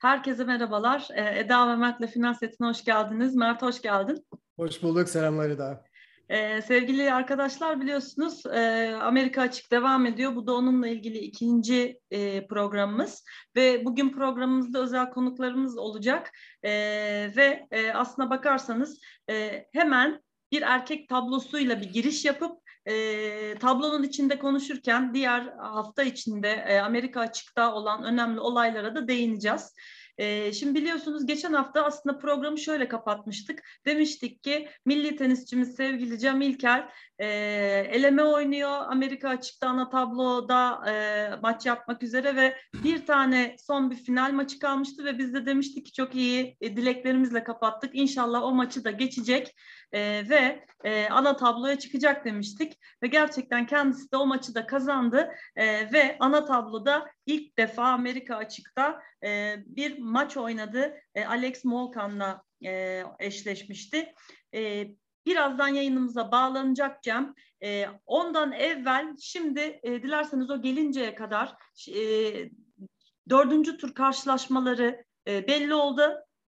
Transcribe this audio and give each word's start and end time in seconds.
Herkese 0.00 0.44
merhabalar. 0.44 1.08
Ee, 1.14 1.38
Eda 1.38 1.68
ve 1.68 1.76
Mert'le 1.76 2.06
Finans 2.06 2.38
Setine 2.38 2.68
hoş 2.68 2.84
geldiniz. 2.84 3.34
Mert 3.34 3.62
hoş 3.62 3.82
geldin. 3.82 4.26
Hoş 4.56 4.82
bulduk. 4.82 5.08
Selamlar 5.08 5.50
Eda. 5.50 5.84
Ee, 6.28 6.62
sevgili 6.62 7.12
arkadaşlar 7.12 7.80
biliyorsunuz 7.80 8.46
e, 8.46 8.92
Amerika 9.02 9.42
Açık 9.42 9.72
devam 9.72 10.06
ediyor. 10.06 10.36
Bu 10.36 10.46
da 10.46 10.54
onunla 10.54 10.88
ilgili 10.88 11.18
ikinci 11.18 12.00
e, 12.10 12.46
programımız. 12.46 13.24
Ve 13.56 13.84
bugün 13.84 14.12
programımızda 14.12 14.82
özel 14.82 15.10
konuklarımız 15.10 15.78
olacak. 15.78 16.30
E, 16.62 16.70
ve 17.36 17.66
e, 17.70 17.92
aslına 17.92 18.30
bakarsanız 18.30 19.00
e, 19.30 19.66
hemen 19.72 20.22
bir 20.52 20.62
erkek 20.62 21.08
tablosuyla 21.08 21.80
bir 21.80 21.92
giriş 21.92 22.24
yapıp 22.24 22.52
e, 22.86 23.58
tablonun 23.58 24.02
içinde 24.02 24.38
konuşurken 24.38 25.14
diğer 25.14 25.40
hafta 25.58 26.02
içinde 26.02 26.64
e, 26.68 26.78
Amerika 26.78 27.20
açıkta 27.20 27.74
olan 27.74 28.04
önemli 28.04 28.40
olaylara 28.40 28.94
da 28.94 29.08
değineceğiz. 29.08 29.74
E, 30.20 30.52
şimdi 30.52 30.80
biliyorsunuz 30.80 31.26
geçen 31.26 31.52
hafta 31.52 31.84
aslında 31.84 32.18
programı 32.18 32.58
şöyle 32.58 32.88
kapatmıştık. 32.88 33.62
Demiştik 33.86 34.42
ki 34.42 34.68
milli 34.86 35.16
tenisçimiz 35.16 35.74
sevgili 35.76 36.18
Cem 36.18 36.40
İlker 36.40 36.92
e, 37.18 37.26
eleme 37.90 38.22
oynuyor. 38.22 38.70
Amerika 38.70 39.28
açıkta 39.28 39.68
ana 39.68 39.90
tabloda 39.90 40.90
e, 40.90 41.28
maç 41.42 41.66
yapmak 41.66 42.02
üzere 42.02 42.36
ve 42.36 42.56
bir 42.74 43.06
tane 43.06 43.56
son 43.58 43.90
bir 43.90 43.96
final 43.96 44.32
maçı 44.32 44.58
kalmıştı 44.58 45.04
ve 45.04 45.18
biz 45.18 45.34
de 45.34 45.46
demiştik 45.46 45.86
ki 45.86 45.92
çok 45.92 46.14
iyi 46.14 46.56
e, 46.60 46.76
dileklerimizle 46.76 47.44
kapattık. 47.44 47.90
İnşallah 47.94 48.42
o 48.42 48.54
maçı 48.54 48.84
da 48.84 48.90
geçecek 48.90 49.54
e, 49.92 50.28
ve 50.28 50.64
ana 51.10 51.36
tabloya 51.36 51.78
çıkacak 51.78 52.24
demiştik 52.24 52.72
ve 53.02 53.06
gerçekten 53.06 53.66
kendisi 53.66 54.12
de 54.12 54.16
o 54.16 54.26
maçı 54.26 54.54
da 54.54 54.66
kazandı 54.66 55.30
ve 55.92 56.16
ana 56.20 56.44
tabloda 56.44 57.06
ilk 57.30 57.58
defa 57.58 57.84
Amerika 57.84 58.36
açıkta 58.36 59.02
e, 59.24 59.56
bir 59.66 59.98
maç 59.98 60.36
oynadı. 60.36 60.94
E, 61.14 61.24
Alex 61.24 61.64
Molkan'la 61.64 62.42
e, 62.64 63.02
eşleşmişti. 63.18 64.14
E, 64.54 64.86
birazdan 65.26 65.68
yayınımıza 65.68 66.32
bağlanacak 66.32 67.02
Cem. 67.02 67.34
E, 67.62 67.86
ondan 68.06 68.52
evvel 68.52 69.16
şimdi 69.20 69.80
e, 69.82 70.02
dilerseniz 70.02 70.50
o 70.50 70.62
gelinceye 70.62 71.14
kadar 71.14 71.54
e, 71.88 72.00
dördüncü 73.30 73.76
tur 73.78 73.94
karşılaşmaları 73.94 75.04
e, 75.28 75.48
belli 75.48 75.74
oldu 75.74 76.02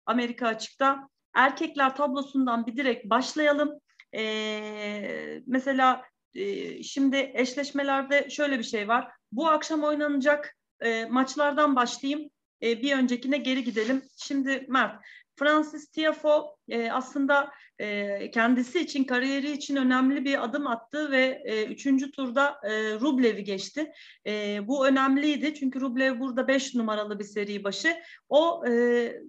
Amerika 0.05 0.47
açıkta. 0.47 1.09
Erkekler 1.33 1.95
tablosundan 1.95 2.67
bir 2.67 2.77
direkt 2.77 3.09
başlayalım. 3.09 3.79
E, 4.15 5.41
mesela 5.47 6.03
e, 6.35 6.83
şimdi 6.83 7.31
eşleşmelerde 7.33 8.29
şöyle 8.29 8.59
bir 8.59 8.63
şey 8.63 8.87
var. 8.87 9.11
Bu 9.31 9.47
akşam 9.47 9.83
oynanacak 9.83 10.55
e, 10.81 11.05
maçlardan 11.05 11.75
başlayayım. 11.75 12.29
E, 12.63 12.81
bir 12.81 12.95
öncekine 12.95 13.37
geri 13.37 13.63
gidelim. 13.63 14.03
Şimdi 14.17 14.65
Mert, 14.69 15.01
Francis 15.35 15.91
Tiafoe 15.91 16.55
e, 16.69 16.91
aslında 16.91 17.51
e, 17.79 18.31
kendisi 18.31 18.79
için, 18.79 19.03
kariyeri 19.03 19.51
için 19.51 19.75
önemli 19.75 20.25
bir 20.25 20.43
adım 20.43 20.67
attı 20.67 21.11
ve 21.11 21.41
e, 21.45 21.65
üçüncü 21.65 22.11
turda 22.11 22.59
e, 22.63 22.93
Rublev'i 22.93 23.43
geçti. 23.43 23.91
E, 24.27 24.59
bu 24.67 24.87
önemliydi 24.87 25.55
çünkü 25.55 25.81
Rublev 25.81 26.19
burada 26.19 26.47
beş 26.47 26.75
numaralı 26.75 27.19
bir 27.19 27.23
seri 27.23 27.63
başı. 27.63 27.95
O 28.29 28.63
e, 28.67 28.71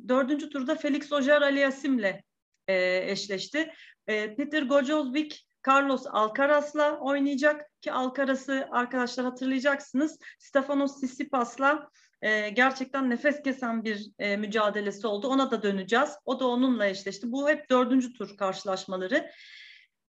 dördüncü 0.09 0.51
turda 0.51 0.75
Felix 0.75 1.13
Auger-Aliassime'le 1.13 2.23
e, 2.69 2.99
eşleşti. 3.11 3.71
E, 4.07 4.37
Peter 4.37 4.63
Gojowski 4.63 5.37
Carlos 5.69 6.07
Alcaraz'la 6.11 6.99
oynayacak 7.01 7.71
ki 7.85 7.93
Alcaraz'ı 7.93 8.69
arkadaşlar 8.71 9.27
hatırlayacaksınız. 9.27 10.19
Stefanos 10.39 10.97
Tsitsipas'la 10.97 11.91
e, 12.23 12.51
gerçekten 12.51 13.11
nefes 13.11 13.43
kesen 13.43 13.85
bir 13.85 14.11
e, 14.19 14.37
mücadelesi 14.37 15.07
oldu. 15.07 15.29
Ona 15.29 15.51
da 15.51 15.63
döneceğiz. 15.63 16.11
O 16.25 16.41
da 16.41 16.47
onunla 16.47 16.87
eşleşti. 16.87 17.33
Bu 17.33 17.49
hep 17.49 17.71
dördüncü 17.71 18.13
tur 18.13 18.37
karşılaşmaları. 18.37 19.31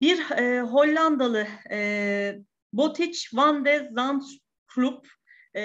Bir 0.01 0.31
e, 0.31 0.61
Hollandalı 0.61 1.47
e, 1.71 2.39
Botic 2.73 3.19
van 3.33 3.65
de 3.65 3.91
Zandkrup 3.93 5.09
e, 5.57 5.63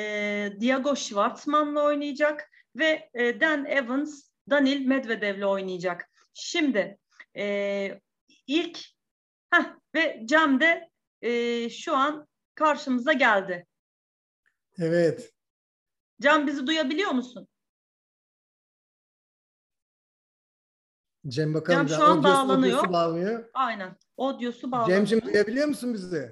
Diego 0.59 0.95
Schwartzman'la 0.95 1.83
oynayacak 1.83 2.51
ve 2.75 3.09
e, 3.13 3.39
Dan 3.39 3.65
Evans 3.65 4.29
Danil 4.49 4.85
Medvedev'le 4.85 5.45
oynayacak. 5.45 6.09
Şimdi 6.33 6.97
e, 7.38 7.99
ilk 8.47 8.79
heh, 9.51 9.65
ve 9.95 10.21
Cem 10.25 10.59
de 10.59 10.89
e, 11.25 11.69
şu 11.69 11.96
an 11.96 12.28
karşımıza 12.56 13.13
geldi. 13.13 13.66
Evet. 14.80 15.34
Can 16.22 16.47
bizi 16.47 16.68
duyabiliyor 16.68 17.12
musun? 17.12 17.47
Cem 21.28 21.53
bakalım. 21.53 21.88
Cem 21.88 21.97
şu 21.97 22.03
an 22.03 22.24
bağlanıyor. 22.24 22.94
bağlanıyor. 22.94 23.50
Aynen. 23.53 23.96
Audiosu 24.18 24.72
bağlanıyor. 24.72 24.97
Cem'cim 24.97 25.22
duyabiliyor 25.22 25.68
musun 25.68 25.94
bizi? 25.94 26.31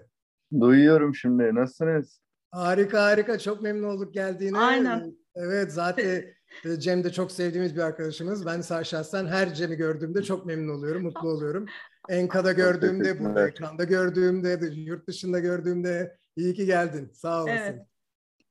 Duyuyorum 0.59 1.15
şimdi. 1.15 1.55
Nasılsınız? 1.55 2.19
Harika 2.51 3.03
harika. 3.03 3.39
Çok 3.39 3.61
memnun 3.61 3.87
olduk 3.87 4.13
geldiğine. 4.13 4.57
Aynen. 4.57 5.17
Evet 5.35 5.73
zaten 5.73 6.25
Cem 6.79 7.03
de 7.03 7.11
çok 7.11 7.31
sevdiğimiz 7.31 7.75
bir 7.75 7.81
arkadaşımız. 7.81 8.45
Ben 8.45 8.61
şahsen 8.83 9.27
her 9.27 9.53
Cem'i 9.53 9.75
gördüğümde 9.75 10.23
çok 10.23 10.45
memnun 10.45 10.73
oluyorum, 10.73 11.03
mutlu 11.03 11.29
oluyorum. 11.29 11.65
Enka'da 12.09 12.51
gördüğümde, 12.51 13.19
burada 13.19 13.47
ekranda 13.47 13.83
gördüğümde, 13.83 14.59
yurt 14.75 15.07
dışında 15.07 15.39
gördüğümde 15.39 16.17
iyi 16.35 16.53
ki 16.53 16.65
geldin. 16.65 17.11
Sağ 17.13 17.43
olasın. 17.43 17.57
Evet. 17.57 17.81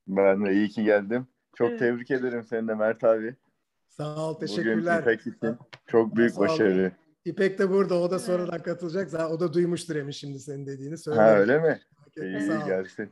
Ben 0.07 0.45
de 0.45 0.53
iyi 0.53 0.69
ki 0.69 0.83
geldim. 0.83 1.27
Çok 1.55 1.69
evet. 1.69 1.79
tebrik 1.79 2.11
ederim 2.11 2.43
seni 2.43 2.67
de 2.67 2.75
Mert 2.75 3.03
abi. 3.03 3.35
Sağ 3.89 4.29
ol, 4.29 4.39
teşekkürler. 4.39 5.01
Bugün 5.01 5.11
İpek 5.11 5.27
için 5.27 5.57
çok 5.87 6.15
büyük 6.15 6.37
başarı. 6.37 6.91
İpek 7.25 7.59
de 7.59 7.69
burada, 7.69 7.95
o 7.95 8.11
da 8.11 8.19
sonradan 8.19 8.63
katılacak. 8.63 9.13
O 9.31 9.39
da 9.39 9.53
duymuştur 9.53 9.95
Emin 9.95 10.11
şimdi 10.11 10.39
senin 10.39 10.65
dediğini. 10.65 10.97
Söylerim. 10.97 11.25
Ha 11.25 11.35
öyle 11.35 11.59
mi? 11.59 11.79
İyi, 12.17 12.37
iyi 12.37 12.65
gelsin. 12.67 13.09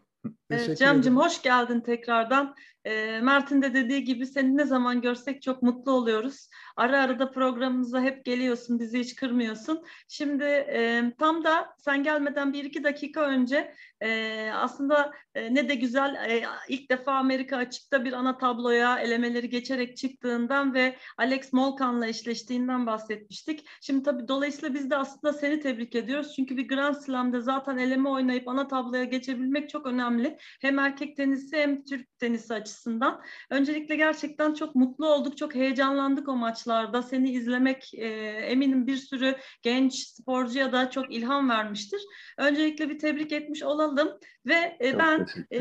Evet, 0.50 0.78
Cem'cim 0.78 1.18
hoş 1.18 1.42
geldin 1.42 1.80
tekrardan. 1.80 2.56
E, 2.86 3.22
Mert'in 3.22 3.62
de 3.62 3.74
dediği 3.74 4.04
gibi 4.04 4.26
seni 4.26 4.58
ne 4.58 4.66
zaman 4.66 5.02
görsek 5.02 5.42
çok 5.42 5.62
mutlu 5.62 5.92
oluyoruz. 5.92 6.50
Ara 6.78 7.02
ara 7.02 7.20
da 7.20 7.32
programımıza 7.32 8.02
hep 8.02 8.26
geliyorsun, 8.26 8.80
bizi 8.80 9.00
hiç 9.00 9.16
kırmıyorsun. 9.16 9.84
Şimdi 10.08 10.44
e, 10.44 11.04
tam 11.20 11.44
da 11.44 11.76
sen 11.78 12.04
gelmeden 12.04 12.54
bir 12.54 12.64
iki 12.64 12.84
dakika 12.84 13.22
önce 13.22 13.74
e, 14.02 14.50
aslında 14.54 15.12
e, 15.36 15.56
ne 15.56 15.70
de 15.70 15.76
güzel 15.76 16.16
e, 16.30 16.44
ilk 16.70 16.90
defa 16.90 17.12
Amerika 17.12 17.58
açıkta 17.58 18.06
bir 18.06 18.14
ana 18.14 18.38
tabloya 18.38 19.00
elemeleri 19.00 19.50
geçerek 19.50 19.98
çıktığından 19.98 20.74
ve 20.74 20.96
Alex 21.18 21.54
Molkan'la 21.54 22.08
eşleştiğinden 22.08 22.86
bahsetmiştik. 22.86 23.68
Şimdi 23.82 24.04
tabii 24.04 24.28
dolayısıyla 24.28 24.74
biz 24.74 24.90
de 24.90 24.98
aslında 24.98 25.34
seni 25.34 25.60
tebrik 25.60 25.96
ediyoruz. 25.96 26.34
Çünkü 26.36 26.58
bir 26.58 26.68
Grand 26.68 26.96
Slam'da 26.96 27.42
zaten 27.42 27.78
eleme 27.78 28.10
oynayıp 28.10 28.48
ana 28.48 28.68
tabloya 28.68 29.04
geçebilmek 29.04 29.70
çok 29.70 29.86
önemli. 29.86 30.38
Hem 30.62 30.80
erkek 30.80 31.18
tenisi 31.18 31.58
hem 31.58 31.84
Türk 31.84 32.20
tenisi 32.20 32.54
açısından. 32.54 33.22
Öncelikle 33.50 33.96
gerçekten 33.96 34.54
çok 34.54 34.76
mutlu 34.76 35.08
olduk, 35.08 35.38
çok 35.38 35.56
heyecanlandık 35.56 36.28
o 36.28 36.36
maçlarda. 36.66 37.02
Seni 37.02 37.32
izlemek 37.32 37.94
e, 37.94 38.08
eminim 38.52 38.88
bir 38.88 38.98
sürü 38.98 39.36
genç 39.62 39.94
sporcuya 39.94 40.72
da 40.72 40.90
çok 40.90 41.14
ilham 41.14 41.50
vermiştir. 41.50 42.02
Öncelikle 42.38 42.90
bir 42.90 43.00
tebrik 43.00 43.32
etmiş 43.32 43.64
olalım 43.64 44.20
ve 44.46 44.78
e, 44.82 45.00
ben 45.00 45.28
e, 45.52 45.60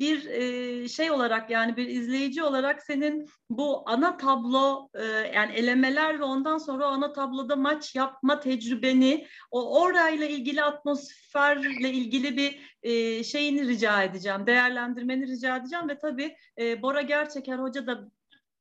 bir 0.00 0.26
e, 0.26 0.88
şey 0.88 1.10
olarak 1.10 1.50
yani 1.50 1.76
bir 1.76 1.88
izleyici 1.88 2.42
olarak 2.42 2.82
senin 2.82 3.28
bu 3.50 3.82
ana 3.86 4.16
tablo 4.16 4.88
e, 4.94 5.04
yani 5.34 5.52
elemeler 5.52 6.18
ve 6.20 6.24
ondan 6.24 6.58
sonra 6.58 6.86
ana 6.86 7.12
tabloda 7.12 7.56
maç 7.56 7.94
yapma 7.94 8.40
tecrübeni, 8.40 9.26
o 9.50 9.82
orayla 9.82 10.26
ilgili 10.26 10.62
atmosferle 10.62 11.90
ilgili 11.90 12.36
bir 12.36 12.74
e, 12.82 13.24
şeyini 13.24 13.68
rica 13.68 14.02
edeceğim, 14.02 14.46
değerlendirmeni 14.46 15.26
rica 15.26 15.56
edeceğim 15.56 15.88
ve 15.88 15.98
tabii 15.98 16.36
e, 16.58 16.82
Bora 16.82 17.02
Gerçeker 17.02 17.58
Hoca 17.58 17.86
da 17.86 18.08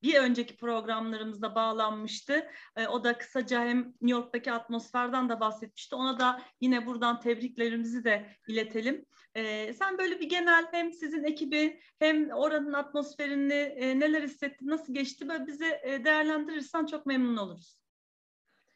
bir 0.04 0.16
önceki 0.16 0.58
programlarımızda 0.58 1.56
bağlanmıştı. 1.56 2.48
E, 2.76 2.88
o 2.88 3.04
da 3.04 3.18
kısaca 3.18 3.62
hem 3.62 3.78
New 3.78 4.12
York'taki 4.12 4.52
atmosferden 4.52 5.30
de 5.30 5.40
bahsetmişti. 5.40 5.96
Ona 5.96 6.20
da 6.20 6.42
yine 6.62 6.86
buradan 6.86 7.20
tebriklerimizi 7.20 8.04
de 8.04 8.26
iletelim. 8.48 9.06
E, 9.36 9.74
sen 9.74 9.98
böyle 9.98 10.20
bir 10.20 10.30
genel 10.30 10.66
hem 10.72 10.94
sizin 10.94 11.24
ekibi 11.24 11.80
hem 12.00 12.30
oranın 12.30 12.74
atmosferini 12.74 13.54
e, 13.54 14.00
neler 14.00 14.22
hissettin, 14.22 14.68
nasıl 14.68 14.94
geçti 14.94 15.30
böyle 15.30 15.48
bize 15.48 15.82
e, 15.84 16.06
değerlendirirsen 16.06 16.86
çok 16.86 17.06
memnun 17.06 17.38
oluruz. 17.38 17.78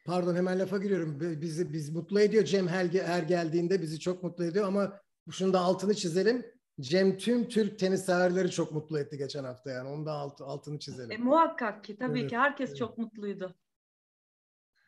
Pardon 0.06 0.34
hemen 0.34 0.58
lafa 0.58 0.78
giriyorum. 0.78 1.20
Bizi 1.20 1.72
biz 1.72 1.90
mutlu 1.90 2.20
ediyor 2.20 2.44
Cem 2.44 2.68
her, 2.68 2.86
her 2.86 3.22
geldiğinde 3.22 3.82
bizi 3.82 4.00
çok 4.00 4.22
mutlu 4.22 4.44
ediyor 4.44 4.66
ama 4.66 5.00
şunu 5.30 5.52
da 5.52 5.60
altını 5.60 5.94
çizelim. 5.94 6.57
Cem 6.80 7.16
tüm 7.16 7.48
Türk 7.48 7.78
tenis 7.78 8.04
severleri 8.04 8.50
çok 8.50 8.72
mutlu 8.72 8.98
etti 8.98 9.18
geçen 9.18 9.44
hafta 9.44 9.70
yani. 9.70 9.88
Onu 9.88 10.06
da 10.06 10.12
alt, 10.12 10.40
altını 10.40 10.78
çizelim. 10.78 11.12
E, 11.12 11.16
muhakkak 11.16 11.84
ki 11.84 11.96
tabii 11.96 12.20
evet, 12.20 12.30
ki 12.30 12.36
herkes 12.36 12.70
evet. 12.70 12.78
çok 12.78 12.98
mutluydu. 12.98 13.54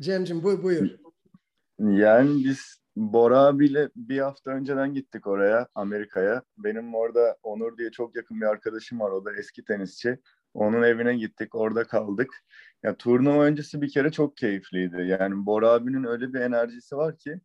Cem'cim 0.00 0.42
bu, 0.42 0.62
buyur. 0.62 0.90
Yani 1.78 2.44
biz 2.44 2.81
Bora 2.96 3.38
abiyle 3.38 3.90
bir 3.96 4.19
hafta 4.19 4.50
önceden 4.50 4.94
gittik 4.94 5.26
oraya 5.26 5.69
Amerika'ya. 5.75 6.42
Benim 6.58 6.94
orada 6.94 7.37
Onur 7.42 7.78
diye 7.78 7.90
çok 7.90 8.16
yakın 8.16 8.40
bir 8.40 8.46
arkadaşım 8.46 9.00
var. 9.00 9.10
O 9.10 9.25
da 9.25 9.32
eski 9.37 9.64
tenisçi. 9.64 10.19
Onun 10.54 10.82
evine 10.82 11.16
gittik, 11.16 11.54
orada 11.54 11.84
kaldık. 11.84 12.34
Ya 12.82 12.96
turnuva 12.96 13.44
öncesi 13.44 13.82
bir 13.82 13.90
kere 13.90 14.12
çok 14.12 14.37
keyifliydi. 14.37 14.96
Yani 15.06 15.46
Bora 15.46 15.70
abinin 15.70 16.04
öyle 16.04 16.32
bir 16.32 16.40
enerjisi 16.40 16.96
var 16.96 17.16
ki 17.16 17.40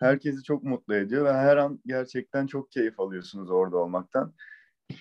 herkesi 0.00 0.42
çok 0.42 0.62
mutlu 0.64 0.94
ediyor 0.94 1.24
ve 1.24 1.32
her 1.32 1.56
an 1.56 1.80
gerçekten 1.86 2.46
çok 2.46 2.70
keyif 2.72 3.00
alıyorsunuz 3.00 3.50
orada 3.50 3.76
olmaktan. 3.76 4.34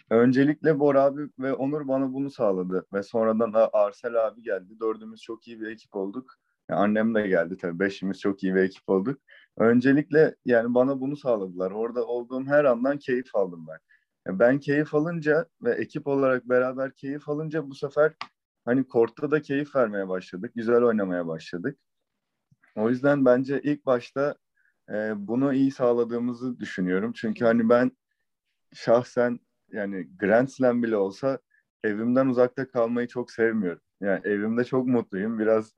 Öncelikle 0.09 0.79
Bora 0.79 1.03
abi 1.03 1.29
ve 1.39 1.53
Onur 1.53 1.87
bana 1.87 2.13
bunu 2.13 2.31
sağladı 2.31 2.85
ve 2.93 3.03
sonradan 3.03 3.53
da 3.53 3.69
Arsel 3.73 4.27
abi 4.27 4.41
geldi. 4.41 4.79
Dördümüz 4.79 5.21
çok 5.21 5.47
iyi 5.47 5.61
bir 5.61 5.67
ekip 5.67 5.95
olduk. 5.95 6.35
Yani 6.69 6.79
annem 6.79 7.15
de 7.15 7.27
geldi 7.27 7.57
tabii. 7.57 7.79
Beşimiz 7.79 8.19
çok 8.19 8.43
iyi 8.43 8.55
bir 8.55 8.61
ekip 8.61 8.89
olduk. 8.89 9.21
Öncelikle 9.57 10.35
yani 10.45 10.73
bana 10.73 10.99
bunu 10.99 11.17
sağladılar. 11.17 11.71
Orada 11.71 12.05
olduğum 12.05 12.45
her 12.45 12.65
andan 12.65 12.97
keyif 12.97 13.35
aldım 13.35 13.65
ben. 13.67 13.77
Yani 14.27 14.39
ben 14.39 14.59
keyif 14.59 14.95
alınca 14.95 15.45
ve 15.61 15.71
ekip 15.71 16.07
olarak 16.07 16.49
beraber 16.49 16.93
keyif 16.93 17.29
alınca 17.29 17.69
bu 17.69 17.75
sefer 17.75 18.13
hani 18.65 18.87
kortta 18.87 19.31
da 19.31 19.41
keyif 19.41 19.75
vermeye 19.75 20.07
başladık. 20.09 20.51
Güzel 20.55 20.83
oynamaya 20.83 21.27
başladık. 21.27 21.79
O 22.75 22.89
yüzden 22.89 23.25
bence 23.25 23.61
ilk 23.61 23.85
başta 23.85 24.35
e, 24.93 25.27
bunu 25.27 25.53
iyi 25.53 25.71
sağladığımızı 25.71 26.59
düşünüyorum. 26.59 27.13
Çünkü 27.15 27.45
hani 27.45 27.69
ben 27.69 27.91
şahsen 28.73 29.39
yani 29.71 30.07
Grand 30.19 30.47
Slam 30.47 30.83
bile 30.83 30.97
olsa 30.97 31.39
evimden 31.83 32.27
uzakta 32.27 32.67
kalmayı 32.71 33.07
çok 33.07 33.31
sevmiyorum. 33.31 33.81
Yani 34.01 34.21
evimde 34.23 34.63
çok 34.63 34.87
mutluyum. 34.87 35.39
Biraz 35.39 35.73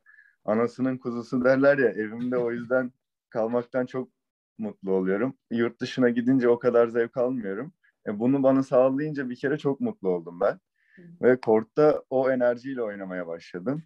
anasının 0.46 0.98
kuzusu 0.98 1.46
derler 1.46 1.78
ya 1.78 1.90
evimde 1.90 2.38
o 2.38 2.52
yüzden 2.52 2.92
kalmaktan 3.30 3.86
çok 3.86 4.10
mutlu 4.58 4.92
oluyorum. 4.92 5.38
Yurt 5.52 5.82
dışına 5.82 6.10
gidince 6.10 6.50
o 6.50 6.60
kadar 6.60 6.88
zevk 6.88 7.18
almıyorum. 7.18 7.74
E, 8.08 8.20
bunu 8.20 8.44
bana 8.44 8.64
sağlayınca 8.64 9.30
bir 9.30 9.36
kere 9.36 9.58
çok 9.58 9.80
mutlu 9.82 10.10
oldum 10.10 10.40
ben. 10.40 10.60
Ve 11.22 11.40
kortta 11.42 12.04
o 12.10 12.32
enerjiyle 12.32 12.82
oynamaya 12.82 13.28
başladım. 13.28 13.84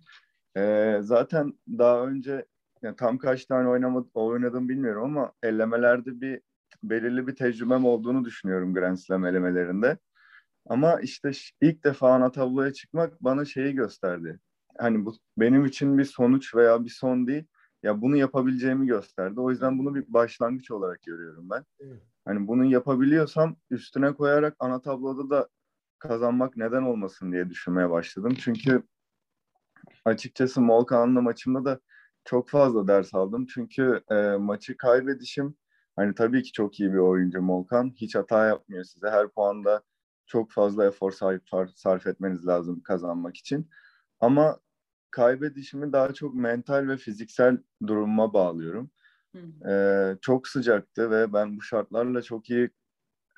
E, 0.57 0.98
zaten 1.01 1.54
daha 1.68 2.07
önce 2.07 2.45
yani 2.81 2.95
tam 2.95 3.18
kaç 3.18 3.45
tane 3.45 3.69
oynamadım, 3.69 4.12
oynadım 4.13 4.69
bilmiyorum 4.69 5.04
ama 5.04 5.31
ellemelerde 5.44 6.22
bir 6.22 6.42
belirli 6.83 7.27
bir 7.27 7.36
tecrübem 7.36 7.86
olduğunu 7.86 8.25
düşünüyorum 8.25 8.74
Grand 8.74 8.98
Slam 8.98 9.25
elemelerinde. 9.25 9.98
Ama 10.69 11.00
işte 11.01 11.31
ilk 11.62 11.83
defa 11.83 12.13
ana 12.13 12.31
tabloya 12.31 12.74
çıkmak 12.74 13.24
bana 13.24 13.45
şeyi 13.45 13.75
gösterdi. 13.75 14.39
Hani 14.77 15.06
bu 15.06 15.16
benim 15.38 15.66
için 15.66 15.98
bir 15.98 16.06
sonuç 16.06 16.56
veya 16.56 16.83
bir 16.86 16.89
son 16.89 17.27
değil. 17.27 17.45
Ya 17.83 18.01
bunu 18.01 18.18
yapabileceğimi 18.18 18.88
gösterdi. 18.88 19.39
O 19.39 19.51
yüzden 19.51 19.80
bunu 19.80 19.95
bir 19.95 20.13
başlangıç 20.13 20.71
olarak 20.71 21.01
görüyorum 21.01 21.50
ben. 21.50 21.66
Hani 22.25 22.48
bunu 22.48 22.66
yapabiliyorsam 22.66 23.56
üstüne 23.69 24.13
koyarak 24.13 24.56
ana 24.60 24.81
tabloda 24.81 25.30
da 25.30 25.50
kazanmak 26.00 26.57
neden 26.57 26.81
olmasın 26.81 27.31
diye 27.31 27.50
düşünmeye 27.50 27.89
başladım. 27.89 28.36
Çünkü 28.39 28.83
açıkçası 30.06 30.62
Molkan'la 30.62 31.21
maçımda 31.21 31.66
da 31.66 31.80
çok 32.25 32.50
fazla 32.50 32.88
ders 32.88 33.16
aldım. 33.16 33.45
Çünkü 33.45 34.01
e, 34.12 34.16
maçı 34.16 34.77
kaybedişim 34.77 35.56
hani 35.95 36.16
tabii 36.16 36.44
ki 36.44 36.51
çok 36.51 36.80
iyi 36.80 36.94
bir 36.94 36.98
oyuncu 36.98 37.42
Molkan. 37.42 37.94
Hiç 37.95 38.16
hata 38.16 38.45
yapmıyor 38.45 38.83
size. 38.83 39.10
Her 39.10 39.27
puanda 39.27 39.83
çok 40.25 40.51
fazla 40.51 40.86
efor 40.86 41.12
sarf, 41.12 41.42
sarf 41.75 42.07
etmeniz 42.07 42.48
lazım 42.48 42.81
kazanmak 42.81 43.38
için. 43.38 43.69
Ama 44.19 44.60
kaybedişimi 45.12 45.94
daha 45.94 46.13
çok 46.13 46.36
mental 46.36 46.88
ve 46.88 46.98
fiziksel 46.98 47.57
duruma 47.88 48.33
bağlıyorum. 48.33 48.92
Ee, 49.68 50.18
çok 50.21 50.48
sıcaktı 50.48 51.12
ve 51.12 51.33
ben 51.33 51.57
bu 51.57 51.62
şartlarla 51.62 52.21
çok 52.21 52.50
iyi 52.50 52.69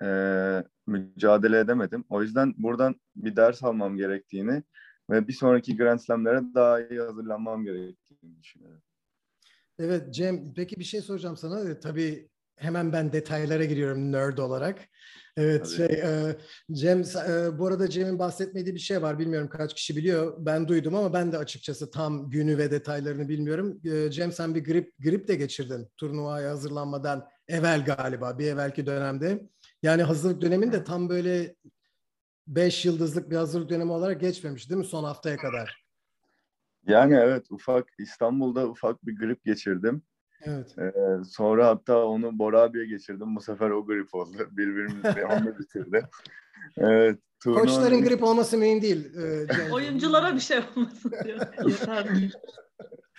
e, 0.01 0.63
mücadele 0.87 1.59
edemedim. 1.59 2.03
O 2.09 2.21
yüzden 2.21 2.53
buradan 2.57 2.95
bir 3.15 3.35
ders 3.35 3.63
almam 3.63 3.97
gerektiğini 3.97 4.63
ve 5.09 5.27
bir 5.27 5.33
sonraki 5.33 5.77
Grand 5.77 5.99
Slam'lere 5.99 6.41
daha 6.55 6.81
iyi 6.81 6.99
hazırlanmam 6.99 7.63
gerektiğini 7.63 8.39
düşünüyorum. 8.41 8.81
Evet 9.79 10.13
Cem, 10.13 10.53
peki 10.53 10.79
bir 10.79 10.83
şey 10.83 11.01
soracağım 11.01 11.37
sana. 11.37 11.69
E, 11.69 11.79
tabii 11.79 12.29
hemen 12.55 12.93
ben 12.93 13.13
detaylara 13.13 13.65
giriyorum 13.65 14.11
nerd 14.11 14.37
olarak. 14.37 14.79
Evet 15.37 15.65
Tabii. 15.65 15.75
şey 15.75 15.85
e, 15.85 16.37
Cem 16.71 17.01
e, 17.01 17.59
bu 17.59 17.67
arada 17.67 17.89
Cem'in 17.89 18.19
bahsetmediği 18.19 18.75
bir 18.75 18.79
şey 18.79 19.01
var. 19.01 19.19
Bilmiyorum 19.19 19.49
kaç 19.49 19.73
kişi 19.73 19.95
biliyor. 19.95 20.33
Ben 20.39 20.67
duydum 20.67 20.95
ama 20.95 21.13
ben 21.13 21.31
de 21.31 21.37
açıkçası 21.37 21.91
tam 21.91 22.29
günü 22.29 22.57
ve 22.57 22.71
detaylarını 22.71 23.29
bilmiyorum. 23.29 23.81
E, 23.85 24.11
Cem 24.11 24.31
sen 24.31 24.55
bir 24.55 24.63
grip 24.63 24.93
grip 24.99 25.27
de 25.27 25.35
geçirdin 25.35 25.87
turnuvaya 25.97 26.51
hazırlanmadan 26.51 27.27
evvel 27.47 27.85
galiba 27.85 28.39
bir 28.39 28.47
evvelki 28.47 28.85
dönemde. 28.85 29.41
Yani 29.83 30.03
hazırlık 30.03 30.41
dönemin 30.41 30.71
de 30.71 30.83
tam 30.83 31.09
böyle 31.09 31.55
beş 32.47 32.85
yıldızlık 32.85 33.31
bir 33.31 33.35
hazırlık 33.35 33.69
dönemi 33.69 33.91
olarak 33.91 34.21
geçmemiş 34.21 34.69
değil 34.69 34.79
mi 34.79 34.85
son 34.85 35.03
haftaya 35.03 35.37
kadar? 35.37 35.87
Yani 36.87 37.15
evet 37.15 37.51
ufak 37.51 37.87
İstanbul'da 37.99 38.67
ufak 38.67 39.05
bir 39.05 39.17
grip 39.19 39.43
geçirdim. 39.45 40.01
Evet. 40.41 40.75
Ee, 40.77 41.23
sonra 41.29 41.67
hatta 41.67 42.05
onu 42.05 42.39
Bora 42.39 42.61
abiye 42.61 42.85
geçirdim. 42.85 43.35
Bu 43.35 43.41
sefer 43.41 43.69
o 43.69 43.85
grip 43.85 44.15
oldu. 44.15 44.37
Birbirimizi 44.51 45.25
onunla 45.25 45.59
bitirdi. 45.59 46.07
Evet. 46.77 47.19
Turnuva... 47.43 47.61
Koçların 47.61 48.03
grip 48.03 48.23
olması 48.23 48.57
mühim 48.57 48.81
değil. 48.81 49.15
E, 49.15 49.71
Oyunculara 49.71 50.35
bir 50.35 50.39
şey 50.39 50.57
olmasın 50.57 51.13
diyor. 51.23 51.39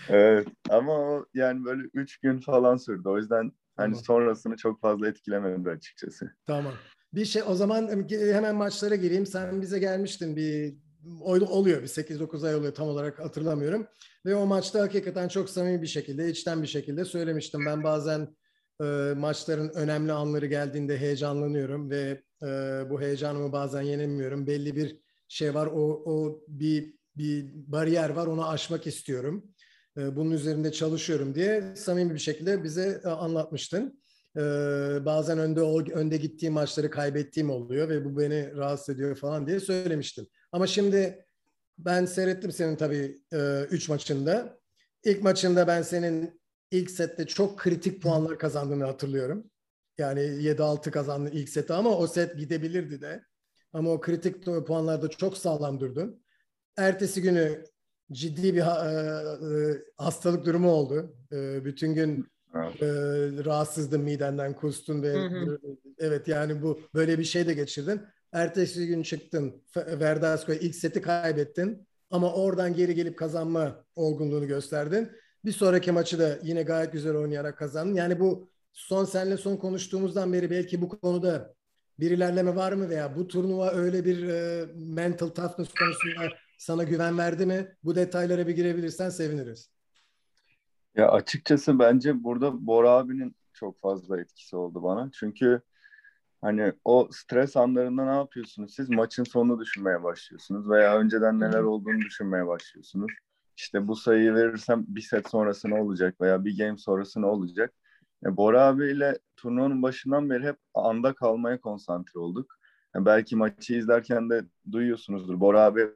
Evet. 0.09 0.49
Ama 0.71 0.93
o 0.93 1.27
yani 1.35 1.65
böyle 1.65 1.83
üç 1.95 2.19
gün 2.19 2.41
falan 2.41 2.77
sürdü. 2.77 3.09
O 3.09 3.17
yüzden 3.17 3.53
hani 3.77 3.93
tamam. 3.93 4.05
sonrasını 4.05 4.57
çok 4.57 4.81
fazla 4.81 5.09
etkilemedi 5.09 5.71
açıkçası. 5.71 6.33
Tamam. 6.47 6.73
Bir 7.15 7.25
şey 7.25 7.43
o 7.47 7.55
zaman 7.55 8.07
hemen 8.11 8.57
maçlara 8.57 8.97
gireyim. 8.97 9.27
Sen 9.27 9.63
bize 9.63 9.79
gelmiştin 9.79 10.37
bir 10.37 10.77
oluyor 11.25 11.83
bir 11.83 11.89
8-9 11.89 12.47
ay 12.47 12.55
oluyor 12.55 12.75
tam 12.75 12.89
olarak 12.89 13.19
hatırlamıyorum. 13.19 13.87
Ve 14.27 14.35
o 14.35 14.47
maçta 14.47 14.81
hakikaten 14.81 15.29
çok 15.29 15.51
samimi 15.51 15.83
bir 15.83 15.87
şekilde, 15.87 16.29
içten 16.29 16.63
bir 16.63 16.67
şekilde 16.67 17.05
söylemiştim. 17.05 17.67
Ben 17.67 17.85
bazen 17.85 18.37
e, 18.83 18.85
maçların 19.17 19.69
önemli 19.69 20.13
anları 20.13 20.47
geldiğinde 20.47 20.99
heyecanlanıyorum 20.99 21.91
ve 21.91 22.23
e, 22.43 22.47
bu 22.91 23.01
heyecanımı 23.01 23.53
bazen 23.53 23.83
yenemiyorum. 23.83 24.47
Belli 24.47 24.77
bir 24.77 24.99
şey 25.29 25.55
var, 25.55 25.67
o, 25.67 26.03
o 26.07 26.41
bir 26.49 26.99
bir 27.17 27.51
bariyer 27.55 28.11
var, 28.11 28.27
onu 28.27 28.49
aşmak 28.49 28.87
istiyorum. 28.87 29.45
E, 29.99 30.17
bunun 30.17 30.31
üzerinde 30.31 30.73
çalışıyorum 30.73 31.35
diye 31.35 31.77
samimi 31.77 32.15
bir 32.15 32.19
şekilde 32.19 32.65
bize 32.65 33.01
e, 33.05 33.09
anlatmıştın. 33.09 34.03
Bazen 35.05 35.39
önde 35.39 35.61
önde 35.93 36.17
gittiğim 36.17 36.55
maçları 36.55 36.91
kaybettiğim 36.91 37.51
oluyor 37.51 37.89
ve 37.89 38.05
bu 38.05 38.19
beni 38.19 38.57
rahatsız 38.57 38.95
ediyor 38.95 39.17
falan 39.17 39.47
diye 39.47 39.61
söylemiştin. 39.61 40.29
Ama 40.53 40.67
şimdi 40.67 41.25
ben 41.79 42.05
seyrettim 42.05 42.53
senin 42.53 42.77
tabii 42.77 43.19
e, 43.33 43.63
üç 43.71 43.89
maçında. 43.89 44.59
İlk 45.05 45.23
maçında 45.23 45.67
ben 45.67 45.83
senin 45.83 46.41
ilk 46.71 46.91
sette 46.91 47.27
çok 47.27 47.59
kritik 47.59 48.03
puanlar 48.03 48.39
kazandığını 48.39 48.85
hatırlıyorum. 48.85 49.51
Yani 49.99 50.21
7-6 50.21 50.91
kazandın 50.91 51.31
ilk 51.31 51.49
seti 51.49 51.73
ama 51.73 51.99
o 51.99 52.07
set 52.07 52.37
gidebilirdi 52.37 53.01
de. 53.01 53.25
Ama 53.73 53.91
o 53.91 54.01
kritik 54.01 54.45
puanlarda 54.45 55.09
çok 55.09 55.39
sağlam 55.39 55.81
durdun. 55.81 56.23
Ertesi 56.77 57.23
günü 57.23 57.65
ciddi 58.13 58.55
bir 58.55 58.63
hastalık 59.97 60.47
durumu 60.47 60.71
oldu. 60.71 61.17
Bütün 61.65 61.95
gün 61.95 62.29
e, 62.55 62.87
rahatsızdın 63.45 64.01
midenden 64.01 64.55
kustun 64.55 65.03
ve 65.03 65.13
hı 65.13 65.27
hı. 65.27 65.59
evet 65.99 66.29
yani 66.29 66.63
bu 66.63 66.81
böyle 66.95 67.19
bir 67.19 67.25
şey 67.25 67.47
de 67.47 67.55
geçirdin. 67.55 68.01
Ertesi 68.33 68.87
gün 68.87 69.03
çıktın. 69.03 69.63
Verdasco'ya 69.77 70.59
ilk 70.59 70.75
seti 70.75 71.03
kaybettin. 71.03 71.89
Ama 72.11 72.33
oradan 72.33 72.75
geri 72.75 72.95
gelip 72.95 73.19
kazanma 73.19 73.85
olgunluğunu 73.97 74.47
gösterdin. 74.47 75.11
Bir 75.45 75.53
sonraki 75.53 75.93
maçı 75.93 76.19
da 76.19 76.39
yine 76.43 76.63
gayet 76.63 76.93
güzel 76.93 77.17
oynayarak 77.17 77.59
kazandın. 77.59 77.95
Yani 77.95 78.21
bu 78.21 78.51
son 78.73 79.05
senle 79.05 79.37
son 79.37 79.57
konuştuğumuzdan 79.57 80.33
beri 80.33 80.51
belki 80.51 80.83
bu 80.83 80.89
konuda 80.89 81.55
bir 82.01 82.11
ilerleme 82.11 82.57
var 82.57 82.73
mı 82.73 82.89
veya 82.89 83.17
bu 83.17 83.29
turnuva 83.29 83.71
öyle 83.71 84.05
bir 84.05 84.29
e, 84.29 84.67
mental 84.75 85.29
toughness 85.29 85.69
konusunda 85.75 86.37
sana 86.59 86.83
güven 86.83 87.19
verdi 87.19 87.47
mi? 87.47 87.77
Bu 87.85 87.95
detaylara 87.95 88.47
bir 88.47 88.57
girebilirsen 88.57 89.11
seviniriz. 89.11 89.71
Ya 90.99 91.11
açıkçası 91.11 91.79
bence 91.79 92.25
burada 92.25 92.67
Bora 92.67 92.91
abinin 92.91 93.37
çok 93.53 93.81
fazla 93.81 94.21
etkisi 94.21 94.57
oldu 94.57 94.83
bana. 94.83 95.11
Çünkü 95.13 95.61
Hani 96.41 96.73
o 96.85 97.09
stres 97.13 97.57
anlarında 97.57 98.05
ne 98.05 98.17
yapıyorsunuz? 98.17 98.75
Siz 98.75 98.89
maçın 98.91 99.25
sonunu 99.25 99.61
düşünmeye 99.61 100.03
başlıyorsunuz 100.03 100.71
veya 100.71 100.99
önceden 100.99 101.41
neler 101.41 101.63
olduğunu 101.63 101.99
düşünmeye 102.01 102.47
başlıyorsunuz. 102.47 103.11
İşte 103.57 103.89
bu 103.89 103.97
sayıyı 103.97 104.35
verirsem 104.35 104.85
bir 104.89 105.01
set 105.01 105.29
sonrası 105.29 105.71
ne 105.71 105.81
olacak 105.81 106.21
veya 106.21 106.45
bir 106.45 106.59
game 106.59 106.79
sonrası 106.79 107.23
ne 107.23 107.27
olacak? 107.27 107.73
E, 108.27 108.37
Bora 108.37 108.63
abiyle 108.63 109.19
turnuvanın 109.37 109.83
başından 109.83 110.31
beri 110.31 110.45
hep 110.47 110.57
anda 110.75 111.15
kalmaya 111.15 111.61
konsantre 111.61 112.21
olduk. 112.21 112.59
Yani 112.95 113.07
belki 113.07 113.37
maçı 113.37 113.75
izlerken 113.75 114.31
de 114.31 114.45
duyuyorsunuzdur. 114.73 115.41
Bora 115.41 115.61
abi 115.63 115.89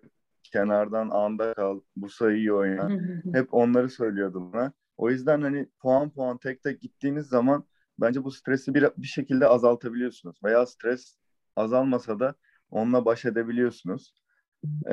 kenardan 0.43 1.11
anda 1.11 1.55
kal, 1.55 1.81
bu 1.97 2.09
sayıyı 2.09 2.55
oyna. 2.55 2.89
hep 3.33 3.55
onları 3.55 3.91
söylüyordu 3.91 4.53
bana. 4.53 4.73
O 4.97 5.11
yüzden 5.11 5.43
hani 5.43 5.69
puan 5.81 6.11
puan 6.11 6.39
tek 6.39 6.63
tek 6.63 6.81
gittiğiniz 6.81 7.27
zaman 7.27 7.65
bence 7.99 8.25
bu 8.25 8.31
stresi 8.31 8.75
bir, 8.75 8.89
bir 8.97 9.07
şekilde 9.07 9.47
azaltabiliyorsunuz. 9.47 10.37
Veya 10.45 10.67
stres 10.67 11.17
azalmasa 11.57 12.21
da 12.21 12.35
onunla 12.71 13.05
baş 13.05 13.25
edebiliyorsunuz. 13.25 14.15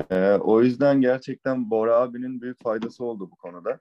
Ee, 0.09 0.31
o 0.33 0.61
yüzden 0.61 1.01
gerçekten 1.01 1.69
Bora 1.69 1.95
abinin 1.95 2.41
büyük 2.41 2.63
faydası 2.63 3.03
oldu 3.05 3.31
bu 3.31 3.35
konuda. 3.35 3.79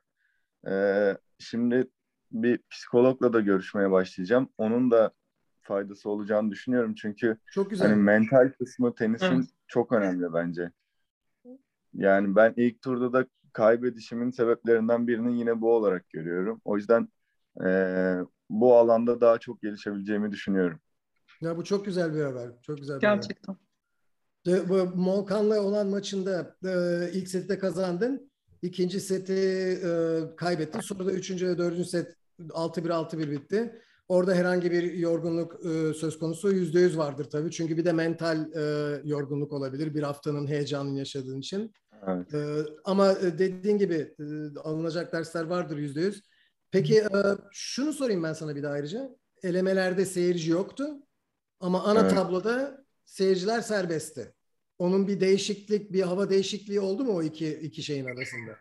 Ee, 0.69 1.19
şimdi 1.39 1.91
bir 2.31 2.61
psikologla 2.71 3.33
da 3.33 3.41
görüşmeye 3.41 3.91
başlayacağım. 3.91 4.49
Onun 4.59 4.91
da 4.91 5.13
faydası 5.61 6.11
olacağını 6.11 6.51
düşünüyorum 6.51 6.95
çünkü 6.95 7.39
Çok 7.53 7.71
güzel. 7.71 7.89
hani 7.89 8.03
mental 8.03 8.53
kısmı 8.59 8.95
tenisin 8.95 9.35
Evet. 9.35 9.49
çok 9.67 9.93
önemli 9.93 10.35
bence. 10.35 10.71
Yani 11.95 12.37
ben 12.37 12.55
ilk 12.57 12.83
turda 12.83 13.13
da 13.13 13.27
kaybedişimin 13.53 14.31
sebeplerinden 14.31 15.07
birinin 15.09 15.37
yine 15.37 15.61
bu 15.61 15.73
olarak 15.73 16.11
görüyorum. 16.11 16.61
O 16.65 16.77
yüzden 16.77 17.09
eee, 17.61 18.19
bu 18.51 18.77
alanda 18.77 19.21
daha 19.21 19.39
çok 19.39 19.63
gelişebileceğimi 19.63 20.31
düşünüyorum. 20.31 20.81
Ya 21.41 21.57
bu 21.57 21.65
çok 21.65 21.85
güzel 21.85 22.15
bir 22.15 22.21
haber. 22.21 22.51
Çok 22.63 22.79
güzel 22.79 23.01
bir 23.01 23.07
haber. 23.07 23.17
Gerçekten. 23.17 23.57
Bu 24.47 24.93
Molkan'la 24.95 25.61
olan 25.61 25.87
maçında 25.87 26.57
e, 26.65 27.11
ilk 27.13 27.29
seti 27.29 27.49
de 27.49 27.59
kazandın. 27.59 28.31
İkinci 28.63 29.01
seti 29.01 29.33
e, 29.33 30.21
kaybettin. 30.37 30.81
Sonra 30.81 31.07
da 31.07 31.13
üçüncü 31.13 31.49
ve 31.49 31.59
dördüncü 31.59 31.85
set 31.85 32.17
6-1 32.51 32.89
6-1 32.89 33.31
bitti. 33.31 33.83
Orada 34.09 34.35
herhangi 34.35 34.71
bir 34.71 34.93
yorgunluk 34.93 35.67
e, 35.67 35.95
söz 35.95 36.19
konusu 36.19 36.53
yüzde 36.53 36.81
yüz 36.81 36.99
vardır 36.99 37.25
tabii. 37.25 37.51
Çünkü 37.51 37.77
bir 37.77 37.85
de 37.85 37.93
mental 37.93 38.53
e, 38.53 38.63
yorgunluk 39.05 39.53
olabilir. 39.53 39.95
Bir 39.95 40.03
haftanın 40.03 40.47
heyecanını 40.47 40.99
yaşadığın 40.99 41.39
için. 41.41 41.73
Evet. 42.07 42.35
E, 42.35 42.57
ama 42.85 43.15
dediğin 43.39 43.79
gibi 43.79 44.15
e, 44.19 44.59
alınacak 44.59 45.13
dersler 45.13 45.45
vardır 45.45 45.77
yüzde 45.77 46.01
yüz. 46.01 46.23
Peki 46.71 46.99
e, 46.99 47.09
şunu 47.53 47.93
sorayım 47.93 48.23
ben 48.23 48.33
sana 48.33 48.57
bir 48.57 48.63
de 48.63 48.69
ayrıca. 48.69 49.11
Elemelerde 49.43 50.05
seyirci 50.05 50.51
yoktu. 50.51 50.87
Ama 51.61 51.83
ana 51.85 52.01
Evet. 52.01 52.11
tabloda 52.11 52.85
seyirciler 53.05 53.61
serbestti. 53.61 54.35
Onun 54.79 55.09
bir 55.09 55.21
değişiklik, 55.21 55.93
bir 55.93 56.03
hava 56.03 56.31
değişikliği 56.31 56.81
oldu 56.81 57.05
mu 57.05 57.13
o 57.13 57.23
iki 57.23 57.49
iki 57.49 57.83
şeyin 57.83 58.05
arasında? 58.05 58.57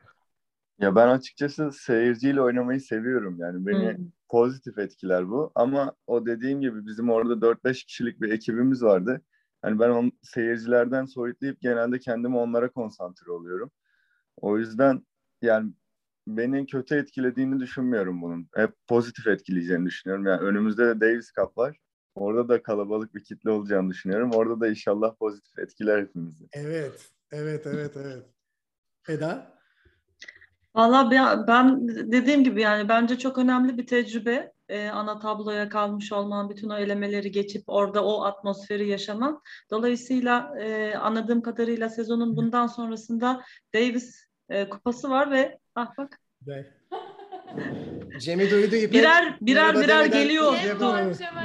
Ya 0.80 0.96
ben 0.96 1.08
açıkçası 1.08 1.72
seyirciyle 1.72 2.42
oynamayı 2.42 2.82
seviyorum. 2.82 3.38
Yani 3.40 3.66
beni 3.68 3.98
Hmm. 3.98 4.06
pozitif 4.30 4.78
etkiler 4.78 5.30
bu. 5.30 5.52
Ama 5.56 5.94
o 6.08 6.26
dediğim 6.26 6.62
gibi 6.62 6.86
bizim 6.86 7.10
orada 7.10 7.42
4-5 7.42 7.84
kişilik 7.84 8.22
bir 8.22 8.32
ekibimiz 8.32 8.84
vardı. 8.84 9.22
Hani 9.62 9.80
ben 9.80 9.90
on, 9.90 10.12
seyircilerden 10.22 11.06
soyutlayıp 11.06 11.62
genelde 11.62 12.00
kendimi 12.00 12.38
onlara 12.38 12.70
konsantre 12.70 13.32
oluyorum. 13.32 13.72
O 14.38 14.58
yüzden 14.58 15.06
yani 15.42 15.72
beni 16.28 16.66
kötü 16.66 16.96
etkilediğini 16.96 17.60
düşünmüyorum 17.60 18.22
bunun. 18.22 18.50
Hep 18.56 18.72
pozitif 18.88 19.28
etkileyeceğini 19.28 19.86
düşünüyorum. 19.86 20.26
Yani 20.26 20.42
önümüzde 20.42 20.86
de 20.86 21.02
Davis 21.02 21.34
Cup 21.34 21.58
var. 21.58 21.78
Orada 22.16 22.50
da 22.50 22.64
kalabalık 22.64 23.16
bir 23.16 23.24
kitle 23.24 23.50
olacağını 23.50 23.90
düşünüyorum. 23.90 24.32
Orada 24.34 24.60
da 24.60 24.68
inşallah 24.68 25.16
pozitif 25.16 25.60
etkiler 25.60 26.02
hepimizi. 26.02 26.46
Evet, 26.54 27.12
evet, 27.32 27.66
evet, 27.66 27.98
evet. 27.98 28.26
Eda? 29.08 29.58
Valla 30.76 31.12
ben, 31.12 31.48
ben 31.48 31.88
dediğim 31.88 32.44
gibi 32.44 32.62
yani 32.62 32.90
bence 32.90 33.18
çok 33.18 33.38
önemli 33.38 33.78
bir 33.78 33.88
tecrübe. 33.88 34.54
Ee, 34.70 34.88
ana 34.88 35.20
tabloya 35.20 35.70
kalmış 35.70 36.12
olman, 36.12 36.50
bütün 36.50 36.70
o 36.70 36.78
elemeleri 36.78 37.32
geçip 37.32 37.64
orada 37.68 38.06
o 38.06 38.24
atmosferi 38.24 38.88
yaşaman. 38.88 39.42
Dolayısıyla 39.72 40.54
e, 40.60 40.96
anladığım 40.96 41.42
kadarıyla 41.42 41.90
sezonun 41.90 42.36
bundan 42.36 42.68
sonrasında 42.68 43.44
Davis 43.76 44.26
e, 44.50 44.70
kupası 44.70 45.10
var 45.10 45.32
ve 45.32 45.60
ah 45.76 45.98
bak 45.98 46.20
Cem'i 48.20 48.52
duydu 48.52 48.76
İpek. 48.76 48.94
birer 48.94 49.38
birer 49.42 49.76
birer 49.76 50.06
geliyor. 50.06 50.54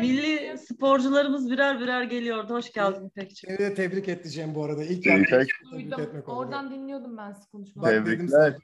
Milli 0.01 0.59
sporcularımız 0.59 1.51
birer 1.51 1.81
birer 1.81 2.03
geliyordu. 2.03 2.55
Hoş 2.55 2.73
geldin 2.73 3.07
İpekciğim. 3.07 3.57
Seni 3.57 3.71
de 3.71 3.75
tebrik 3.75 4.09
edeceğim 4.09 4.55
bu 4.55 4.65
arada. 4.65 4.85
İlk 4.85 4.99
İpek. 5.07 5.31
yaptığın 5.31 5.71
tebrik 5.71 5.99
etmek 5.99 6.29
oldu. 6.29 6.37
Oradan 6.37 6.71
dinliyordum 6.71 7.17
ben 7.17 7.33
siz 7.33 7.47
konuşmayı. 7.47 8.01
Bak 8.01 8.07
Tebrikler. 8.07 8.57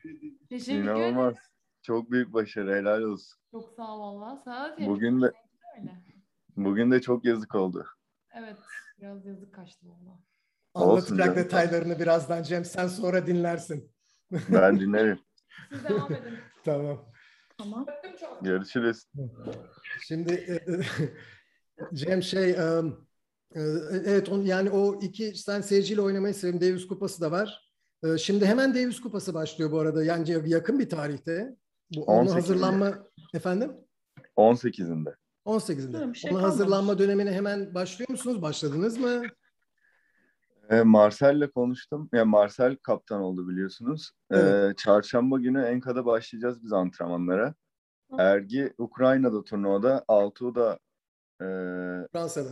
Teşekkür 0.49 0.83
İnanılmaz. 0.83 1.33
ederim. 1.33 1.47
Çok 1.83 2.11
büyük 2.11 2.33
başarı. 2.33 2.75
Helal 2.75 3.03
olsun. 3.03 3.38
Çok 3.51 3.69
sağ 3.77 3.97
ol 3.97 4.01
valla. 4.01 4.43
Sana 4.45 4.77
da 4.77 4.87
Bugün 4.87 5.23
de 5.23 5.33
Öyle. 5.79 6.03
bugün 6.57 6.91
de 6.91 7.01
çok 7.01 7.25
yazık 7.25 7.55
oldu. 7.55 7.87
Evet. 8.35 8.57
Biraz 9.01 9.27
yazık 9.27 9.55
kaçtı 9.55 9.87
valla. 9.89 10.21
Anlatacak 10.75 11.19
canım. 11.19 11.37
detaylarını 11.37 11.99
birazdan 11.99 12.43
Cem. 12.43 12.65
Sen 12.65 12.87
sonra 12.87 13.27
dinlersin. 13.27 13.93
Ben 14.33 14.81
dinlerim. 14.81 15.21
Siz 15.71 15.85
devam 15.85 16.13
edin. 16.13 16.39
Tamam. 16.65 17.05
Tamam. 17.59 17.87
Görüşürüz. 18.43 19.05
Şimdi 20.07 20.33
e, 20.33 20.61
Cem 21.97 22.23
şey 22.23 22.51
e, 22.51 22.83
e, 23.55 23.61
evet 24.07 24.29
on, 24.29 24.41
yani 24.43 24.71
o 24.71 25.01
iki 25.01 25.35
sen 25.35 25.61
seyirciyle 25.61 26.01
oynamayı 26.01 26.35
seviyorum. 26.35 26.69
Davis 26.69 26.87
Kupası 26.87 27.21
da 27.21 27.31
var. 27.31 27.69
Şimdi 28.19 28.47
hemen 28.47 28.75
Davis 28.75 29.01
Kupası 29.01 29.35
başlıyor 29.35 29.71
bu 29.71 29.79
arada. 29.79 30.05
Yani 30.05 30.51
yakın 30.51 30.79
bir 30.79 30.89
tarihte. 30.89 31.57
Bu 31.97 32.01
18'inde. 32.01 32.33
hazırlanma 32.33 32.99
efendim 33.35 33.73
18'inde. 34.37 35.15
18'inde. 35.47 35.93
Değil 35.93 36.05
mi? 36.07 36.13
Bir 36.13 36.19
şey 36.19 36.31
Ona 36.33 36.43
hazırlanma 36.43 36.99
dönemine 36.99 37.33
hemen 37.33 37.75
başlıyor 37.75 38.11
musunuz? 38.11 38.43
Başladınız 38.43 38.99
mı? 38.99 39.23
E, 40.71 40.83
Marcel'le 40.83 41.51
konuştum. 41.55 42.09
Ya 42.13 42.25
Marcel 42.25 42.77
kaptan 42.77 43.21
oldu 43.21 43.49
biliyorsunuz. 43.49 44.11
E, 44.31 44.37
Evet. 44.39 44.79
çarşamba 44.79 45.39
günü 45.39 45.63
Enka'da 45.63 46.05
başlayacağız 46.07 46.63
biz 46.65 46.73
antrenmanlara. 46.73 47.55
Ergi 48.19 48.75
Ukrayna'da 48.79 49.45
turnuvada, 49.45 50.05
Altuğ 50.09 50.55
da 50.55 50.79
e, 51.41 51.45
Fransa'da. 52.13 52.49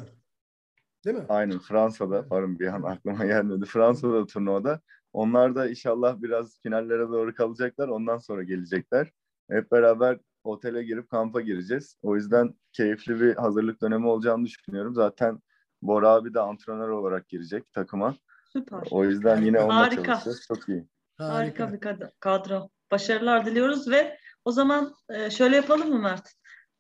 Değil 1.05 1.17
mi? 1.17 1.25
aynen 1.29 1.59
Fransa'da. 1.59 2.29
Pardon 2.29 2.59
bir 2.59 2.67
an 2.67 2.83
aklıma 2.83 3.25
gelmedi. 3.27 3.65
Fransa'da 3.65 4.27
turnuvada. 4.27 4.81
Onlar 5.13 5.55
da 5.55 5.69
inşallah 5.69 6.23
biraz 6.23 6.61
finallere 6.61 7.09
doğru 7.09 7.35
kalacaklar. 7.35 7.89
Ondan 7.89 8.19
sonra 8.19 8.43
gelecekler. 8.43 9.13
Hep 9.51 9.73
beraber 9.73 10.19
otele 10.45 10.83
girip 10.83 11.11
kampa 11.11 11.41
gireceğiz. 11.41 11.97
O 12.03 12.17
yüzden 12.17 12.55
keyifli 12.73 13.21
bir 13.21 13.35
hazırlık 13.35 13.83
dönemi 13.83 14.07
olacağını 14.07 14.45
düşünüyorum. 14.47 14.95
Zaten 14.95 15.41
Bora 15.83 16.09
abi 16.09 16.35
de 16.35 16.41
antrenör 16.41 16.89
olarak 16.89 17.29
girecek 17.29 17.73
takıma. 17.73 18.15
Süper. 18.53 18.89
O 18.91 19.05
yüzden 19.05 19.43
yine 19.43 19.61
onunla 19.61 19.77
Harika. 19.77 20.05
çalışacağız. 20.05 20.45
Çok 20.49 20.69
iyi. 20.69 20.89
Harika 21.19 21.73
bir 21.73 21.79
kad- 21.79 22.13
kadro. 22.21 22.69
Başarılar 22.91 23.47
diliyoruz 23.47 23.91
ve 23.91 24.19
o 24.45 24.51
zaman 24.51 24.95
e, 25.09 25.31
şöyle 25.31 25.57
yapalım 25.57 25.89
mı 25.89 25.99
Mert? 25.99 26.33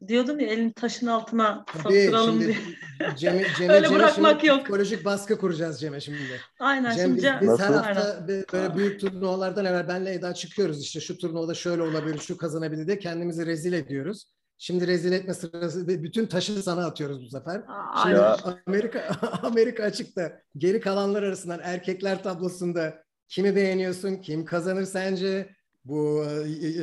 Diyordum 0.08 0.40
ya 0.40 0.46
elini 0.46 0.72
taşın 0.72 1.06
altına 1.06 1.64
Tabii 1.64 1.82
sokturalım 1.82 2.30
şimdi 2.30 2.46
diye. 2.46 2.56
Cem'e, 3.16 3.44
Cem'e, 3.58 3.72
Öyle 3.72 3.86
Cem'e 3.86 3.98
bırakmak 3.98 4.32
şimdi 4.32 4.46
yok. 4.46 4.60
Psikolojik 4.60 5.04
baskı 5.04 5.38
kuracağız 5.38 5.80
Cem'e 5.80 6.00
şimdi. 6.00 6.18
Aynen 6.60 6.96
Cem 6.96 7.06
şimdi 7.06 7.16
biz, 7.40 7.48
biz 7.50 7.60
her 7.60 7.72
hafta 7.72 8.28
be- 8.28 8.44
böyle 8.52 8.76
büyük 8.76 9.00
turnuvalardan 9.00 9.64
evvel 9.64 9.88
benle 9.88 10.12
Eda 10.12 10.34
çıkıyoruz 10.34 10.82
işte 10.82 11.00
şu 11.00 11.18
turnuvada 11.18 11.54
şöyle 11.54 11.82
olabilir, 11.82 12.18
şu 12.18 12.36
kazanabilir 12.36 12.86
diye 12.86 12.98
kendimizi 12.98 13.46
rezil 13.46 13.72
ediyoruz. 13.72 14.24
Şimdi 14.58 14.86
rezil 14.86 15.12
etme 15.12 15.34
sırası 15.34 15.86
ve 15.86 16.02
bütün 16.02 16.26
taşı 16.26 16.62
sana 16.62 16.86
atıyoruz 16.86 17.24
bu 17.24 17.28
sefer. 17.28 17.54
Şimdi 17.54 17.68
Aynen. 17.94 18.16
Ya. 18.18 18.36
Amerika 18.66 19.16
Amerika 19.42 19.82
açıkta 19.82 20.40
geri 20.56 20.80
kalanlar 20.80 21.22
arasından 21.22 21.60
erkekler 21.62 22.22
tablosunda 22.22 23.02
kimi 23.28 23.56
beğeniyorsun, 23.56 24.16
kim 24.16 24.44
kazanır 24.44 24.84
sence? 24.84 25.48
Bu 25.88 26.25
e, 26.25 26.28
e, 26.28 26.83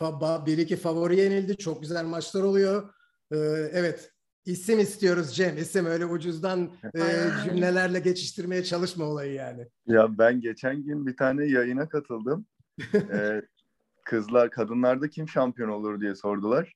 ba- 0.00 0.46
bir 0.46 0.58
iki 0.58 0.76
favori 0.76 1.16
yenildi. 1.16 1.56
Çok 1.56 1.82
güzel 1.82 2.04
maçlar 2.04 2.42
oluyor. 2.42 2.94
E, 3.32 3.36
evet. 3.72 4.12
isim 4.44 4.80
istiyoruz 4.80 5.36
Cem. 5.36 5.58
İsim 5.58 5.86
öyle 5.86 6.06
ucuzdan 6.06 6.70
e, 6.94 7.00
cümlelerle 7.44 8.00
geçiştirmeye 8.00 8.64
çalışma 8.64 9.04
olayı 9.04 9.32
yani. 9.32 9.68
Ya 9.86 10.18
ben 10.18 10.40
geçen 10.40 10.82
gün 10.82 11.06
bir 11.06 11.16
tane 11.16 11.44
yayına 11.44 11.88
katıldım. 11.88 12.46
Ee, 12.94 13.42
kızlar, 14.04 14.50
kadınlarda 14.50 15.08
kim 15.08 15.28
şampiyon 15.28 15.68
olur 15.68 16.00
diye 16.00 16.14
sordular. 16.14 16.74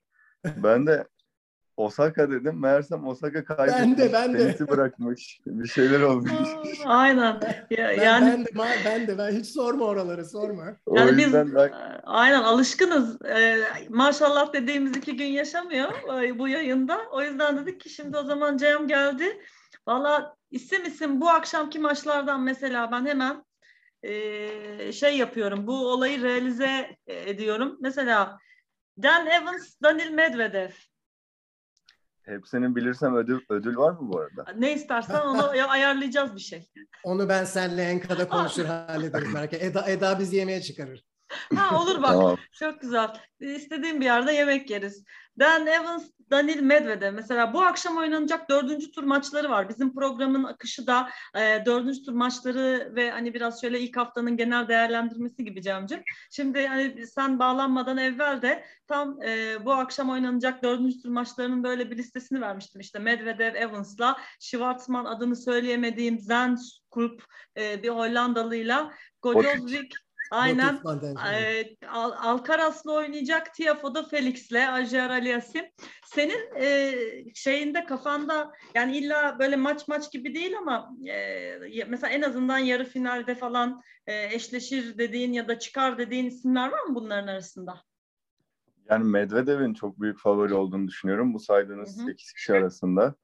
Ben 0.56 0.86
de 0.86 1.08
Osaka 1.76 2.30
dedim. 2.30 2.60
Meğersem 2.60 3.06
Osaka 3.06 3.44
kaybetmiş. 3.44 3.82
Ben 3.82 3.96
de, 3.98 4.12
ben 4.12 4.34
de. 4.34 4.38
tenisi 4.38 4.68
bırakmış. 4.68 5.40
Bir 5.46 5.68
şeyler 5.68 6.00
olmuş. 6.00 6.32
Aynen. 6.86 7.40
Ya, 7.70 7.88
Ben, 7.88 8.02
yani 8.02 8.26
ben 8.26 8.44
de 8.44 8.48
ma- 8.48 8.84
ben 8.84 9.06
de 9.06 9.18
ben 9.18 9.30
hiç 9.30 9.46
sorma 9.46 9.84
oraları 9.84 10.24
sorma. 10.24 10.76
o 10.86 10.96
yani 10.96 11.16
biz 11.18 11.32
ben- 11.32 11.72
aynen 12.04 12.42
alışkınız. 12.42 13.22
Ee, 13.22 13.58
maşallah 13.88 14.52
dediğimiz 14.52 14.96
iki 14.96 15.16
gün 15.16 15.26
yaşamıyor 15.26 16.22
e, 16.22 16.38
bu 16.38 16.48
yayında. 16.48 17.00
O 17.12 17.22
yüzden 17.22 17.56
dedik 17.56 17.80
ki 17.80 17.90
şimdi 17.90 18.16
o 18.16 18.22
zaman 18.24 18.56
Cem 18.56 18.88
geldi. 18.88 19.42
Valla 19.86 20.36
isim 20.50 20.84
isim 20.84 21.20
bu 21.20 21.28
akşamki 21.30 21.78
maçlardan 21.78 22.42
mesela 22.42 22.92
ben 22.92 23.06
hemen 23.06 23.44
e, 24.02 24.92
şey 24.92 25.16
yapıyorum. 25.18 25.66
Bu 25.66 25.88
olayı 25.92 26.22
realize 26.22 26.96
ediyorum. 27.06 27.76
Mesela 27.80 28.38
Dan 29.02 29.26
Evans, 29.26 29.74
Danil 29.82 30.10
Medvedev. 30.10 30.70
Hepsini 32.24 32.76
bilirsem 32.76 33.16
ödül 33.16 33.40
ödül 33.48 33.76
var 33.76 33.90
mı 33.90 33.98
bu 34.12 34.18
arada? 34.18 34.52
Ne 34.58 34.74
istersen 34.74 35.20
onu 35.20 35.44
ayarlayacağız 35.68 36.34
bir 36.34 36.40
şey. 36.40 36.68
Onu 37.04 37.28
ben 37.28 37.44
seninle 37.44 37.82
Enka'da 37.82 38.28
konuşur 38.28 38.64
hallederiz 38.88 39.32
merak 39.34 39.52
etme. 39.52 39.66
Eda, 39.66 39.90
Eda 39.90 40.18
bizi 40.18 40.36
yemeğe 40.36 40.62
çıkarır. 40.62 41.04
Ha 41.56 41.82
olur 41.82 42.02
bak. 42.02 42.12
Tamam. 42.12 42.38
Çok 42.52 42.80
güzel. 42.80 43.08
İstediğim 43.40 44.00
bir 44.00 44.04
yerde 44.04 44.32
yemek 44.32 44.70
yeriz. 44.70 45.04
Dan 45.38 45.66
Evans, 45.66 46.10
Danil 46.30 46.60
Medvedev. 46.60 47.12
Mesela 47.12 47.54
bu 47.54 47.62
akşam 47.62 47.96
oynanacak 47.96 48.50
dördüncü 48.50 48.92
tur 48.92 49.02
maçları 49.02 49.50
var. 49.50 49.68
Bizim 49.68 49.94
programın 49.94 50.44
akışı 50.44 50.86
da 50.86 51.08
e, 51.36 51.62
dördüncü 51.66 52.02
tur 52.04 52.12
maçları 52.12 52.92
ve 52.96 53.10
hani 53.10 53.34
biraz 53.34 53.60
şöyle 53.60 53.80
ilk 53.80 53.96
haftanın 53.96 54.36
genel 54.36 54.68
değerlendirmesi 54.68 55.44
gibi 55.44 55.62
Cem'cim. 55.62 56.02
Şimdi 56.30 56.66
hani 56.66 57.06
sen 57.06 57.38
bağlanmadan 57.38 57.98
evvel 57.98 58.42
de 58.42 58.64
tam 58.88 59.22
e, 59.22 59.56
bu 59.64 59.72
akşam 59.72 60.10
oynanacak 60.10 60.62
dördüncü 60.62 61.02
tur 61.02 61.08
maçlarının 61.08 61.64
böyle 61.64 61.90
bir 61.90 61.96
listesini 61.96 62.40
vermiştim. 62.40 62.80
İşte 62.80 62.98
Medvedev, 62.98 63.54
Evans'la 63.54 64.16
Schwartzman 64.40 65.04
adını 65.04 65.36
söyleyemediğim 65.36 66.18
Zenskulp 66.18 67.24
e, 67.56 67.82
bir 67.82 67.88
Hollandalıyla 67.88 68.92
Gojozvik 69.22 69.94
Aynen. 70.32 70.78
Al- 71.88 72.12
Alcaraz'la 72.18 72.92
oynayacak, 72.92 73.54
Tiafoe'da 73.54 74.02
Felix'le, 74.02 74.52
Ajer 74.52 75.10
Aliasim. 75.10 75.64
Senin 76.04 76.56
e, 76.60 76.94
şeyinde 77.34 77.84
kafanda 77.84 78.52
yani 78.74 78.98
illa 78.98 79.38
böyle 79.38 79.56
maç 79.56 79.88
maç 79.88 80.12
gibi 80.12 80.34
değil 80.34 80.58
ama 80.58 80.90
e, 81.08 81.84
mesela 81.88 82.10
en 82.10 82.22
azından 82.22 82.58
yarı 82.58 82.84
finalde 82.84 83.34
falan 83.34 83.82
e, 84.06 84.34
eşleşir 84.34 84.98
dediğin 84.98 85.32
ya 85.32 85.48
da 85.48 85.58
çıkar 85.58 85.98
dediğin 85.98 86.26
isimler 86.26 86.72
var 86.72 86.82
mı 86.82 86.94
bunların 86.94 87.26
arasında? 87.26 87.80
Yani 88.90 89.04
Medvedev'in 89.04 89.74
çok 89.74 90.00
büyük 90.00 90.18
favori 90.18 90.54
olduğunu 90.54 90.88
düşünüyorum 90.88 91.34
bu 91.34 91.38
saydığınız 91.38 91.98
Hı 91.98 92.02
hı. 92.02 92.06
8 92.06 92.32
kişi 92.32 92.52
arasında. 92.52 93.14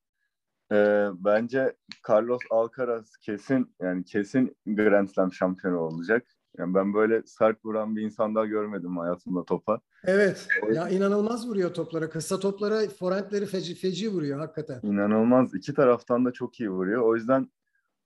Ee, 0.72 1.08
bence 1.12 1.76
Carlos 2.08 2.42
Alcaraz 2.50 3.16
kesin 3.16 3.74
yani 3.80 4.04
kesin 4.04 4.56
Grand 4.66 5.08
Slam 5.08 5.32
şampiyonu 5.32 5.78
olacak. 5.78 6.37
Yani 6.58 6.74
ben 6.74 6.94
böyle 6.94 7.22
sert 7.26 7.64
vuran 7.64 7.96
bir 7.96 8.02
insan 8.02 8.34
daha 8.34 8.46
görmedim 8.46 8.96
hayatımda 8.96 9.44
topa. 9.44 9.80
Evet. 10.04 10.48
Ya 10.72 10.88
inanılmaz 10.88 11.48
vuruyor 11.48 11.74
toplara. 11.74 12.10
Kısa 12.10 12.40
toplara 12.40 12.88
forentleri 12.88 13.46
feci, 13.46 13.74
feci 13.74 14.08
vuruyor 14.10 14.38
hakikaten. 14.38 14.80
İnanılmaz. 14.82 15.54
İki 15.54 15.74
taraftan 15.74 16.24
da 16.24 16.32
çok 16.32 16.60
iyi 16.60 16.70
vuruyor. 16.70 17.02
O 17.02 17.16
yüzden 17.16 17.50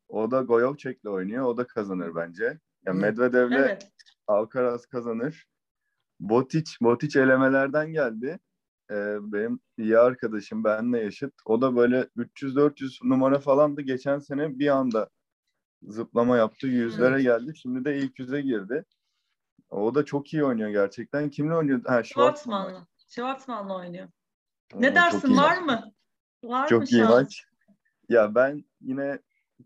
o 0.08 0.30
da 0.30 0.42
Goyovcek'le 0.42 1.06
oynuyor. 1.06 1.44
O 1.44 1.56
da 1.56 1.66
kazanır 1.66 2.14
bence. 2.14 2.58
Yani. 2.86 3.00
Medvedev'le 3.00 3.52
Evet. 3.52 3.88
Alcaraz 4.26 4.86
kazanır. 4.86 5.46
Botic, 6.20 6.70
Botic 6.80 7.20
elemelerden 7.20 7.92
geldi. 7.92 8.38
Ee, 8.90 9.16
benim 9.20 9.60
iyi 9.78 9.98
arkadaşım, 9.98 10.64
benimle 10.64 11.00
yaşıt. 11.00 11.34
O 11.44 11.62
da 11.62 11.76
böyle 11.76 12.08
300-400 12.16 13.08
numara 13.08 13.38
falandı. 13.38 13.80
Geçen 13.80 14.18
sene 14.18 14.58
bir 14.58 14.68
anda 14.68 15.08
zıplama 15.88 16.36
yaptı. 16.36 16.66
Yüzlere 16.66 17.22
geldi. 17.22 17.56
Şimdi 17.56 17.84
de 17.84 17.96
ilk 17.98 18.18
yüze 18.18 18.40
girdi. 18.40 18.84
O 19.70 19.94
da 19.94 20.04
çok 20.04 20.34
iyi 20.34 20.44
oynuyor 20.44 20.70
gerçekten. 20.70 21.30
Kimle 21.30 21.54
oynuyor? 21.54 21.80
Ha, 21.86 22.02
Schwartzman. 22.04 22.62
Schwartzman'la. 22.62 22.86
Schwartzman'la 23.08 23.76
oynuyor. 23.76 24.08
Ne 24.74 24.86
çok 24.86 24.96
dersin 24.96 25.36
var 25.36 25.58
maç. 25.58 25.66
mı? 25.84 25.92
Var 26.44 26.62
mı 26.62 26.68
Çok 26.68 26.92
iyi 26.92 26.98
şans? 27.00 27.10
maç. 27.10 27.44
Ya 28.08 28.34
ben 28.34 28.64
yine 28.80 29.18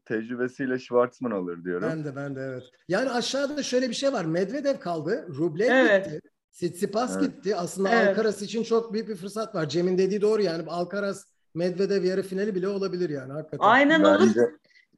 tecrübesiyle 0.04 0.78
Schwartzman 0.78 1.30
alır 1.30 1.64
diyorum. 1.64 1.88
Ben 1.90 2.04
de 2.04 2.16
ben 2.16 2.36
de 2.36 2.40
evet. 2.40 2.62
Yani 2.88 3.10
aşağıda 3.10 3.62
şöyle 3.62 3.88
bir 3.88 3.94
şey 3.94 4.12
var. 4.12 4.24
Medvedev 4.24 4.78
kaldı. 4.78 5.26
Rublev 5.28 5.70
Evet. 5.70 6.04
gitti. 6.04 6.20
Tsitsipas 6.52 7.16
Evet. 7.16 7.22
gitti. 7.34 7.56
Aslında 7.56 7.88
Evet. 7.90 8.08
Alcaraz 8.08 8.42
için 8.42 8.62
çok 8.62 8.92
büyük 8.92 9.08
bir 9.08 9.16
fırsat 9.16 9.54
var. 9.54 9.68
Cem'in 9.68 9.98
dediği 9.98 10.20
doğru 10.20 10.42
yani. 10.42 10.64
Alcaraz 10.68 11.24
Medvedev 11.54 12.04
yarı 12.04 12.22
finali 12.22 12.54
bile 12.54 12.68
olabilir 12.68 13.10
yani 13.10 13.32
hakikaten. 13.32 13.64
Aynen 13.66 14.02
olur. 14.02 14.34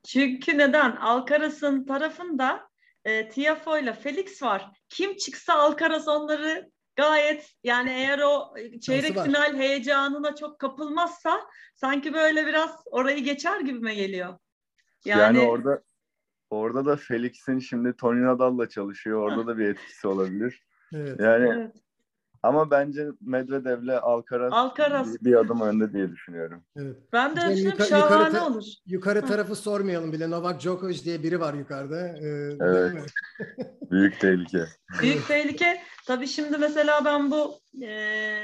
Çünkü 0.07 0.59
neden? 0.59 0.97
Alcaraz'ın 0.97 1.85
tarafında 1.85 2.69
e, 3.05 3.28
Tiafoe 3.28 3.83
ile 3.83 3.93
Felix 3.93 4.43
var. 4.43 4.71
Kim 4.88 5.17
çıksa 5.17 5.55
Alcaraz 5.55 6.09
onları 6.09 6.71
gayet 6.97 7.55
yani 7.64 7.90
eğer 7.90 8.19
o 8.19 8.55
çeyrek 8.81 9.19
final 9.25 9.57
heyecanına 9.57 10.35
çok 10.35 10.59
kapılmazsa 10.59 11.40
sanki 11.75 12.14
böyle 12.14 12.47
biraz 12.47 12.83
orayı 12.87 13.25
geçer 13.25 13.61
gibime 13.61 13.95
geliyor. 13.95 14.38
yani, 15.05 15.38
Yani, 15.38 15.50
orada 15.50 15.82
orada 16.50 16.87
da 16.87 16.97
Felix'in 16.97 17.58
şimdi 17.58 17.97
Tony 17.97 18.23
Nadal'la 18.23 18.69
çalışıyor. 18.69 19.21
Orada 19.21 19.47
da 19.47 19.58
bir 19.58 19.69
etkisi 19.69 20.08
olabilir. 20.08 20.63
Evet. 20.95 21.21
Yani 21.21 21.49
evet. 21.49 21.76
Ama 22.43 22.71
bence 22.71 23.07
Medvedev'le 23.21 23.99
Alcaraz, 24.03 24.53
Alcaraz. 24.53 25.15
Bir, 25.15 25.25
bir 25.31 25.35
adım 25.35 25.61
önde 25.61 25.93
diye 25.93 26.11
düşünüyorum. 26.11 26.63
evet. 26.77 26.97
ben 27.13 27.37
de 27.37 27.41
düşünüyorum 27.41 27.65
yuka- 27.81 27.85
yukarı 27.85 27.89
şahane 27.89 28.39
ta- 28.39 28.47
olur. 28.47 28.65
Yukarı 28.87 29.27
tarafı 29.27 29.55
sormayalım 29.57 30.13
bile. 30.13 30.31
Novak 30.31 30.61
Djokovic 30.61 31.05
diye 31.05 31.23
biri 31.23 31.41
var 31.41 31.55
yukarıda. 31.55 32.09
Ee, 32.09 32.57
Evet. 32.61 33.07
Büyük 33.91 34.21
tehlike. 34.21 34.65
Büyük 35.03 35.29
tehlike. 35.29 35.81
Tabii 36.08 36.26
şimdi 36.26 36.58
mesela 36.58 37.04
ben 37.04 37.30
bu 37.30 37.60
e, 37.82 38.38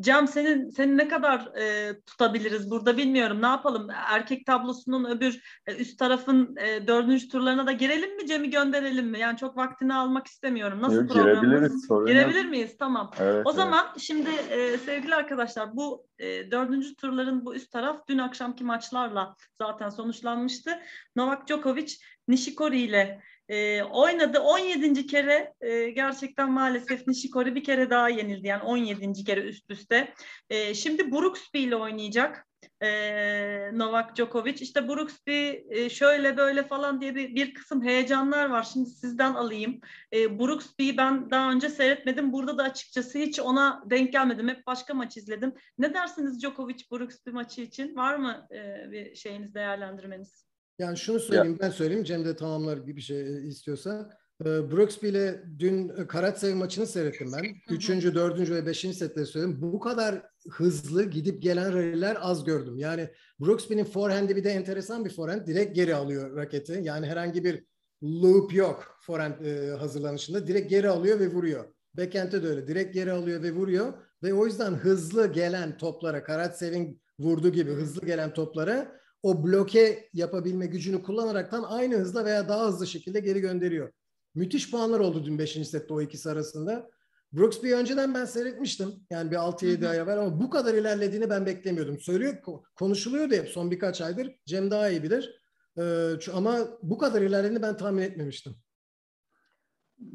Cem 0.00 0.28
senin 0.28 0.70
seni 0.70 0.96
ne 0.96 1.08
kadar 1.08 1.40
e, 1.56 1.94
tutabiliriz 2.06 2.70
burada 2.70 2.96
bilmiyorum. 2.96 3.42
Ne 3.42 3.46
yapalım? 3.46 3.88
Erkek 3.90 4.46
tablosunun 4.46 5.04
öbür 5.04 5.60
e, 5.66 5.74
üst 5.74 5.98
tarafın 5.98 6.56
e, 6.56 6.86
dördüncü 6.86 7.28
turlarına 7.28 7.66
da 7.66 7.72
girelim 7.72 8.16
mi? 8.16 8.26
Cem'i 8.26 8.50
gönderelim 8.50 9.06
mi? 9.06 9.18
Yani 9.18 9.36
çok 9.38 9.56
vaktini 9.56 9.94
almak 9.94 10.26
istemiyorum. 10.26 10.82
Nasıl 10.82 10.96
Yok, 10.96 11.14
girebiliriz, 11.14 11.86
sorun 11.86 12.00
yok. 12.00 12.08
Girebilir 12.08 12.44
miyiz? 12.44 12.76
Tamam. 12.78 13.10
Evet, 13.20 13.46
O 13.46 13.50
evet. 13.50 13.56
zaman 13.56 13.86
şimdi 13.98 14.30
e, 14.50 14.78
sevgili 14.78 15.14
arkadaşlar 15.14 15.76
bu 15.76 16.06
e, 16.18 16.50
dördüncü 16.50 16.96
turların 16.96 17.44
bu 17.44 17.54
üst 17.54 17.72
taraf 17.72 18.08
dün 18.08 18.18
akşamki 18.18 18.64
maçlarla 18.64 19.36
zaten 19.58 19.88
sonuçlanmıştı. 19.88 20.78
Novak 21.16 21.48
Djokovic 21.48 21.94
Nishikori 22.28 22.80
ile 22.80 23.20
e, 23.50 23.82
oynadı. 23.82 24.40
17. 24.40 25.06
kere 25.06 25.54
e, 25.60 25.90
gerçekten 25.90 26.52
maalesef 26.52 27.06
Nishikori 27.06 27.54
bir 27.54 27.64
kere 27.64 27.90
daha 27.90 28.08
yenildi. 28.08 28.46
Yani 28.46 28.62
17. 28.62 29.24
kere 29.24 29.40
üst 29.40 29.70
üste. 29.70 30.14
E, 30.50 30.74
şimdi 30.74 31.12
Brooksby 31.12 31.64
ile 31.64 31.76
oynayacak. 31.76 32.46
e, 32.82 33.70
Novak 33.72 34.16
Djokovic. 34.16 34.54
İşte 34.60 34.88
Brooksby 34.88 35.50
e, 35.70 35.90
şöyle 35.90 36.36
böyle 36.36 36.62
falan 36.66 37.00
diye 37.00 37.14
bir, 37.14 37.34
bir 37.34 37.54
kısım 37.54 37.82
heyecanlar 37.84 38.50
var. 38.50 38.62
Şimdi 38.62 38.90
sizden 38.90 39.34
alayım. 39.34 39.80
E, 40.12 40.38
Brooksby'yi 40.38 40.96
ben 40.96 41.30
daha 41.30 41.52
önce 41.52 41.68
seyretmedim. 41.68 42.32
Burada 42.32 42.58
da 42.58 42.62
açıkçası 42.62 43.18
hiç 43.18 43.40
ona 43.40 43.82
denk 43.86 44.12
gelmedim. 44.12 44.48
Hep 44.48 44.66
başka 44.66 44.94
maç 44.94 45.16
izledim. 45.16 45.54
Ne 45.78 45.94
dersiniz 45.94 46.42
Djokovic 46.42 46.84
Brooksby 46.92 47.30
maçı 47.30 47.60
için? 47.62 47.96
Var 47.96 48.16
mı 48.16 48.46
e, 48.54 48.90
bir 48.90 49.14
şeyiniz 49.14 49.54
değerlendirmeniz? 49.54 50.49
Yani 50.80 50.96
şunu 50.96 51.20
söyleyeyim 51.20 51.58
ben 51.60 51.70
söyleyeyim. 51.70 52.04
Cem 52.04 52.24
de 52.24 52.36
tamamlar 52.36 52.76
gibi 52.76 52.96
bir 52.96 53.00
şey 53.00 53.48
istiyorsa. 53.48 54.10
Ee, 54.40 54.44
Brooksby 54.44 55.08
ile 55.08 55.44
dün 55.58 55.88
Karatsev 55.88 56.54
maçını 56.56 56.86
seyrettim 56.86 57.32
ben. 57.32 57.74
Üçüncü, 57.74 58.14
dördüncü 58.14 58.54
ve 58.54 58.66
beşinci 58.66 58.96
setleri 58.96 59.26
söyledim. 59.26 59.62
Bu 59.62 59.80
kadar 59.80 60.22
hızlı 60.50 61.04
gidip 61.04 61.42
gelen 61.42 61.74
rally'ler 61.74 62.16
az 62.20 62.44
gördüm. 62.44 62.78
Yani 62.78 63.08
Brooksby'nin 63.40 63.84
forehand'i 63.84 64.36
bir 64.36 64.44
de 64.44 64.50
enteresan 64.50 65.04
bir 65.04 65.10
forehand. 65.10 65.46
Direkt 65.46 65.76
geri 65.76 65.94
alıyor 65.94 66.36
raketi. 66.36 66.80
Yani 66.82 67.06
herhangi 67.06 67.44
bir 67.44 67.64
loop 68.02 68.54
yok 68.54 68.98
forehand 69.00 69.44
e, 69.44 69.70
hazırlanışında. 69.70 70.46
Direkt 70.46 70.70
geri 70.70 70.88
alıyor 70.88 71.20
ve 71.20 71.30
vuruyor. 71.30 71.64
Backhand'de 71.94 72.42
de 72.42 72.48
öyle. 72.48 72.68
Direkt 72.68 72.94
geri 72.94 73.12
alıyor 73.12 73.42
ve 73.42 73.52
vuruyor. 73.52 73.92
Ve 74.22 74.34
o 74.34 74.46
yüzden 74.46 74.72
hızlı 74.72 75.32
gelen 75.32 75.78
toplara, 75.78 76.24
Karatsev'in 76.24 77.02
vurduğu 77.18 77.52
gibi 77.52 77.70
hızlı 77.70 78.06
gelen 78.06 78.34
toplara 78.34 79.00
o 79.22 79.44
bloke 79.44 80.08
yapabilme 80.12 80.66
gücünü 80.66 81.02
kullanaraktan 81.02 81.62
aynı 81.62 81.96
hızla 81.96 82.24
veya 82.24 82.48
daha 82.48 82.66
hızlı 82.68 82.86
şekilde 82.86 83.20
geri 83.20 83.40
gönderiyor. 83.40 83.92
Müthiş 84.34 84.70
puanlar 84.70 85.00
oldu 85.00 85.24
dün 85.24 85.38
5. 85.38 85.68
sette 85.68 85.94
o 85.94 86.00
ikisi 86.00 86.30
arasında. 86.30 86.90
Brooksby'yi 87.32 87.74
önceden 87.74 88.14
ben 88.14 88.24
seyretmiştim. 88.24 88.88
Yani 89.10 89.30
bir 89.30 89.36
6-7 89.36 89.80
Hı 89.80 89.86
hı. 89.86 89.88
ay 89.90 89.98
evvel 89.98 90.18
ama 90.18 90.40
bu 90.40 90.50
kadar 90.50 90.74
ilerlediğini 90.74 91.30
ben 91.30 91.46
beklemiyordum. 91.46 92.00
Söylüyor, 92.00 92.34
ko- 92.34 92.62
konuşuluyordu 92.74 93.34
hep 93.34 93.48
son 93.48 93.70
birkaç 93.70 94.00
aydır. 94.00 94.36
Cem 94.46 94.70
daha 94.70 94.88
iyi 94.90 95.02
bilir. 95.02 95.40
Ee, 95.78 96.12
ama 96.32 96.58
bu 96.82 96.98
kadar 96.98 97.22
ilerlediğini 97.22 97.62
ben 97.62 97.76
tahmin 97.76 98.02
etmemiştim. 98.02 98.56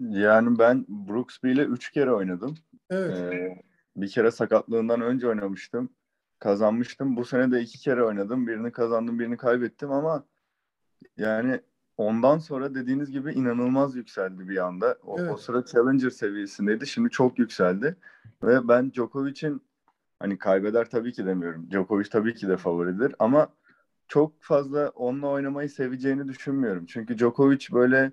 Yani 0.09 0.59
ben 0.59 0.85
Brooksby 0.87 1.51
ile 1.51 1.63
üç 1.63 1.91
kere 1.91 2.11
oynadım. 2.11 2.57
Evet. 2.89 3.33
Ee, 3.33 3.63
bir 3.95 4.09
kere 4.09 4.31
sakatlığından 4.31 5.01
önce 5.01 5.27
oynamıştım. 5.27 5.89
Kazanmıştım. 6.39 7.17
Bu 7.17 7.25
sene 7.25 7.51
de 7.51 7.61
iki 7.61 7.79
kere 7.79 8.03
oynadım. 8.03 8.47
Birini 8.47 8.71
kazandım, 8.71 9.19
birini 9.19 9.37
kaybettim 9.37 9.91
ama 9.91 10.23
yani 11.17 11.61
ondan 11.97 12.37
sonra 12.37 12.75
dediğiniz 12.75 13.11
gibi 13.11 13.33
inanılmaz 13.33 13.95
yükseldi 13.95 14.49
bir 14.49 14.57
anda. 14.57 14.97
O, 15.03 15.19
Evet. 15.19 15.31
o 15.31 15.37
sıra 15.37 15.65
Challenger 15.65 16.09
seviyesindeydi. 16.09 16.87
Şimdi 16.87 17.09
çok 17.09 17.39
yükseldi. 17.39 17.95
Ve 18.43 18.67
ben 18.67 18.91
Djokovic'in 18.91 19.61
hani 20.19 20.37
kaybeder 20.37 20.89
tabii 20.89 21.13
ki 21.13 21.25
demiyorum. 21.25 21.71
Djokovic 21.71 22.09
tabii 22.11 22.33
ki 22.33 22.47
de 22.47 22.57
favoridir 22.57 23.15
ama 23.19 23.47
çok 24.07 24.33
fazla 24.39 24.89
onunla 24.89 25.27
oynamayı 25.27 25.69
seveceğini 25.69 26.27
düşünmüyorum. 26.27 26.85
Çünkü 26.85 27.17
Djokovic 27.17 27.67
böyle 27.71 28.11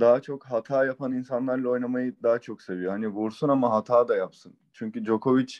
daha 0.00 0.20
çok 0.20 0.44
hata 0.44 0.84
yapan 0.84 1.12
insanlarla 1.12 1.68
oynamayı 1.68 2.14
daha 2.22 2.38
çok 2.38 2.62
seviyor. 2.62 2.92
Hani 2.92 3.08
vursun 3.08 3.48
ama 3.48 3.70
hata 3.72 4.08
da 4.08 4.16
yapsın. 4.16 4.54
Çünkü 4.72 5.04
Djokovic 5.04 5.54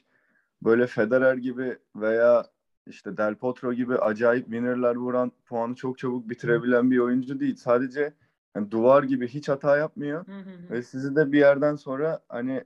böyle 0.64 0.86
Federer 0.86 1.34
gibi 1.36 1.78
veya 1.96 2.44
işte 2.86 3.16
Del 3.16 3.34
Potro 3.34 3.72
gibi 3.72 3.96
acayip 3.98 4.44
winner'lar 4.44 4.96
vuran, 4.96 5.32
puanı 5.46 5.74
çok 5.74 5.98
çabuk 5.98 6.28
bitirebilen 6.30 6.90
bir 6.90 6.98
oyuncu 6.98 7.40
değil. 7.40 7.56
Sadece 7.56 8.14
yani 8.56 8.70
duvar 8.70 9.02
gibi 9.02 9.28
hiç 9.28 9.48
hata 9.48 9.76
yapmıyor 9.76 10.26
Hı 10.26 10.32
hı 10.32 10.70
ve 10.70 10.82
sizi 10.82 11.16
de 11.16 11.32
bir 11.32 11.38
yerden 11.38 11.76
sonra 11.76 12.20
hani 12.28 12.64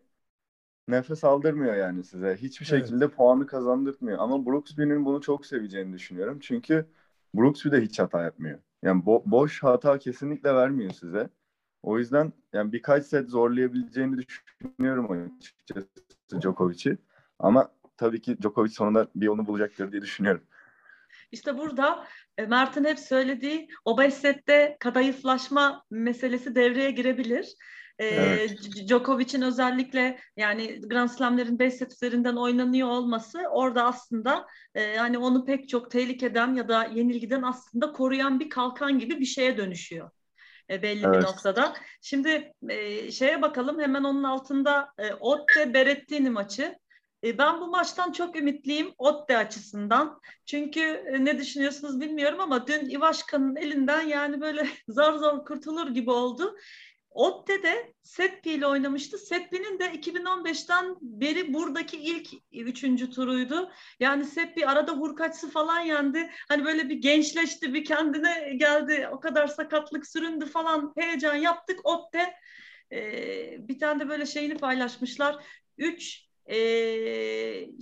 nefes 0.89 1.25
aldırmıyor 1.25 1.75
yani 1.75 2.05
size. 2.05 2.37
Hiçbir 2.37 2.69
Evet. 2.73 2.87
şekilde 2.87 3.09
puanı 3.09 3.47
kazandırmıyor. 3.47 4.19
Ama 4.19 4.47
Brooksby'nin 4.47 5.05
bunu 5.05 5.21
çok 5.21 5.47
seveceğini 5.47 5.93
düşünüyorum. 5.93 6.39
Çünkü 6.41 6.87
Brooksby 7.35 7.71
de 7.71 7.81
hiç 7.81 7.99
hata 7.99 8.23
yapmıyor. 8.23 8.59
Yani 8.83 9.03
bo- 9.03 9.23
boş 9.27 9.63
hata 9.63 9.99
kesinlikle 9.99 10.55
vermiyor 10.55 10.91
size. 10.91 11.31
O 11.83 11.99
yüzden 11.99 12.33
yani 12.53 12.73
birkaç 12.73 13.07
set 13.07 13.29
zorlayabileceğini 13.31 14.19
düşünüyorum 14.19 15.11
açıkçası 15.39 15.89
Djokovic'i. 16.41 16.99
Ama 17.39 17.69
tabii 17.97 18.21
ki 18.21 18.37
Djokovic 18.43 18.71
sonunda 18.71 19.09
bir 19.15 19.27
yolunu 19.27 19.47
bulacaktır 19.47 19.93
diye 19.93 20.03
düşünüyorum. 20.03 20.43
İşte 21.33 21.59
burada 21.59 22.07
e, 22.39 22.47
Mert'in 22.47 22.85
hep 22.85 22.99
söylediği 22.99 23.69
o 23.85 23.99
beş 23.99 24.15
sette 24.15 24.77
kadayıflaşma 24.81 25.85
meselesi 25.91 26.55
devreye 26.55 26.91
girebilir. 26.91 27.55
E, 27.99 28.05
Evet. 28.07 28.63
C- 28.63 28.89
Djokovic'in 28.89 29.43
özellikle 29.43 30.19
yani 30.37 30.81
Grand 30.81 31.09
Slam'lerin 31.09 31.59
5 31.59 31.75
set 31.75 31.93
üzerinden 31.93 32.37
oynanıyor 32.37 32.89
olması 32.89 33.39
orada 33.51 33.85
aslında 33.85 34.47
e, 34.75 34.97
hani 34.97 35.19
onu 35.19 35.45
pek 35.45 35.69
çok 35.69 35.91
tehlikeden 35.91 36.55
ya 36.55 36.69
da 36.69 36.85
yenilgiden 36.85 37.43
aslında 37.43 37.93
koruyan 37.93 38.41
bir 38.41 38.51
kalkan 38.51 38.99
gibi 38.99 39.21
bir 39.21 39.25
şeye 39.25 39.57
dönüşüyor 39.57 40.11
e, 40.71 40.83
belli 40.83 41.03
bir 41.03 41.09
Evet. 41.09 41.23
noktada. 41.23 41.75
Şimdi 42.01 42.53
e, 42.69 43.11
şeye 43.11 43.43
bakalım 43.43 43.81
hemen 43.81 44.05
onun 44.05 44.23
altında 44.23 44.89
e, 44.99 45.15
Otte 45.15 45.75
Berrettini 45.75 46.31
maçı. 46.31 46.79
E, 47.27 47.39
ben 47.39 47.61
bu 47.61 47.67
maçtan 47.67 48.12
çok 48.12 48.37
ümitliyim 48.37 48.93
Otte 48.99 49.37
açısından. 49.37 50.21
Çünkü 50.47 50.81
e, 50.81 51.25
ne 51.25 51.39
düşünüyorsunuz 51.39 52.01
bilmiyorum 52.01 52.41
ama 52.41 52.67
dün 52.67 52.91
Ivaşka'nın 52.91 53.57
elinden 53.57 54.03
yani 54.03 54.41
böyle 54.41 54.69
zar 54.89 55.15
zor 55.15 55.45
kurtulur 55.45 55.89
gibi 55.91 56.11
oldu. 56.11 56.57
Otte 57.11 57.62
de 57.62 57.95
Seppi 58.03 58.51
ile 58.51 58.67
oynamıştı. 58.67 59.19
Seppi'nin 59.19 59.79
de 59.79 59.85
2015'ten 59.85 60.97
beri 61.01 61.55
buradaki 61.55 61.97
ilk 61.97 62.29
üçüncü 62.53 63.11
turuydu. 63.11 63.71
Yani 64.01 64.25
Seppi 64.25 64.67
arada 64.67 64.93
hurkaçsı 64.93 65.51
falan 65.51 65.81
yendi. 65.81 66.31
Hani 66.49 66.65
böyle 66.65 66.89
bir 66.89 66.95
gençleşti, 66.95 67.75
bir 67.75 67.85
kendine 67.85 68.55
geldi. 68.57 69.09
O 69.12 69.21
kadar 69.21 69.47
sakatlık 69.47 70.07
süründü 70.07 70.47
falan. 70.47 70.93
Heyecan 70.97 71.37
yaptık. 71.37 71.81
Otte 71.85 72.35
e, 72.93 72.99
bir 73.69 73.79
tane 73.79 74.01
de 74.01 74.09
böyle 74.09 74.27
şeyini 74.27 74.57
paylaşmışlar. 74.57 75.45
Üç 75.79 76.26
e, 76.47 76.57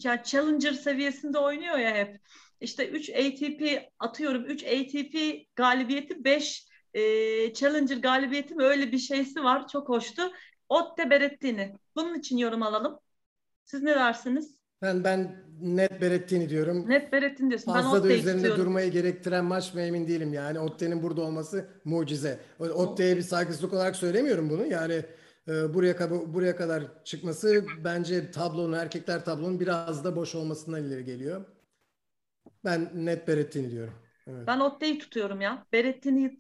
yani 0.05 0.21
Challenger 0.25 0.73
seviyesinde 0.73 1.39
oynuyor 1.39 1.79
ya 1.79 1.95
hep. 1.95 2.21
İşte 2.61 2.89
3 2.89 3.11
ATP 3.11 3.91
atıyorum 3.99 4.45
3 4.45 4.65
ATP 4.65 5.47
galibiyeti 5.57 6.25
5 6.25 6.67
e, 6.95 7.01
Challenger 7.55 7.97
galibiyeti 7.97 8.55
mi 8.55 8.65
öyle 8.65 8.93
bir 8.93 8.99
şeysi 8.99 9.45
var. 9.45 9.69
Çok 9.69 9.89
hoştu. 9.89 10.23
Otte 10.69 11.11
Berrettini. 11.11 11.79
Bunun 11.97 12.19
için 12.19 12.37
yorum 12.37 12.63
alalım. 12.63 12.99
Siz 13.65 13.83
ne 13.83 13.95
dersiniz? 13.95 14.55
Ben 14.83 15.05
ben 15.05 15.45
net 15.61 16.01
Berrettini 16.01 16.49
diyorum. 16.49 16.91
Net 16.91 17.13
Berrettini 17.13 17.51
diyorsun. 17.51 17.75
ben 17.75 17.83
Fazla 17.83 17.99
da 17.99 18.03
Otte'yi 18.03 18.21
üzerinde 18.21 18.37
tutuyorum. 18.39 18.65
durmayı 18.65 18.91
gerektiren 18.91 19.45
maç 19.45 19.75
mı 19.75 19.81
emin 19.81 20.09
değilim 20.09 20.33
yani. 20.33 20.59
Otte'nin 20.59 21.03
burada 21.03 21.23
olması 21.23 21.69
mucize. 21.85 22.41
Otte'ye 22.59 23.17
bir 23.17 23.23
saygısızlık 23.23 23.73
olarak 23.73 23.97
söylemiyorum 23.97 24.51
bunu. 24.51 24.67
Yani 24.67 25.03
buraya 25.47 25.97
kadar 25.97 26.35
buraya 26.35 26.57
kadar 26.57 27.05
çıkması 27.05 27.65
bence 27.85 28.31
tablonun 28.31 28.73
erkekler 28.73 29.25
tablonun 29.25 29.61
biraz 29.61 30.05
da 30.05 30.17
boş 30.17 30.35
olmasından 30.35 30.85
ileri 30.85 31.05
geliyor. 31.05 31.45
Ben 32.65 32.91
net 32.95 33.29
Berrettini 33.29 33.71
diyorum. 33.71 33.95
Evet. 34.27 34.47
Ben 34.47 34.61
Otte'yi 34.61 34.99
tutuyorum 34.99 35.41
ya. 35.41 35.67
Berrettini 35.73 36.39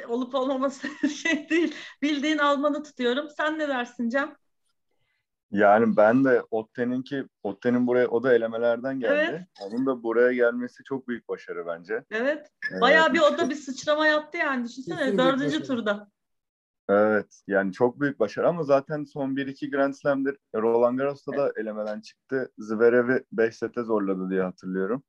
e, 0.00 0.06
olup 0.06 0.34
olmaması 0.34 0.88
şey 1.08 1.50
değil. 1.50 1.74
Bildiğin 2.02 2.38
Alman'ı 2.38 2.82
tutuyorum. 2.82 3.28
Sen 3.36 3.58
ne 3.58 3.68
dersin 3.68 4.08
Cem? 4.08 4.36
Yani 5.50 5.96
ben 5.96 6.24
de 6.24 6.42
Otte'ninki 6.50 7.24
Otte'nin 7.42 7.86
buraya 7.86 8.08
o 8.08 8.22
da 8.22 8.34
elemelerden 8.34 9.00
geldi. 9.00 9.26
Evet. 9.30 9.42
Onun 9.60 9.86
da 9.86 10.02
buraya 10.02 10.32
gelmesi 10.32 10.84
çok 10.84 11.08
büyük 11.08 11.28
başarı 11.28 11.66
bence. 11.66 12.04
Evet. 12.10 12.50
Ee, 12.72 12.80
Bayağı 12.80 13.14
bir 13.14 13.20
o 13.20 13.38
da 13.38 13.50
bir 13.50 13.54
sıçrama 13.54 14.06
yaptı 14.06 14.38
yani. 14.38 14.68
Düşünsene 14.68 14.98
Kesin 14.98 15.18
dördüncü 15.18 15.46
başarı. 15.46 15.64
turda. 15.66 16.08
Evet 16.88 17.42
yani 17.46 17.72
çok 17.72 18.00
büyük 18.00 18.20
başarı 18.20 18.48
ama 18.48 18.62
zaten 18.62 19.04
son 19.04 19.36
1-2 19.36 19.70
Grand 19.70 19.94
Slam'dir 19.94 20.36
Roland 20.54 20.98
Garros'ta 20.98 21.36
da 21.36 21.52
elemeden 21.56 22.00
çıktı. 22.00 22.52
Zverev'i 22.58 23.24
5 23.32 23.56
sete 23.56 23.82
zorladı 23.82 24.30
diye 24.30 24.42
hatırlıyorum. 24.42 25.02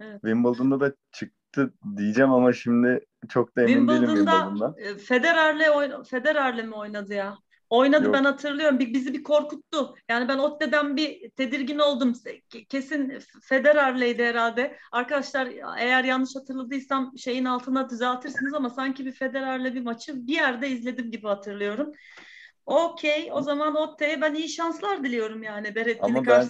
Evet. 0.00 0.20
Wimbledon'da 0.22 0.80
da 0.80 0.92
çıktı 1.12 1.72
diyeceğim 1.96 2.30
ama 2.32 2.52
şimdi 2.52 3.06
çok 3.28 3.56
da 3.56 3.62
emin 3.62 3.88
değilim 3.88 4.08
Wimbledon'da 4.14 4.74
e, 4.78 4.94
Federer'le 4.98 5.70
oyn- 5.70 6.04
Federer'le 6.04 6.62
mi 6.66 6.74
oynadı 6.74 7.14
ya? 7.14 7.38
Oynadı 7.70 8.04
Yok. 8.04 8.14
ben 8.14 8.24
hatırlıyorum. 8.24 8.78
Bir, 8.78 8.94
bizi 8.94 9.14
bir 9.14 9.22
korkuttu. 9.22 9.94
Yani 10.08 10.28
ben 10.28 10.38
Otte'den 10.38 10.96
bir 10.96 11.30
tedirgin 11.30 11.78
oldum. 11.78 12.12
Ke- 12.12 12.64
Kesin 12.64 13.18
Federer'leydi 13.42 14.24
herhalde. 14.24 14.76
Arkadaşlar 14.92 15.48
eğer 15.78 16.04
yanlış 16.04 16.36
hatırladıysam 16.36 17.18
şeyin 17.18 17.44
altına 17.44 17.90
düzeltirsiniz 17.90 18.54
ama 18.54 18.70
sanki 18.70 19.06
bir 19.06 19.12
Federer'le 19.12 19.74
bir 19.74 19.82
maçı 19.82 20.26
bir 20.26 20.34
yerde 20.34 20.68
izledim 20.68 21.10
gibi 21.10 21.26
hatırlıyorum. 21.26 21.92
Okey. 22.66 23.28
O 23.32 23.42
zaman 23.42 23.74
Otte'ye 23.74 24.20
ben 24.20 24.34
iyi 24.34 24.48
şanslar 24.48 25.04
diliyorum 25.04 25.42
yani 25.42 25.74
Berrettini 25.74 26.18
Ama 26.18 26.26
ben. 26.26 26.48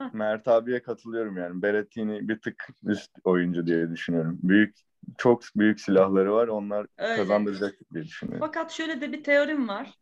Heh. 0.00 0.12
Mert 0.12 0.48
abiye 0.48 0.82
katılıyorum 0.82 1.36
yani. 1.36 1.62
Berrettini 1.62 2.28
bir 2.28 2.40
tık 2.40 2.68
üst 2.84 3.10
oyuncu 3.24 3.66
diye 3.66 3.90
düşünüyorum. 3.90 4.38
Büyük 4.42 4.76
çok 5.18 5.42
büyük 5.56 5.80
silahları 5.80 6.34
var. 6.34 6.48
Onlar 6.48 6.86
Öyle. 6.98 7.16
kazandıracak 7.16 7.74
diye 7.94 8.04
düşünüyorum. 8.04 8.46
Fakat 8.46 8.72
şöyle 8.72 9.00
de 9.00 9.12
bir 9.12 9.24
teorim 9.24 9.68
var. 9.68 9.94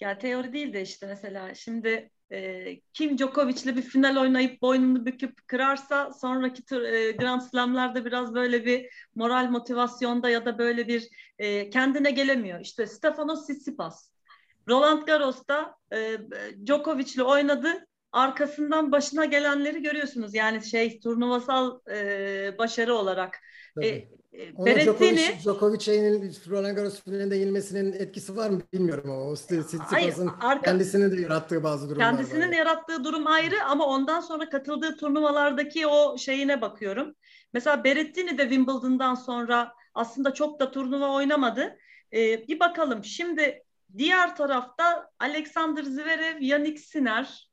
Ya 0.00 0.18
teori 0.18 0.52
değil 0.52 0.72
de 0.72 0.82
işte 0.82 1.06
mesela 1.06 1.54
şimdi 1.54 2.10
e, 2.32 2.64
kim 2.92 3.18
Djokovic'le 3.18 3.76
bir 3.76 3.82
final 3.82 4.16
oynayıp 4.16 4.62
boynunu 4.62 5.06
büküp 5.06 5.48
kırarsa 5.48 6.12
sonraki 6.12 6.64
tur, 6.64 6.82
e, 6.82 7.12
Grand 7.12 7.40
Slam'lerde 7.40 8.04
biraz 8.04 8.34
böyle 8.34 8.64
bir 8.64 8.86
moral 9.14 9.50
motivasyonda 9.50 10.30
ya 10.30 10.46
da 10.46 10.58
böyle 10.58 10.88
bir 10.88 11.08
e, 11.38 11.70
kendine 11.70 12.10
gelemiyor. 12.10 12.60
İşte 12.60 12.86
Stefanos 12.86 13.46
Tsitsipas. 13.46 14.10
Roland 14.68 15.02
Garros'ta 15.02 15.74
e, 15.92 16.18
Djokovic'le 16.66 17.22
oynadı. 17.24 17.86
Arkasından 18.12 18.92
başına 18.92 19.24
gelenleri 19.24 19.82
görüyorsunuz. 19.82 20.34
Yani 20.34 20.64
şey 20.64 21.00
turnuvasal 21.00 21.78
e, 21.90 22.58
başarı 22.58 22.94
olarak. 22.94 23.38
E, 23.82 24.04
e, 24.32 24.52
Ona 24.56 24.66
Berrettini 24.66 25.18
Djokovic, 25.18 25.38
Djokovic'in 25.42 26.34
Roland 26.50 26.76
Garros 26.76 27.02
finalinde 27.02 27.36
yenilmesinin 27.36 27.92
etkisi 27.92 28.36
var 28.36 28.50
mı 28.50 28.60
bilmiyorum 28.72 29.10
ama 29.10 29.22
o 29.22 29.34
Tsitsipas'ın 29.34 30.30
kendisinin 30.64 31.16
de 31.16 31.20
yarattığı 31.20 31.62
bazı 31.64 31.88
durumlar 31.90 32.10
Kendisinin 32.10 32.48
var. 32.48 32.54
yarattığı 32.54 33.04
durum 33.04 33.26
ayrı 33.26 33.64
ama 33.64 33.86
ondan 33.86 34.20
sonra 34.20 34.48
katıldığı 34.48 34.96
turnuvalardaki 34.96 35.86
o 35.86 36.18
şeyine 36.18 36.60
bakıyorum. 36.60 37.14
Mesela 37.52 37.84
Berrettini 37.84 38.38
de 38.38 38.42
Wimbledon'dan 38.42 39.14
sonra 39.14 39.72
aslında 39.94 40.34
çok 40.34 40.60
da 40.60 40.70
turnuva 40.70 41.10
oynamadı. 41.14 41.78
Ee, 42.12 42.48
bir 42.48 42.60
bakalım. 42.60 43.04
Şimdi 43.04 43.62
diğer 43.98 44.36
tarafta 44.36 45.10
Alexander 45.18 45.82
Zverev, 45.82 46.40
Yannick 46.40 46.80
Sinner 46.80 47.50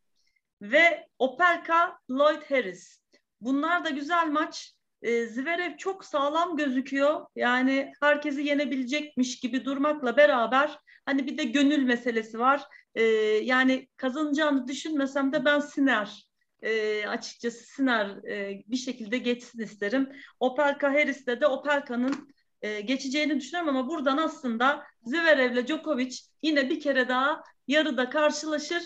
ve 0.62 1.08
Opelka 1.20 2.00
Lloyd 2.10 2.42
Harris. 2.50 3.02
Bunlar 3.42 3.86
da 3.86 3.90
güzel 3.90 4.28
maç. 4.28 4.74
Ee, 5.02 5.26
Zverev 5.26 5.78
çok 5.78 6.06
sağlam 6.06 6.58
gözüküyor. 6.58 7.26
Yani 7.36 7.94
herkesi 8.02 8.42
yenebilecekmiş 8.42 9.40
gibi 9.40 9.66
durmakla 9.66 10.18
beraber 10.18 10.80
hani 11.06 11.28
bir 11.28 11.38
de 11.38 11.44
gönül 11.44 11.84
meselesi 11.84 12.40
var. 12.40 12.64
Ee, 12.96 13.04
yani 13.44 13.88
kazanacağını 13.98 14.68
düşünmesem 14.68 15.34
de 15.34 15.46
ben 15.46 15.60
Siner 15.60 16.28
e, 16.62 17.06
açıkçası 17.08 17.64
Siner 17.64 18.08
e, 18.08 18.64
bir 18.68 18.78
şekilde 18.78 19.18
geçsin 19.18 19.60
isterim. 19.60 20.10
Opelka 20.40 20.94
Harris'le 20.94 21.42
de 21.42 21.48
Opelka'nın 21.48 22.34
e, 22.62 22.82
geçeceğini 22.82 23.40
düşünüyorum 23.40 23.70
ama 23.78 23.90
buradan 23.90 24.18
aslında 24.18 24.84
Zverev'le 25.04 25.68
Djokovic 25.68 26.18
yine 26.42 26.70
bir 26.70 26.80
kere 26.80 27.08
daha 27.08 27.44
yarıda 27.68 28.10
karşılaşır. 28.10 28.84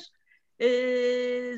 E, 0.62 0.68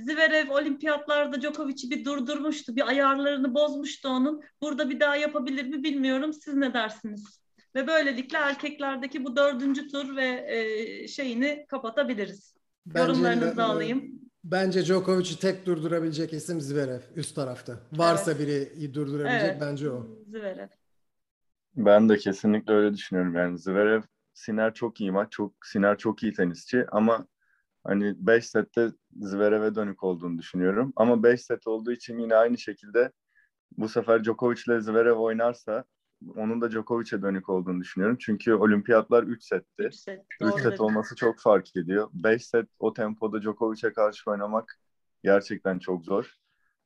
Zverev 0.01 0.49
olimpiyatlarda 0.51 1.41
Djokovic'i 1.41 1.89
bir 1.89 2.05
durdurmuştu. 2.05 2.75
Bir 2.75 2.87
ayarlarını 2.87 3.53
bozmuştu 3.53 4.09
onun. 4.09 4.41
Burada 4.61 4.89
bir 4.89 4.99
daha 4.99 5.15
yapabilir 5.15 5.65
mi 5.65 5.83
bilmiyorum. 5.83 6.33
Siz 6.33 6.53
ne 6.53 6.73
dersiniz? 6.73 7.43
Ve 7.75 7.87
böylelikle 7.87 8.37
erkeklerdeki 8.37 9.25
bu 9.25 9.35
dördüncü 9.35 9.87
tur 9.87 10.15
ve 10.15 10.45
e, 10.47 11.07
şeyini 11.07 11.65
kapatabiliriz. 11.67 12.55
Yorumlarınızı 12.95 13.61
e, 13.61 13.63
alayım. 13.63 14.11
Bence 14.43 14.85
Djokovic'i 14.85 15.39
tek 15.39 15.65
durdurabilecek 15.65 16.33
isim 16.33 16.61
Zverev 16.61 17.01
üst 17.15 17.35
tarafta. 17.35 17.79
Varsa 17.93 18.39
biri 18.39 18.93
durdurabilecek 18.93 19.49
Evet. 19.49 19.61
bence 19.61 19.89
o. 19.89 20.07
Zverev. 20.27 20.67
Ben 21.75 22.09
de 22.09 22.17
kesinlikle 22.17 22.73
öyle 22.73 22.93
düşünüyorum. 22.93 23.35
Yani 23.35 23.57
Zverev, 23.57 24.01
Siner 24.33 24.73
çok 24.73 25.01
iyi 25.01 25.11
maç. 25.11 25.31
Çok, 25.31 25.53
Siner 25.65 25.97
çok 25.97 26.23
iyi 26.23 26.33
tenisçi 26.33 26.85
ama 26.91 27.27
hani 27.83 28.15
5 28.17 28.49
sette 28.49 28.91
Zverev'e 29.21 29.75
dönük 29.75 30.03
olduğunu 30.03 30.37
düşünüyorum. 30.37 30.93
Ama 30.95 31.23
5 31.23 31.41
set 31.41 31.67
olduğu 31.67 31.91
için 31.91 32.17
yine 32.19 32.35
aynı 32.35 32.57
şekilde 32.57 33.11
bu 33.77 33.89
sefer 33.89 34.23
Djokovic 34.23 34.61
ile 34.67 34.81
Zverev 34.81 35.15
oynarsa 35.15 35.83
onun 36.35 36.61
da 36.61 36.71
Djokovic'e 36.71 37.21
dönük 37.21 37.49
olduğunu 37.49 37.81
düşünüyorum. 37.81 38.17
Çünkü 38.21 38.53
olimpiyatlar 38.53 39.23
3 39.23 39.43
setti. 39.43 39.83
3 39.83 39.95
set, 39.95 40.25
3 40.41 40.61
set 40.61 40.81
olması 40.81 41.15
çok 41.15 41.39
fark 41.39 41.75
ediyor. 41.75 42.09
5 42.13 42.47
set 42.47 42.67
o 42.79 42.93
tempoda 42.93 43.41
Djokovic'e 43.41 43.93
karşı 43.93 44.31
oynamak 44.31 44.79
gerçekten 45.23 45.79
çok 45.79 46.05
zor. 46.05 46.33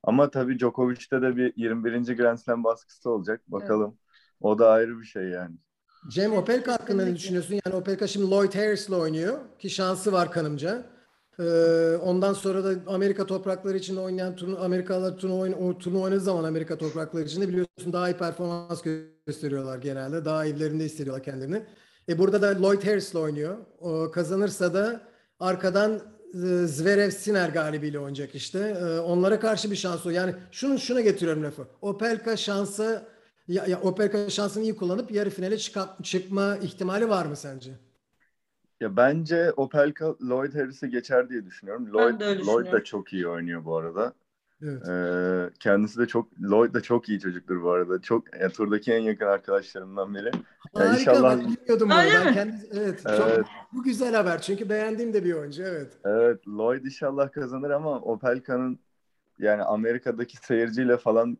Ama 0.03 0.29
tabii 0.29 0.59
Djokovic'te 0.59 1.21
de 1.21 1.35
bir 1.35 1.53
21. 1.55 2.17
Grand 2.17 2.37
Slam 2.37 2.63
baskısı 2.63 3.09
olacak. 3.09 3.41
Bakalım. 3.47 3.89
Evet. 3.89 3.99
O 4.41 4.59
da 4.59 4.69
ayrı 4.71 4.99
bir 4.99 5.05
şey 5.05 5.23
yani. 5.23 5.55
Cem 6.09 6.33
Opelka 6.33 6.73
hakkında 6.73 7.05
ne 7.05 7.15
düşünüyorsun? 7.15 7.59
Yani 7.65 7.75
Opelka 7.75 8.07
şimdi 8.07 8.31
Lloyd 8.31 8.55
Harris'le 8.55 8.89
oynuyor 8.89 9.37
ki 9.59 9.69
şansı 9.69 10.11
var 10.11 10.31
kanımca. 10.31 10.85
Ee, 11.39 11.43
ondan 12.01 12.33
sonra 12.33 12.63
da 12.63 12.73
Amerika 12.87 13.25
toprakları 13.25 13.77
için 13.77 13.95
oynayan 13.95 14.35
turnu 14.35 14.63
Amerikalılar 14.63 15.17
turnuva, 15.17 15.37
oyun, 15.39 15.73
turnuva 15.73 16.03
oynadığı 16.03 16.19
zaman 16.19 16.43
Amerika 16.43 16.77
toprakları 16.77 17.23
içinde 17.23 17.47
biliyorsun 17.47 17.93
daha 17.93 18.09
iyi 18.09 18.17
performans 18.17 18.81
gösteriyorlar 19.25 19.77
genelde. 19.77 20.25
Daha 20.25 20.45
iyilerinde 20.45 20.83
hissediyorlar 20.83 21.23
kendilerini. 21.23 21.63
E 22.09 22.17
burada 22.17 22.41
da 22.41 22.61
Lloyd 22.61 22.83
Harris'le 22.83 23.15
oynuyor. 23.15 23.57
O 23.79 24.11
kazanırsa 24.11 24.73
da 24.73 25.01
arkadan 25.39 26.01
e, 26.33 26.67
Zverev 26.67 27.09
Siner 27.11 27.49
galibiyle 27.49 27.99
oynayacak 27.99 28.35
işte. 28.35 28.59
E, 28.59 28.99
onlara 28.99 29.39
karşı 29.39 29.71
bir 29.71 29.75
şans 29.75 30.05
o. 30.05 30.09
Yani 30.09 30.35
şunu 30.51 30.79
şuna 30.79 31.01
getiriyorum 31.01 31.43
lafı. 31.43 31.67
Opelka 31.81 32.37
şansı 32.37 33.01
ya, 33.47 33.65
ya 33.65 33.81
Opelka 33.81 34.29
şansını 34.29 34.63
iyi 34.63 34.75
kullanıp 34.75 35.11
yarı 35.11 35.29
finale 35.29 35.57
çıkma, 35.57 35.97
çıkma 36.03 36.57
ihtimali 36.57 37.09
var 37.09 37.25
mı 37.25 37.35
sence? 37.35 37.71
Ya 38.81 38.97
bence 38.97 39.51
Opelka 39.51 40.15
Lloyd 40.29 40.55
Harris'i 40.55 40.89
geçer 40.89 41.29
diye 41.29 41.45
düşünüyorum. 41.45 41.93
Lloyd, 41.93 42.21
Lloyd 42.21 42.71
da 42.71 42.83
çok 42.83 43.13
iyi 43.13 43.27
oynuyor 43.27 43.65
bu 43.65 43.77
arada. 43.77 44.13
Evet. 44.63 44.87
Ee, 44.89 45.49
kendisi 45.59 45.99
de 45.99 46.05
çok 46.05 46.41
Lloyd 46.41 46.73
da 46.73 46.81
çok 46.81 47.09
iyi 47.09 47.19
çocuktur 47.19 47.63
bu 47.63 47.71
arada. 47.71 48.01
Çok 48.01 48.39
ya, 48.39 48.49
turdaki 48.49 48.93
en 48.93 49.01
yakın 49.01 49.25
arkadaşlarımdan 49.25 50.15
biri. 50.15 50.31
Harika 50.73 50.85
yani 50.85 50.99
inşallah... 50.99 51.31
ben 51.31 51.39
bilmiyordum 51.39 51.89
bunu. 51.89 51.97
Ben 51.97 52.33
kendi, 52.33 52.55
evet, 52.71 53.01
evet. 53.05 53.17
Çok, 53.17 53.45
bu 53.73 53.83
güzel 53.83 54.15
haber 54.15 54.41
çünkü 54.41 54.69
beğendiğim 54.69 55.13
de 55.13 55.25
bir 55.25 55.33
oyuncu 55.33 55.63
evet. 55.63 55.93
Evet 56.05 56.47
Lloyd 56.47 56.85
inşallah 56.85 57.31
kazanır 57.31 57.69
ama 57.69 58.01
Opelka'nın 58.01 58.79
yani 59.39 59.63
Amerika'daki 59.63 60.37
seyirciyle 60.37 60.97
falan 60.97 61.37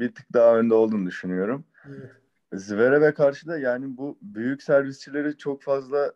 bir 0.00 0.14
tık 0.14 0.32
daha 0.32 0.58
önde 0.58 0.74
olduğunu 0.74 1.06
düşünüyorum. 1.06 1.64
Evet. 1.88 2.10
Zverev'e 2.52 3.14
karşı 3.14 3.46
da 3.46 3.58
yani 3.58 3.96
bu 3.96 4.18
büyük 4.22 4.62
servisçileri 4.62 5.36
çok 5.36 5.62
fazla 5.62 6.12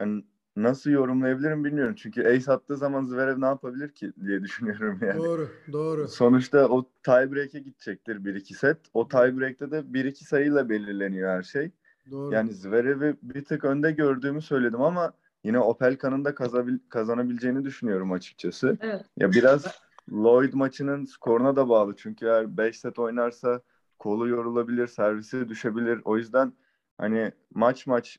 yani 0.00 0.24
nasıl 0.56 0.90
yorumlayabilirim 0.90 1.64
bilmiyorum. 1.64 1.94
Çünkü 1.94 2.26
ace 2.26 2.52
attığı 2.52 2.76
zaman 2.76 3.04
Zverev 3.04 3.40
ne 3.40 3.46
yapabilir 3.46 3.88
ki 3.88 4.12
diye 4.24 4.42
düşünüyorum 4.42 4.98
yani. 5.02 5.18
Doğru, 5.18 5.48
doğru. 5.72 6.08
Sonuçta 6.08 6.68
o 6.68 6.90
tiebreak'e 7.02 7.58
gidecektir 7.58 8.16
1-2 8.16 8.54
set. 8.54 8.78
O 8.94 9.08
tiebreak'te 9.08 9.70
de 9.70 9.78
1-2 9.78 10.24
sayıyla 10.24 10.68
belirleniyor 10.68 11.30
her 11.30 11.42
şey. 11.42 11.70
Doğru. 12.10 12.34
Yani 12.34 12.52
Zverev'i 12.52 13.16
bir 13.22 13.44
tık 13.44 13.64
önde 13.64 13.92
gördüğümü 13.92 14.42
söyledim 14.42 14.82
ama 14.82 15.12
yine 15.44 15.58
Opelka'nın 15.58 16.24
da 16.24 16.34
kazabil 16.34 16.78
kazanabileceğini 16.88 17.64
düşünüyorum 17.64 18.12
açıkçası. 18.12 18.78
Evet. 18.80 19.04
Ya 19.16 19.32
biraz 19.32 19.66
Lloyd 20.12 20.52
maçının 20.52 21.04
skoruna 21.04 21.56
da 21.56 21.68
bağlı. 21.68 21.96
Çünkü 21.96 22.26
eğer 22.26 22.56
5 22.56 22.80
set 22.80 22.98
oynarsa 22.98 23.60
kolu 23.98 24.28
yorulabilir, 24.28 24.86
servisi 24.86 25.48
düşebilir. 25.48 26.00
O 26.04 26.16
yüzden 26.16 26.52
hani 26.98 27.32
maç 27.54 27.86
maç 27.86 28.18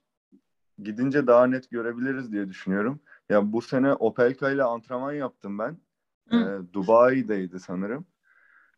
gidince 0.83 1.27
daha 1.27 1.47
net 1.47 1.69
görebiliriz 1.71 2.31
diye 2.31 2.49
düşünüyorum. 2.49 2.99
Ya 3.29 3.53
bu 3.53 3.61
sene 3.61 3.93
Opelka 3.93 4.51
ile 4.51 4.63
antrenman 4.63 5.13
yaptım 5.13 5.59
ben. 5.59 5.77
Ee, 6.31 6.59
Dubai'deydi 6.73 7.59
sanırım. 7.59 8.05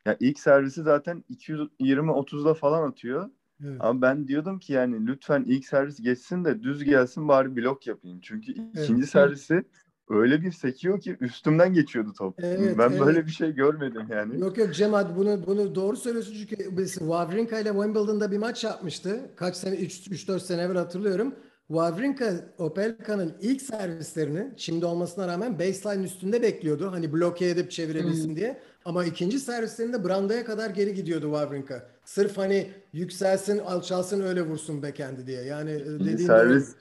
Ya 0.06 0.18
ilk 0.20 0.40
servisi 0.40 0.84
zaten 0.84 1.24
220-30'da 1.30 2.54
falan 2.54 2.90
atıyor. 2.90 3.30
Evet. 3.64 3.78
Ama 3.80 4.02
ben 4.02 4.28
diyordum 4.28 4.60
ki 4.60 4.74
yani 4.74 5.08
lütfen 5.08 5.44
ilk 5.48 5.66
servis 5.66 6.02
geçsin 6.02 6.46
de 6.46 6.64
düz 6.64 6.84
gelsin 6.84 7.28
bari 7.28 7.56
blok 7.56 7.88
yapayım. 7.88 8.20
Çünkü 8.22 8.52
evet. 8.52 8.84
ikinci 8.84 9.08
servisi 9.08 9.64
öyle 10.10 10.42
bir 10.42 10.52
sekiyor 10.52 11.02
ki 11.02 11.18
üstümden 11.22 11.74
geçiyordu 11.74 12.14
top. 12.18 12.36
Evet, 12.40 12.78
ben 12.78 12.90
evet. 12.90 13.02
böyle 13.02 13.26
bir 13.26 13.32
şey 13.32 13.52
görmedim 13.52 14.08
yani. 14.12 14.40
Yok 14.40 14.58
yok 14.58 14.76
Cem 14.76 14.94
hadi 14.94 15.16
bunu 15.16 15.46
bunu 15.48 15.76
doğru 15.76 15.98
söylüyorsun 15.98 16.34
çünkü 16.34 16.56
Wawrinka 16.88 17.60
ile 17.60 17.70
Wimbledon'da 17.70 18.32
bir 18.32 18.38
maç 18.38 18.64
yapmıştı. 18.64 19.20
Kaç 19.36 19.56
sene 19.56 19.76
3-4 19.76 20.40
sene 20.40 20.62
evvel 20.62 20.78
hatırlıyorum. 20.78 21.34
Wawrinka 21.68 22.34
Opelka'nın 22.58 23.34
ilk 23.42 23.62
servislerini 23.62 24.54
şimdi 24.58 24.86
olmasına 24.86 25.28
rağmen 25.28 25.60
baseline 25.60 26.06
üstünde 26.06 26.42
bekliyordu. 26.42 26.92
Hani 26.92 27.14
bloke 27.14 27.50
edip 27.50 27.72
çevirebilsin 27.72 28.30
hmm. 28.30 28.36
diye. 28.36 28.62
Ama 28.86 29.06
ikinci 29.06 29.40
servislerinde 29.40 30.04
brandaya 30.04 30.46
kadar 30.46 30.70
geri 30.70 30.94
gidiyordu 30.94 31.26
Wawrinka. 31.26 31.90
Sırf 32.06 32.38
hani 32.38 32.72
yükselsin, 32.94 33.60
alçalsın 33.60 34.22
öyle 34.22 34.42
vursun 34.42 34.84
bekendi 34.84 35.28
diye. 35.28 35.44
Yani 35.44 35.72
e, 35.72 35.86
dediğim 35.86 36.20
servis 36.20 36.76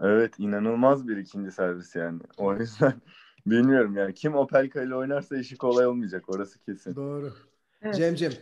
evet 0.00 0.34
inanılmaz 0.38 1.08
bir 1.08 1.16
ikinci 1.16 1.50
servis 1.50 1.94
yani. 1.96 2.20
O 2.36 2.54
yüzden 2.54 2.94
bilmiyorum 3.46 3.96
yani 3.96 4.14
kim 4.14 4.34
Opelka 4.34 4.82
ile 4.82 4.94
oynarsa 4.94 5.36
işi 5.36 5.56
kolay 5.56 5.86
olmayacak 5.86 6.24
orası 6.28 6.58
kesin. 6.58 6.96
Doğru. 6.96 7.32
Evet. 7.82 7.94
Cemcem 7.94 8.32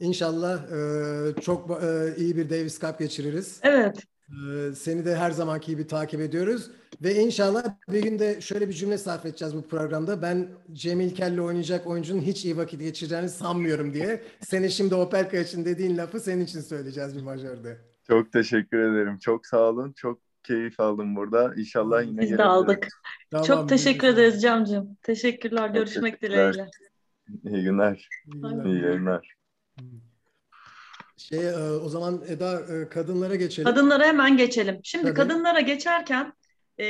İnşallah 0.00 0.62
e, 0.72 1.40
çok 1.40 1.70
e, 1.70 2.16
iyi 2.16 2.36
bir 2.36 2.50
Davis 2.50 2.80
Cup 2.80 2.98
geçiririz. 2.98 3.60
Evet. 3.62 4.06
Ee, 4.32 4.74
seni 4.74 5.04
de 5.04 5.16
her 5.16 5.30
zamanki 5.30 5.66
gibi 5.66 5.86
takip 5.86 6.20
ediyoruz. 6.20 6.70
Ve 7.02 7.14
inşallah 7.14 7.64
bir 7.92 8.02
gün 8.02 8.18
de 8.18 8.40
şöyle 8.40 8.68
bir 8.68 8.72
cümle 8.72 8.98
sarf 8.98 9.26
edeceğiz 9.26 9.56
bu 9.56 9.62
programda. 9.62 10.22
Ben 10.22 10.48
Cemil 10.72 11.14
Kel'le 11.14 11.38
oynayacak 11.38 11.86
oyuncunun 11.86 12.20
hiç 12.20 12.44
iyi 12.44 12.56
vakit 12.56 12.80
geçireceğini 12.80 13.28
sanmıyorum 13.28 13.94
diye. 13.94 14.22
Seni 14.40 14.70
şimdi 14.70 14.94
Opelka 14.94 15.36
için 15.36 15.64
dediğin 15.64 15.98
lafı 15.98 16.20
senin 16.20 16.44
için 16.44 16.60
söyleyeceğiz 16.60 17.16
bir 17.16 17.22
majörde. 17.22 17.78
Çok 18.06 18.32
teşekkür 18.32 18.78
ederim. 18.78 19.18
Çok 19.18 19.46
sağ 19.46 19.68
olun. 19.68 19.92
Çok 19.92 20.18
keyif 20.42 20.80
aldım 20.80 21.16
burada. 21.16 21.54
İnşallah 21.56 22.06
yine 22.06 22.20
Biz 22.20 22.38
de 22.38 22.44
aldık. 22.44 22.88
Tamam, 23.30 23.46
Çok 23.46 23.68
teşekkür 23.68 24.08
ederiz 24.08 24.42
Camcığım. 24.42 24.96
Teşekkürler. 25.02 25.66
Çok 25.66 25.74
Görüşmek 25.74 26.20
teşekkürler. 26.20 26.54
dileğiyle. 26.54 26.70
İyi 27.44 27.64
günler. 27.64 28.08
İyi 28.64 28.80
günler. 28.80 29.34
Şey, 31.16 31.48
e, 31.48 31.56
o 31.60 31.88
zaman 31.88 32.22
Eda 32.28 32.60
e, 32.60 32.88
kadınlara 32.88 33.34
geçelim. 33.34 33.70
Kadınlara 33.70 34.04
hemen 34.04 34.36
geçelim. 34.36 34.80
Şimdi 34.82 35.04
Tabii. 35.04 35.14
kadınlara 35.14 35.60
geçerken 35.60 36.32
e, 36.80 36.86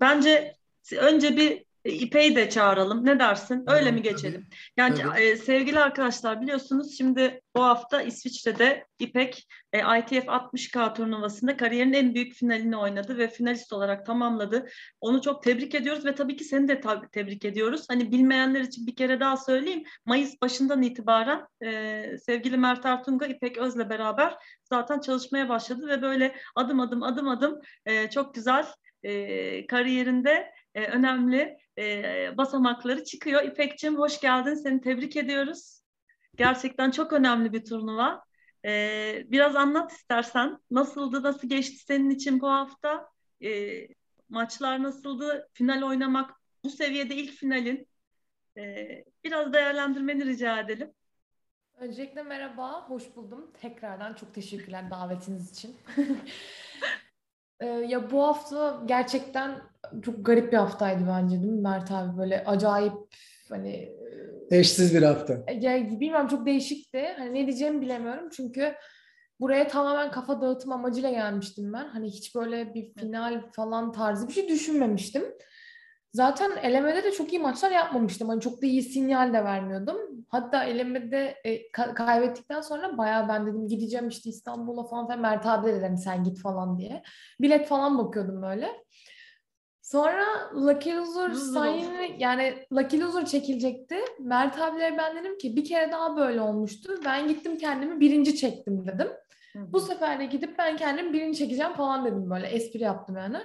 bence 0.00 0.54
önce 0.96 1.36
bir 1.36 1.67
İpek'i 1.92 2.36
de 2.36 2.50
çağıralım. 2.50 3.06
Ne 3.06 3.18
dersin? 3.18 3.64
Öyle 3.66 3.90
mi 3.90 4.02
geçelim? 4.02 4.46
Yani 4.76 4.98
E, 5.18 5.36
sevgili 5.36 5.80
arkadaşlar 5.80 6.40
biliyorsunuz 6.42 6.98
şimdi 6.98 7.40
bu 7.56 7.64
hafta 7.64 8.02
İsviçre'de 8.02 8.86
İpek 8.98 9.48
e, 9.72 9.78
ITF 9.78 10.26
60K 10.26 10.94
turnuvasında 10.94 11.56
kariyerin 11.56 11.92
en 11.92 12.14
büyük 12.14 12.34
finalini 12.34 12.76
oynadı 12.76 13.18
ve 13.18 13.28
finalist 13.28 13.72
olarak 13.72 14.06
tamamladı. 14.06 14.68
Onu 15.00 15.22
çok 15.22 15.42
tebrik 15.42 15.74
ediyoruz 15.74 16.04
ve 16.04 16.14
tabii 16.14 16.36
ki 16.36 16.44
seni 16.44 16.68
de 16.68 16.80
tebrik 17.12 17.44
ediyoruz. 17.44 17.84
Hani 17.88 18.12
bilmeyenler 18.12 18.60
için 18.60 18.86
bir 18.86 18.96
kere 18.96 19.20
daha 19.20 19.36
söyleyeyim. 19.36 19.82
Mayıs 20.06 20.42
başından 20.42 20.82
itibaren 20.82 21.46
e, 21.64 22.02
sevgili 22.18 22.56
Mert 22.56 22.86
Artunga 22.86 23.26
İpek 23.26 23.58
Öz'le 23.58 23.90
beraber 23.90 24.34
zaten 24.64 25.00
çalışmaya 25.00 25.48
başladı 25.48 25.88
ve 25.88 26.02
böyle 26.02 26.34
adım 26.54 26.80
adım 26.80 27.02
adım 27.02 27.28
adım 27.28 27.60
e, 27.86 28.10
çok 28.10 28.34
güzel 28.34 28.66
e, 29.02 29.66
kariyerinde 29.66 30.52
e, 30.74 30.84
önemli 30.84 31.56
e, 31.78 32.36
basamakları 32.36 33.04
çıkıyor. 33.04 33.42
İpek'cim 33.42 33.98
hoş 33.98 34.20
geldin. 34.20 34.54
Seni 34.54 34.80
tebrik 34.80 35.16
ediyoruz. 35.16 35.80
Gerçekten 36.36 36.90
çok 36.90 37.12
önemli 37.12 37.52
bir 37.52 37.64
turnuva. 37.64 38.22
E, 38.64 39.24
biraz 39.26 39.56
anlat 39.56 39.92
istersen. 39.92 40.58
Nasıldı, 40.70 41.22
nasıl 41.22 41.48
geçti 41.48 41.84
senin 41.86 42.10
için 42.10 42.40
bu 42.40 42.48
hafta? 42.48 43.08
E, 43.44 43.80
maçlar 44.28 44.82
nasıldı? 44.82 45.48
Final 45.52 45.82
oynamak 45.82 46.30
bu 46.64 46.70
seviyede 46.70 47.14
ilk 47.14 47.32
finalin. 47.32 47.88
E, 48.56 49.04
biraz 49.24 49.52
değerlendirmeni 49.52 50.24
rica 50.24 50.60
edelim. 50.60 50.92
Öncelikle 51.76 52.22
merhaba, 52.22 52.88
hoş 52.88 53.16
buldum. 53.16 53.52
Tekrardan 53.60 54.14
çok 54.14 54.34
teşekkürler 54.34 54.90
davetiniz 54.90 55.50
için. 55.50 55.76
Ee, 57.60 57.66
ya 57.66 58.10
bu 58.10 58.22
hafta 58.22 58.82
gerçekten 58.86 59.60
çok 60.02 60.26
garip 60.26 60.52
bir 60.52 60.56
haftaydı 60.56 61.04
bence 61.08 61.42
değil 61.42 61.52
mi 61.52 61.60
Mert 61.60 61.90
abi? 61.90 62.18
Böyle 62.18 62.44
acayip 62.44 62.92
hani 63.48 63.92
eşsiz 64.50 64.94
bir 64.94 65.02
hafta. 65.02 65.44
E, 65.46 65.54
ya 65.54 65.90
bilmiyorum 65.90 66.28
çok 66.28 66.46
değişikti. 66.46 67.14
Hani 67.18 67.34
ne 67.34 67.46
diyeceğimi 67.46 67.80
bilemiyorum 67.80 68.28
çünkü 68.32 68.74
buraya 69.40 69.68
tamamen 69.68 70.10
kafa 70.10 70.40
dağıtım 70.40 70.72
amacıyla 70.72 71.10
gelmiştim 71.10 71.72
ben. 71.72 71.88
Hani 71.88 72.08
hiç 72.08 72.34
böyle 72.34 72.74
bir 72.74 72.94
final 72.94 73.42
falan 73.52 73.92
tarzı 73.92 74.28
bir 74.28 74.32
şey 74.32 74.48
düşünmemiştim. 74.48 75.24
Zaten 76.12 76.50
elemede 76.62 77.04
de 77.04 77.12
çok 77.12 77.32
iyi 77.32 77.38
maçlar 77.38 77.70
yapmamıştım. 77.70 78.28
Hani 78.28 78.40
çok 78.40 78.62
da 78.62 78.66
iyi 78.66 78.82
sinyal 78.82 79.32
de 79.32 79.44
vermiyordum. 79.44 79.96
Hatta 80.28 80.64
elemede 80.64 81.34
e, 81.44 81.56
ka- 81.70 81.94
kaybettikten 81.94 82.60
sonra 82.60 82.98
bayağı 82.98 83.28
ben 83.28 83.46
dedim 83.46 83.68
gideceğim 83.68 84.08
işte 84.08 84.30
İstanbul'a 84.30 84.84
falan. 84.86 85.06
falan. 85.06 85.20
Mert 85.20 85.46
abi 85.46 85.66
de 85.66 85.80
dedim 85.80 85.96
sen 85.96 86.24
git 86.24 86.40
falan 86.40 86.78
diye. 86.78 87.02
Bilet 87.40 87.66
falan 87.68 87.98
bakıyordum 87.98 88.42
böyle. 88.42 88.68
Sonra 89.82 90.24
Lucky 90.54 90.96
Loser 90.96 91.30
sayını 91.32 92.06
yani 92.18 92.66
Lucky 92.72 93.02
Loser 93.02 93.26
çekilecekti. 93.26 93.96
Mert 94.20 94.58
abilere 94.60 94.98
ben 94.98 95.16
dedim 95.16 95.38
ki 95.38 95.56
bir 95.56 95.64
kere 95.64 95.92
daha 95.92 96.16
böyle 96.16 96.40
olmuştu. 96.40 97.00
Ben 97.04 97.28
gittim 97.28 97.58
kendimi 97.58 98.00
birinci 98.00 98.36
çektim 98.36 98.86
dedim. 98.86 99.08
Bu 99.72 99.80
sefer 99.80 100.20
de 100.20 100.24
gidip 100.26 100.58
ben 100.58 100.76
kendim 100.76 101.12
birinci 101.12 101.38
çekeceğim 101.38 101.72
falan 101.72 102.04
dedim 102.04 102.30
böyle 102.30 102.46
espri 102.46 102.82
yaptım 102.82 103.16
yani. 103.16 103.38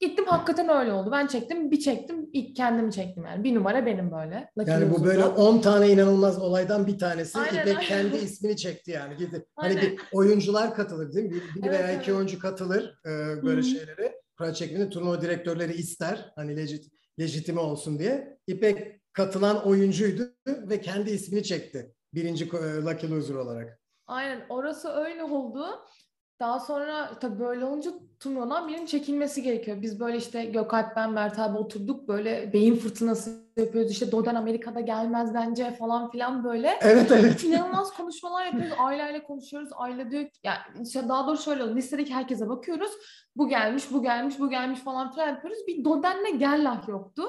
Gittim 0.00 0.24
hakikaten 0.26 0.68
öyle 0.68 0.92
oldu. 0.92 1.10
Ben 1.12 1.26
çektim 1.26 1.70
bir 1.70 1.80
çektim 1.80 2.30
ilk 2.32 2.56
kendimi 2.56 2.92
çektim 2.92 3.24
yani. 3.24 3.44
Bir 3.44 3.54
numara 3.54 3.86
benim 3.86 4.12
böyle. 4.12 4.50
Lucky 4.58 4.74
Yani 4.74 4.90
bu 4.90 5.04
böyle 5.04 5.24
10 5.24 5.60
tane 5.60 5.88
inanılmaz 5.88 6.38
olaydan 6.42 6.86
bir 6.86 6.98
tanesi. 6.98 7.38
Aynen, 7.38 7.62
İpek 7.62 7.76
aynen. 7.76 7.88
kendi 7.88 8.16
ismini 8.16 8.56
çekti 8.56 8.90
yani. 8.90 9.16
Gidip, 9.16 9.46
hani 9.56 9.76
bir 9.76 10.00
oyuncular 10.12 10.74
katılır 10.74 11.12
değil 11.12 11.26
mi? 11.26 11.32
Bir, 11.34 11.62
bir 11.62 11.68
Evet, 11.68 11.78
veya 11.80 11.92
iki 11.92 12.10
evet. 12.10 12.16
oyuncu 12.16 12.38
katılır 12.38 12.94
e, 13.06 13.10
böyle 13.42 13.56
Hı 13.56 13.56
hı. 13.56 13.62
şeylere. 13.62 14.20
Kura 14.38 14.54
çekiminde 14.54 14.90
turnuva 14.90 15.20
direktörleri 15.20 15.72
ister. 15.72 16.32
Hani 16.36 16.56
legit, 16.56 16.84
lejitime 17.20 17.60
olsun 17.60 17.98
diye. 17.98 18.38
İpek 18.46 19.00
katılan 19.12 19.66
oyuncuydu 19.66 20.22
ve 20.46 20.80
kendi 20.80 21.10
ismini 21.10 21.42
çekti. 21.42 21.94
Birinci 22.14 22.44
e, 22.44 22.82
Lucky 22.82 23.12
Loser 23.12 23.34
olarak. 23.34 23.80
Aynen 24.06 24.46
orası 24.48 24.88
öyle 24.88 25.24
oldu. 25.24 25.66
Daha 26.40 26.60
sonra 26.60 27.18
tabii 27.18 27.40
böyle 27.40 27.64
olunca 27.64 27.90
turnuvadan 28.20 28.68
birinin 28.68 28.86
çekilmesi 28.86 29.42
gerekiyor. 29.42 29.82
Biz 29.82 30.00
böyle 30.00 30.16
işte 30.16 30.44
Gökalp 30.44 30.96
ben 30.96 31.12
Mert 31.12 31.38
abi 31.38 31.58
oturduk 31.58 32.08
böyle 32.08 32.52
beyin 32.52 32.76
fırtınası 32.76 33.30
yapıyoruz. 33.56 33.90
İşte 33.90 34.12
Dodan 34.12 34.34
Amerika'da 34.34 34.80
gelmez 34.80 35.34
bence 35.34 35.70
falan 35.70 36.10
filan 36.10 36.44
böyle. 36.44 36.78
Evet 36.80 37.12
evet. 37.12 37.44
İnanılmaz 37.44 37.94
konuşmalar 37.96 38.44
yapıyoruz. 38.46 38.74
Aileyle 38.78 39.22
konuşuyoruz. 39.22 39.68
Aile 39.76 40.10
diyor 40.10 40.24
ki, 40.24 40.40
yani 40.44 40.58
işte 40.82 41.08
daha 41.08 41.26
doğrusu 41.26 41.42
şöyle. 41.42 41.74
Listedeki 41.74 42.14
herkese 42.14 42.48
bakıyoruz. 42.48 42.90
Bu 43.36 43.48
gelmiş, 43.48 43.92
bu 43.92 44.02
gelmiş, 44.02 44.38
bu 44.38 44.50
gelmiş 44.50 44.80
falan 44.80 45.12
filan 45.12 45.28
yapıyoruz. 45.28 45.58
Bir 45.66 45.84
Doden'le 45.84 46.38
Gerlah 46.38 46.88
yoktu. 46.88 47.22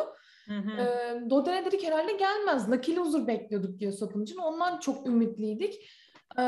Hı 0.47 0.57
hı. 0.57 1.29
Doden'e 1.29 1.65
dedik 1.65 1.83
herhalde 1.83 2.13
gelmez. 2.13 2.71
Lucky 2.71 2.97
Loser 2.97 3.27
bekliyorduk 3.27 3.79
diyor 3.79 3.91
Sapıncı'nın. 3.91 4.41
Ondan 4.41 4.79
çok 4.79 5.07
ümitliydik. 5.07 5.73
Ee, 6.37 6.41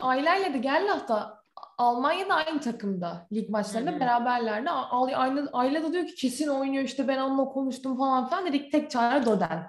aileyle 0.00 0.54
de 0.54 0.58
Gerlach'ta 0.58 1.45
Almanya'da 1.78 2.34
aynı 2.34 2.60
takımda 2.60 3.26
lig 3.32 3.50
maçlarında 3.50 3.90
Hı 3.90 3.94
hı. 3.96 4.00
beraberlerdi. 4.00 4.70
A- 4.70 5.06
Aynı, 5.16 5.48
aile 5.52 5.82
de 5.82 5.92
diyor 5.92 6.06
ki 6.06 6.14
kesin 6.14 6.48
oynuyor 6.48 6.84
işte 6.84 7.08
ben 7.08 7.18
onunla 7.18 7.44
konuştum 7.44 7.96
falan 7.98 8.28
filan 8.28 8.46
dedik 8.46 8.72
tek 8.72 8.90
çare 8.90 9.26
Doden. 9.26 9.66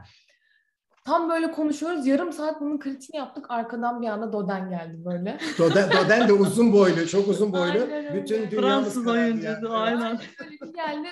Tam 1.06 1.30
böyle 1.30 1.52
konuşuyoruz. 1.52 2.08
Yarım 2.08 2.34
saat 2.34 2.62
bunun 2.62 2.80
kritiğini 2.80 3.18
yaptık. 3.18 3.46
Arkadan 3.50 4.02
bir 4.02 4.08
anda 4.08 4.34
Doden 4.34 4.70
geldi 4.70 5.06
böyle. 5.06 5.38
Doden, 5.58 5.90
Doden 5.92 6.28
de 6.28 6.34
uzun 6.34 6.74
boylu, 6.74 7.08
çok 7.08 7.28
uzun 7.28 7.54
boylu. 7.54 7.64
Aynen 7.64 7.92
öyle. 7.92 8.14
Bütün 8.14 8.52
dünyamız 8.52 8.84
Fransız 8.84 9.08
oyuncuydu 9.08 9.48
yani. 9.66 9.70
aynen. 9.70 10.20
Böyle 10.40 10.52
bir 10.52 10.74
geldi. 10.74 11.08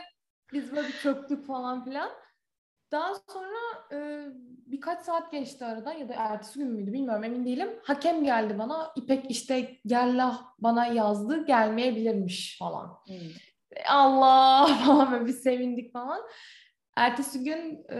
Biz 0.53 0.75
böyle 0.75 0.87
bir 0.87 0.93
çöktük 0.93 1.47
falan 1.47 1.83
filan. 1.85 2.09
Daha 2.91 3.13
sonra 3.15 3.57
e, 3.91 4.27
birkaç 4.65 5.01
saat 5.01 5.31
geçti 5.31 5.65
aradan 5.65 5.93
ya 5.93 6.09
da 6.09 6.13
ertesi 6.13 6.59
gün 6.59 6.67
müydü 6.67 6.93
bilmiyorum 6.93 7.23
emin 7.23 7.45
değilim. 7.45 7.69
Hakem 7.83 8.23
geldi 8.23 8.59
bana. 8.59 8.91
İpek 8.95 9.31
işte 9.31 9.77
Gerlah 9.85 10.41
bana 10.59 10.85
yazdı 10.85 11.45
gelmeyebilirmiş 11.45 12.57
falan. 12.59 12.85
Hı. 12.85 13.13
Allah 13.89 14.65
falan 14.85 15.11
böyle 15.11 15.25
bir 15.25 15.33
sevindik 15.33 15.93
falan. 15.93 16.21
Ertesi 16.97 17.43
gün 17.43 17.85
e, 17.91 17.99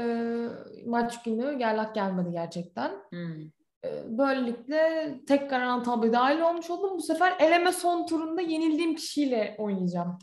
maç 0.86 1.24
günü 1.24 1.58
Gerlah 1.58 1.94
gelmedi 1.94 2.32
gerçekten. 2.32 2.92
Hı. 3.14 3.38
E, 3.86 4.18
Böylelikle 4.18 5.14
tek 5.28 5.50
karan 5.50 5.84
tabloya 5.84 6.14
dahil 6.14 6.40
olmuş 6.42 6.70
oldum. 6.70 6.98
Bu 6.98 7.02
sefer 7.02 7.34
eleme 7.40 7.72
son 7.72 8.06
turunda 8.06 8.42
yenildiğim 8.42 8.96
kişiyle 8.96 9.56
oynayacağım. 9.60 10.20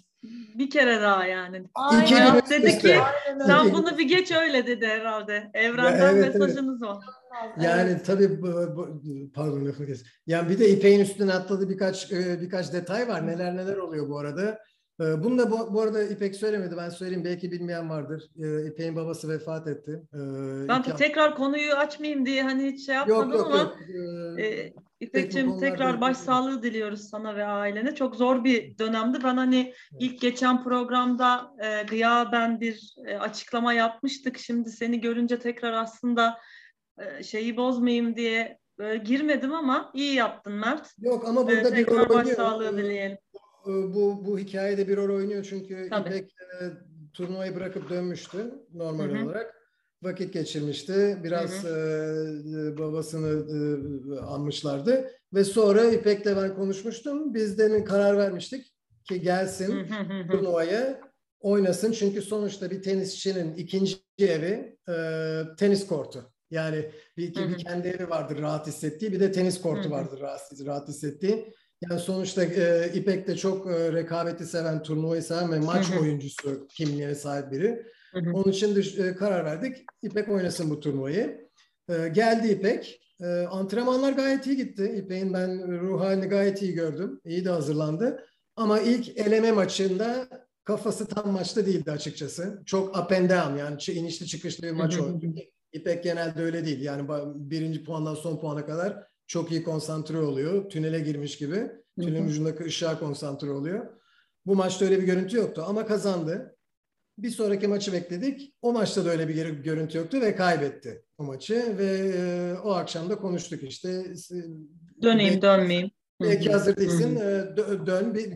Bir 0.58 0.70
kere 0.70 1.00
daha 1.00 1.26
yani. 1.26 1.56
İki 1.56 1.68
Aynen. 1.74 2.08
gün 2.08 2.16
Hayat 2.16 2.50
dedi 2.50 2.66
üst 2.66 2.76
üste. 2.76 2.88
ki 2.88 3.00
Aynen 3.28 3.46
sen 3.46 3.64
İki- 3.64 3.74
bunu 3.74 3.98
bir 3.98 4.08
geç 4.08 4.32
öyle 4.32 4.66
dedi 4.66 4.86
herhalde. 4.86 5.50
Evrenden 5.54 6.14
Evet, 6.14 6.24
evet. 6.24 6.34
mesajınız 6.34 6.82
o. 6.82 7.00
Yani 7.60 7.90
Evet. 7.90 8.06
tabii 8.06 8.42
bu- 8.42 8.76
bu- 8.76 9.00
pardon 9.34 9.66
lafını 9.66 9.86
kes. 9.86 10.04
Yani 10.26 10.48
bir 10.48 10.58
de 10.58 10.68
İpek'in 10.68 11.00
üstüne 11.00 11.32
atladığı 11.32 11.68
birkaç 11.68 12.12
e, 12.12 12.40
birkaç 12.40 12.72
detay 12.72 13.08
var. 13.08 13.26
Neler 13.26 13.56
neler 13.56 13.76
oluyor 13.76 14.08
bu 14.08 14.18
arada. 14.18 14.58
E, 15.00 15.24
Bunu 15.24 15.38
da 15.38 15.50
bu, 15.50 15.74
bu 15.74 15.80
arada 15.80 16.02
İpek 16.02 16.36
söylemedi. 16.36 16.76
Ben 16.76 16.88
söyleyeyim. 16.88 17.24
Belki 17.24 17.52
bilmeyen 17.52 17.90
vardır. 17.90 18.22
E, 18.42 18.66
İpek'in 18.66 18.96
babası 18.96 19.28
vefat 19.28 19.68
etti. 19.68 20.02
Ben 20.68 20.80
iki 20.80 20.96
tekrar 20.96 21.34
konuyu 21.36 21.72
açmayayım 21.74 22.26
diye 22.26 22.42
hani 22.42 22.66
hiç 22.72 22.86
şey 22.86 22.94
Yok 22.96 23.08
yapmadım 23.08 23.32
yok 23.38 23.46
ama 23.46 23.58
yok. 23.58 23.76
E, 25.02 25.28
konularda 25.30 25.60
tekrar 25.60 26.00
başsağlığı 26.00 26.62
diliyoruz 26.62 27.08
sana 27.10 27.36
ve 27.36 27.44
ailene. 27.44 27.94
Çok 27.94 28.16
zor 28.16 28.44
bir 28.44 28.78
dönemdi. 28.78 29.18
Ben 29.24 29.36
hani 29.36 29.74
ilk 29.98 30.20
geçen 30.20 30.62
programda 30.64 31.52
e, 31.64 31.82
gıyaben 31.82 32.60
bir 32.60 32.94
e, 33.06 33.16
açıklama 33.18 33.72
yapmıştık. 33.72 34.38
Şimdi 34.38 34.70
seni 34.70 35.00
görünce 35.00 35.38
tekrar 35.38 35.72
aslında 35.72 36.38
e, 36.98 37.22
şeyi 37.22 37.56
bozmayayım 37.56 38.16
diye 38.16 38.58
e, 38.80 38.96
girmedim 38.96 39.54
ama 39.54 39.90
iyi 39.94 40.14
yaptın 40.14 40.52
Mert. 40.52 40.90
Yok 40.98 41.28
ama 41.28 41.40
E, 41.40 41.44
burada 41.46 41.64
bir 41.64 41.84
tekrar 41.84 41.96
rol 41.96 42.00
oynuyor. 42.14 42.24
başsağlığı 42.26 42.74
E, 42.74 42.76
dileyelim. 42.76 43.18
e, 43.66 43.70
Bu 43.94 44.22
bu 44.26 44.38
hikayede 44.38 44.88
bir 44.88 44.96
rol 44.96 45.16
oynuyor 45.16 45.46
çünkü 45.50 45.86
Tabii. 45.90 46.08
İpek 46.08 46.30
e, 46.30 46.56
turnuvayı 47.14 47.54
bırakıp 47.54 47.90
dönmüştü 47.90 48.54
normal 48.74 49.04
Hı 49.04 49.18
hı. 49.18 49.24
olarak. 49.24 49.61
Vakit 50.02 50.32
geçirmişti. 50.32 51.18
Biraz 51.24 51.64
Hı 51.64 51.68
e, 51.68 52.78
babasını 52.78 53.28
e, 54.16 54.20
anmışlardı 54.20 55.10
ve 55.34 55.44
sonra 55.44 55.84
İpek'le 55.84 56.26
ben 56.26 56.54
konuşmuştum. 56.54 57.34
Biz 57.34 57.58
demin 57.58 57.84
karar 57.84 58.18
vermiştik 58.18 58.74
ki 59.08 59.20
gelsin 59.20 59.72
Hı 59.72 59.94
hı 59.94 60.00
hı 60.00 60.22
hı. 60.22 60.28
turnuvaya 60.28 61.00
oynasın 61.40 61.92
çünkü 61.92 62.22
sonuçta 62.22 62.70
bir 62.70 62.82
tenisçinin 62.82 63.54
ikinci 63.54 63.96
evi 64.18 64.76
e, 64.88 64.94
tenis 65.58 65.86
kortu. 65.86 66.32
Yani 66.50 66.90
bir, 67.16 67.36
Hı 67.36 67.40
hı. 67.40 67.48
bir 67.48 67.64
kendi 67.64 67.88
evi 67.88 68.10
vardır 68.10 68.42
rahat 68.42 68.66
hissettiği 68.66 69.12
bir 69.12 69.20
de 69.20 69.32
tenis 69.32 69.60
kortu 69.60 69.84
Hı 69.84 69.88
hı. 69.88 69.90
vardır 69.90 70.20
rahat, 70.20 70.40
rahat 70.66 70.88
hissettiği. 70.88 71.52
Yani 71.90 72.00
sonuçta 72.00 72.44
e, 72.44 72.90
İpek 72.94 73.26
de 73.26 73.36
çok 73.36 73.66
e, 73.66 73.92
rekabeti 73.92 74.46
seven, 74.46 74.82
turnuvayı 74.82 75.22
seven 75.22 75.52
ve 75.52 75.60
maç 75.60 75.90
Hı 75.90 75.96
hı. 75.96 76.00
oyuncusu 76.00 76.66
kimliğine 76.68 77.14
sahip 77.14 77.52
biri. 77.52 77.86
Hı 78.12 78.20
hı. 78.20 78.32
Onun 78.34 78.52
için 78.52 78.74
dış- 78.74 78.98
e, 78.98 79.14
karar 79.16 79.44
verdik. 79.44 79.76
İpek 80.02 80.28
oynasın 80.28 80.70
bu 80.70 80.80
turnuvayı. 80.80 81.48
E, 81.88 82.08
geldi 82.08 82.48
İpek. 82.48 83.00
E, 83.20 83.26
antrenmanlar 83.26 84.12
gayet 84.12 84.46
iyi 84.46 84.56
gitti. 84.56 84.94
İpek'in 84.96 85.34
ben 85.34 85.80
ruh 85.80 86.00
halini 86.00 86.26
gayet 86.26 86.62
iyi 86.62 86.72
gördüm. 86.74 87.20
İyi 87.24 87.44
de 87.44 87.50
hazırlandı. 87.50 88.24
Ama 88.56 88.80
ilk 88.80 89.18
eleme 89.18 89.52
maçında 89.52 90.28
kafası 90.64 91.06
tam 91.06 91.32
maçta 91.32 91.66
değildi 91.66 91.90
açıkçası. 91.90 92.62
Çok 92.66 92.98
up 92.98 93.12
and 93.12 93.30
down 93.30 93.56
yani 93.56 93.78
inişli 93.88 94.26
çıkışlı 94.26 94.66
bir 94.66 94.72
maç 94.72 94.98
oldu. 94.98 95.26
İpek 95.72 96.04
genelde 96.04 96.42
öyle 96.42 96.64
değil. 96.64 96.80
Yani 96.82 97.08
birinci 97.34 97.84
puandan 97.84 98.14
son 98.14 98.40
puana 98.40 98.66
kadar 98.66 99.06
çok 99.26 99.52
iyi 99.52 99.62
konsantre 99.62 100.18
oluyor. 100.18 100.70
Tünele 100.70 101.00
girmiş 101.00 101.38
gibi. 101.38 101.70
Tünelin 102.00 102.28
ucundaki 102.28 102.64
ışığa 102.64 102.98
konsantre 102.98 103.50
oluyor. 103.50 103.86
Bu 104.46 104.56
maçta 104.56 104.84
öyle 104.84 104.98
bir 105.00 105.06
görüntü 105.06 105.36
yoktu 105.36 105.64
ama 105.66 105.86
kazandı. 105.86 106.51
Bir 107.18 107.30
sonraki 107.30 107.68
maçı 107.68 107.92
bekledik. 107.92 108.54
O 108.62 108.72
maçta 108.72 109.04
da 109.04 109.10
öyle 109.10 109.28
bir 109.28 109.48
görüntü 109.48 109.98
yoktu 109.98 110.20
ve 110.20 110.36
kaybetti 110.36 111.02
o 111.18 111.24
maçı 111.24 111.78
ve 111.78 112.12
e, 112.16 112.54
o 112.64 112.70
akşam 112.70 113.10
da 113.10 113.18
konuştuk 113.18 113.62
işte. 113.62 114.04
Döneyim 115.02 115.30
Belki- 115.32 115.42
dönmeyeyim. 115.42 115.90
Belki 116.22 116.50
hazır 116.52 116.76
değilsin. 116.76 117.16
E, 117.16 117.20
dö- 117.56 117.86
Dön. 117.86 118.14
Bir, 118.14 118.32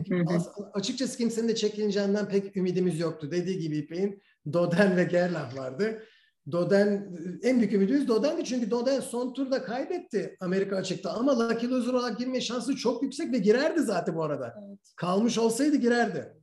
açıkçası 0.73 1.17
kimsenin 1.17 1.47
de 1.47 1.55
çekineceğinden 1.55 2.29
pek 2.29 2.57
ümidimiz 2.57 2.99
yoktu. 2.99 3.31
Dediği 3.31 3.59
gibi 3.59 3.77
İpek'in 3.77 4.21
Doden 4.53 4.97
ve 4.97 5.03
Gerlach 5.03 5.57
vardı. 5.57 6.03
Doden 6.51 7.15
en 7.43 7.59
büyük 7.59 7.73
ümidimiz 7.73 8.07
Doden'di 8.07 8.43
çünkü 8.43 8.71
Doden 8.71 8.99
son 8.99 9.33
turda 9.33 9.63
kaybetti 9.63 10.37
Amerika 10.39 10.75
açıkta 10.75 11.11
ama 11.11 11.39
Lucky 11.39 11.71
Loser 11.71 11.93
olarak 11.93 12.19
girme 12.19 12.41
şansı 12.41 12.75
çok 12.75 13.03
yüksek 13.03 13.31
ve 13.33 13.37
girerdi 13.37 13.81
zaten 13.81 14.15
bu 14.15 14.23
arada. 14.23 14.53
Evet. 14.67 14.79
Kalmış 14.95 15.37
olsaydı 15.37 15.75
girerdi. 15.75 16.33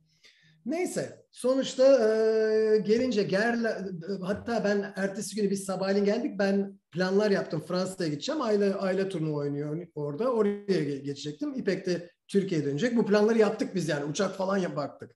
Neyse 0.65 1.25
sonuçta 1.31 1.83
e, 1.85 2.77
gelince 2.77 3.23
Gerla 3.23 3.85
hatta 4.21 4.63
ben 4.63 4.93
ertesi 4.95 5.35
günü 5.35 5.49
biz 5.51 5.63
sabahleyin 5.65 6.05
geldik. 6.05 6.39
Ben 6.39 6.79
planlar 6.91 7.31
yaptım. 7.31 7.63
Fransa'ya 7.67 8.09
gideceğim. 8.09 8.41
Aile 8.41 8.73
aile 8.73 9.09
turnuva 9.09 9.37
oynuyor 9.37 9.87
orada. 9.95 10.31
Oraya 10.33 10.65
ge- 10.67 11.01
geçecektim. 11.01 11.53
İpek 11.53 11.85
de 11.85 12.09
Türkiye'ye 12.27 12.67
dönecek. 12.67 12.95
Bu 12.97 13.05
planları 13.05 13.37
yaptık 13.37 13.75
biz 13.75 13.89
yani. 13.89 14.05
Uçak 14.05 14.35
falan 14.35 14.57
yap 14.57 14.75
baktık. 14.75 15.11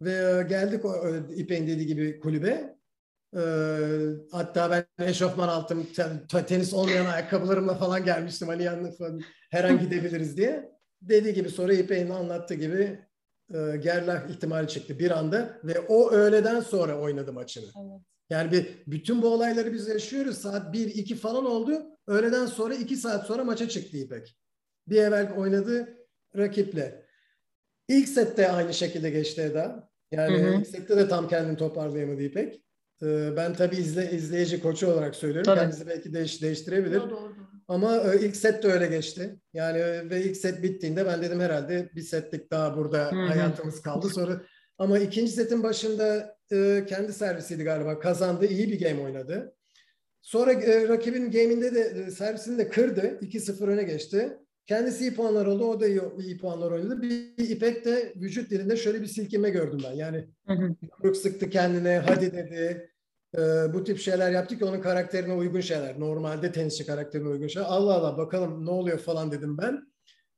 Ve 0.00 0.12
e, 0.12 0.42
geldik 0.42 0.84
o 0.84 1.16
İpek'in 1.34 1.66
dediği 1.66 1.86
gibi 1.86 2.20
kulübe. 2.20 2.76
E, 3.36 3.42
hatta 4.32 4.70
ben 4.70 5.06
eşofman 5.06 5.48
altım 5.48 5.86
ten- 5.96 6.26
te- 6.26 6.46
tenis 6.46 6.74
olmayan 6.74 7.06
ayakkabılarımla 7.06 7.74
falan 7.74 8.04
gelmiştim. 8.04 8.48
Hani 8.48 8.96
falan 8.98 9.20
her 9.50 9.64
an 9.64 9.80
gidebiliriz 9.80 10.36
diye. 10.36 10.70
Dediği 11.02 11.34
gibi 11.34 11.48
sonra 11.48 11.72
İpek'in 11.72 12.10
anlattığı 12.10 12.54
gibi 12.54 12.98
e, 13.54 13.76
Gerlach 13.76 14.30
ihtimali 14.30 14.68
çıktı 14.68 14.98
bir 14.98 15.10
anda 15.10 15.60
ve 15.64 15.80
o 15.80 16.10
öğleden 16.10 16.60
sonra 16.60 16.98
oynadı 16.98 17.32
maçını. 17.32 17.64
Evet. 17.64 18.00
Yani 18.30 18.52
bir 18.52 18.66
bütün 18.86 19.22
bu 19.22 19.28
olayları 19.28 19.72
biz 19.72 19.88
yaşıyoruz. 19.88 20.38
Saat 20.38 20.74
1-2 20.74 21.14
falan 21.14 21.46
oldu. 21.46 21.82
Öğleden 22.06 22.46
sonra 22.46 22.74
2 22.74 22.96
saat 22.96 23.26
sonra 23.26 23.44
maça 23.44 23.68
çıktı 23.68 23.96
İpek. 23.96 24.36
Bir 24.88 24.96
evvel 24.96 25.32
oynadı 25.36 25.88
rakiple. 26.36 27.06
İlk 27.88 28.08
sette 28.08 28.52
aynı 28.52 28.74
şekilde 28.74 29.10
geçti 29.10 29.40
Eda. 29.40 29.90
Yani 30.12 30.38
hı 30.38 30.48
hı. 30.48 30.54
ilk 30.54 30.66
sette 30.66 30.96
de 30.96 31.08
tam 31.08 31.28
kendini 31.28 31.56
toparlayamadı 31.56 32.22
İpek. 32.22 32.62
Ee, 33.02 33.36
ben 33.36 33.54
tabii 33.54 33.76
izle, 33.76 34.10
izleyici 34.10 34.62
koçu 34.62 34.92
olarak 34.92 35.14
söylüyorum. 35.14 35.46
Tabii. 35.46 35.60
Kendisi 35.60 35.86
belki 35.86 36.14
değiş, 36.14 36.42
değiştirebilir. 36.42 37.00
Doğru, 37.00 37.10
doğru. 37.10 37.34
Ama 37.70 37.96
e, 37.96 38.20
ilk 38.20 38.36
set 38.36 38.62
de 38.62 38.68
öyle 38.68 38.86
geçti. 38.86 39.36
Yani 39.52 39.78
e, 39.78 40.10
ve 40.10 40.24
ilk 40.24 40.36
set 40.36 40.62
bittiğinde 40.62 41.06
ben 41.06 41.22
dedim 41.22 41.40
herhalde 41.40 41.90
bir 41.94 42.02
setlik 42.02 42.50
daha 42.50 42.76
burada 42.76 43.12
Hı-hı. 43.12 43.26
hayatımız 43.26 43.82
kaldı. 43.82 44.08
Sonra 44.08 44.42
ama 44.78 44.98
ikinci 44.98 45.32
setin 45.32 45.62
başında 45.62 46.36
e, 46.52 46.84
kendi 46.88 47.12
servisiydi 47.12 47.64
galiba. 47.64 47.98
Kazandı. 47.98 48.46
iyi 48.46 48.72
bir 48.72 48.80
game 48.80 49.02
oynadı. 49.02 49.54
Sonra 50.22 50.52
e, 50.52 50.88
rakibin 50.88 51.30
game'inde 51.30 51.74
de 51.74 51.80
e, 51.80 52.10
servisini 52.10 52.58
de 52.58 52.68
kırdı. 52.68 53.18
2-0 53.22 53.66
öne 53.66 53.82
geçti. 53.82 54.38
Kendisi 54.66 55.04
iyi 55.04 55.14
puanlar 55.14 55.46
oldu. 55.46 55.64
O 55.64 55.80
da 55.80 55.86
iyi, 55.86 56.00
iyi 56.18 56.38
puanlar 56.38 56.70
oynadı. 56.70 57.02
Bir 57.02 57.48
İpek 57.48 57.84
de 57.84 58.12
vücut 58.16 58.50
dilinde 58.50 58.76
şöyle 58.76 59.02
bir 59.02 59.06
silkime 59.06 59.50
gördüm 59.50 59.80
ben. 59.84 59.92
Yani 59.92 60.28
yumruk 60.48 61.16
sıktı 61.16 61.50
kendine. 61.50 61.98
Hadi 61.98 62.32
dedi. 62.32 62.90
E, 63.38 63.40
bu 63.74 63.84
tip 63.84 63.98
şeyler 63.98 64.30
yaptı 64.30 64.58
ki 64.58 64.64
onun 64.64 64.80
karakterine 64.80 65.32
uygun 65.32 65.60
şeyler. 65.60 66.00
Normalde 66.00 66.52
tenisçi 66.52 66.86
karakterine 66.86 67.28
uygun 67.28 67.46
şeyler. 67.46 67.68
Allah 67.68 67.94
Allah 67.94 68.18
bakalım 68.18 68.66
ne 68.66 68.70
oluyor 68.70 68.98
falan 68.98 69.32
dedim 69.32 69.58
ben. 69.58 69.90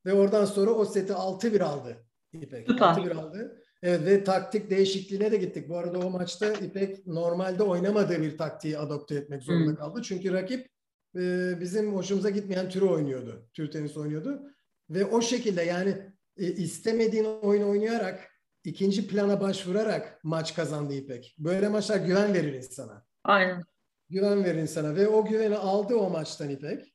Ve 0.06 0.12
oradan 0.12 0.44
sonra 0.44 0.70
o 0.70 0.84
seti 0.84 1.12
6-1 1.12 1.62
aldı 1.62 1.96
İpek. 2.32 2.68
6-1 2.68 3.14
aldı. 3.14 3.58
Evet 3.82 4.06
ve 4.06 4.24
taktik 4.24 4.70
değişikliğine 4.70 5.32
de 5.32 5.36
gittik. 5.36 5.68
Bu 5.68 5.78
arada 5.78 5.98
o 5.98 6.10
maçta 6.10 6.52
İpek 6.52 7.06
normalde 7.06 7.62
oynamadığı 7.62 8.22
bir 8.22 8.38
taktiği 8.38 8.78
adopte 8.78 9.14
etmek 9.14 9.42
zorunda 9.42 9.70
hmm. 9.70 9.76
kaldı. 9.76 10.02
Çünkü 10.02 10.32
rakip 10.32 10.68
e, 11.16 11.52
bizim 11.60 11.94
hoşumuza 11.94 12.30
gitmeyen 12.30 12.68
türü 12.68 12.84
oynuyordu. 12.84 13.48
Tür 13.54 13.70
tenis 13.70 13.96
oynuyordu. 13.96 14.42
Ve 14.90 15.04
o 15.04 15.22
şekilde 15.22 15.62
yani 15.62 15.96
e, 16.36 16.46
istemediğin 16.46 17.24
oyun 17.24 17.62
oynayarak 17.62 18.31
ikinci 18.64 19.06
plana 19.06 19.40
başvurarak 19.40 20.20
maç 20.24 20.54
kazandı 20.54 20.94
İpek. 20.94 21.34
Böyle 21.38 21.68
maçlar 21.68 21.96
güven 21.96 22.34
verir 22.34 22.52
insana. 22.52 23.06
Aynen. 23.24 23.64
Güven 24.10 24.44
verir 24.44 24.58
insana 24.58 24.96
ve 24.96 25.08
o 25.08 25.24
güveni 25.24 25.56
aldı 25.56 25.94
o 25.94 26.10
maçtan 26.10 26.50
İpek. 26.50 26.94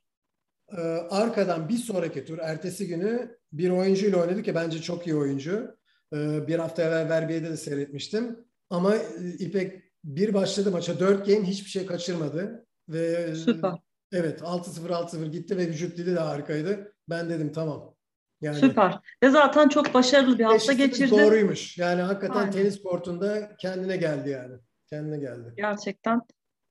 Ee, 0.71 0.81
arkadan 1.09 1.69
bir 1.69 1.77
sonraki 1.77 2.25
tur, 2.25 2.37
ertesi 2.37 2.87
günü 2.87 3.37
bir 3.51 3.69
oyuncuyla 3.69 4.21
oynadı 4.21 4.43
ki 4.43 4.55
bence 4.55 4.81
çok 4.81 5.07
iyi 5.07 5.15
oyuncu. 5.15 5.77
Ee, 6.13 6.47
bir 6.47 6.59
hafta 6.59 6.83
evvel 6.83 7.09
Verbiye'de 7.09 7.49
de 7.49 7.57
seyretmiştim. 7.57 8.45
Ama 8.69 8.95
e, 8.95 9.01
İpek 9.39 9.83
bir 10.03 10.33
başladı 10.33 10.71
maça. 10.71 10.99
Dört 10.99 11.25
game 11.25 11.43
hiçbir 11.43 11.69
şey 11.69 11.85
kaçırmadı. 11.85 12.65
Ve 12.89 13.35
Süper. 13.35 13.73
Evet 14.11 14.41
6-0 14.41 14.87
6-0 14.87 15.31
gitti 15.31 15.57
ve 15.57 15.67
vücut 15.67 15.97
dili 15.97 16.15
de 16.15 16.19
harikaydı. 16.19 16.93
Ben 17.09 17.29
dedim 17.29 17.51
tamam. 17.51 17.96
Yani, 18.41 18.55
Süper. 18.55 18.99
Ve 19.23 19.29
zaten 19.29 19.69
çok 19.69 19.93
başarılı 19.93 20.39
bir 20.39 20.43
hafta 20.43 20.73
geçirdi. 20.73 21.11
Doğruymuş. 21.11 21.77
Yani 21.77 22.01
hakikaten 22.01 22.39
Aynen. 22.39 22.51
tenis 22.51 22.81
kortunda 22.81 23.55
kendine 23.57 23.97
geldi 23.97 24.29
yani. 24.29 24.55
Kendine 24.89 25.17
geldi. 25.17 25.53
Gerçekten. 25.57 26.21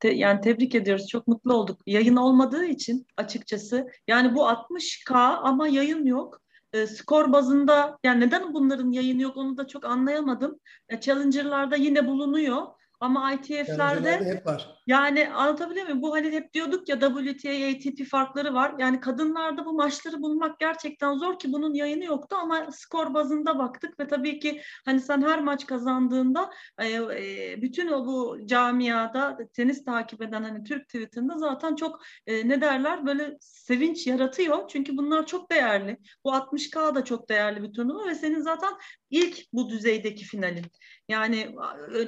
Te, 0.00 0.08
yani 0.08 0.40
tebrik 0.40 0.74
ediyoruz. 0.74 1.08
Çok 1.08 1.26
mutlu 1.26 1.54
olduk. 1.54 1.80
Yayın 1.86 2.16
olmadığı 2.16 2.64
için 2.64 3.06
açıkçası. 3.16 3.86
Yani 4.08 4.34
bu 4.34 4.40
60K 4.40 5.14
ama 5.36 5.68
yayın 5.68 6.04
yok. 6.04 6.40
E, 6.72 6.86
skor 6.86 7.32
bazında 7.32 7.98
yani 8.04 8.20
neden 8.20 8.54
bunların 8.54 8.90
yayını 8.90 9.22
yok 9.22 9.36
onu 9.36 9.56
da 9.56 9.66
çok 9.66 9.84
anlayamadım. 9.84 10.60
E, 10.88 11.00
Challenger'larda 11.00 11.76
yine 11.76 12.06
bulunuyor. 12.06 12.62
Ama 13.00 13.32
ITF'lerde 13.32 14.24
hep 14.24 14.46
var. 14.46 14.76
Yani 14.86 15.30
anlatabiliyor 15.30 15.86
muyum? 15.86 16.02
Bu 16.02 16.14
hani 16.14 16.30
hep 16.30 16.52
diyorduk 16.52 16.88
ya 16.88 17.00
WTA, 17.00 17.50
ATP 17.50 18.08
farkları 18.10 18.54
var. 18.54 18.74
Yani 18.78 19.00
kadınlarda 19.00 19.64
bu 19.64 19.72
maçları 19.72 20.22
bulmak 20.22 20.60
gerçekten 20.60 21.14
zor 21.14 21.38
ki 21.38 21.52
bunun 21.52 21.74
yayını 21.74 22.04
yoktu 22.04 22.36
ama 22.42 22.72
skor 22.72 23.14
bazında 23.14 23.58
baktık 23.58 24.00
ve 24.00 24.06
tabii 24.06 24.38
ki 24.38 24.60
hani 24.84 25.00
sen 25.00 25.22
her 25.22 25.42
maç 25.42 25.66
kazandığında 25.66 26.50
e, 26.78 26.88
e, 26.88 27.62
bütün 27.62 27.88
o 27.88 28.06
bu 28.06 28.38
camiada 28.46 29.38
tenis 29.52 29.84
takip 29.84 30.22
eden 30.22 30.42
hani 30.42 30.64
Türk 30.64 30.86
Twitter'ında 30.86 31.38
zaten 31.38 31.76
çok 31.76 32.00
e, 32.26 32.48
ne 32.48 32.60
derler 32.60 33.06
böyle 33.06 33.36
sevinç 33.40 34.06
yaratıyor. 34.06 34.68
Çünkü 34.68 34.96
bunlar 34.96 35.26
çok 35.26 35.50
değerli. 35.50 35.98
Bu 36.24 36.30
60K 36.30 36.94
da 36.94 37.04
çok 37.04 37.28
değerli 37.28 37.62
bir 37.62 37.72
turnuva 37.72 38.06
ve 38.06 38.14
senin 38.14 38.40
zaten 38.40 38.72
ilk 39.10 39.52
bu 39.52 39.70
düzeydeki 39.70 40.24
finalin. 40.24 40.66
Yani 41.08 41.54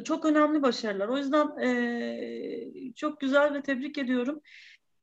çok 0.05 0.25
önemli 0.25 0.63
başarılar. 0.63 1.09
O 1.09 1.17
yüzden 1.19 1.59
e, 1.59 2.93
çok 2.97 3.21
güzel 3.21 3.55
ve 3.55 3.63
tebrik 3.63 3.99
ediyorum. 3.99 4.41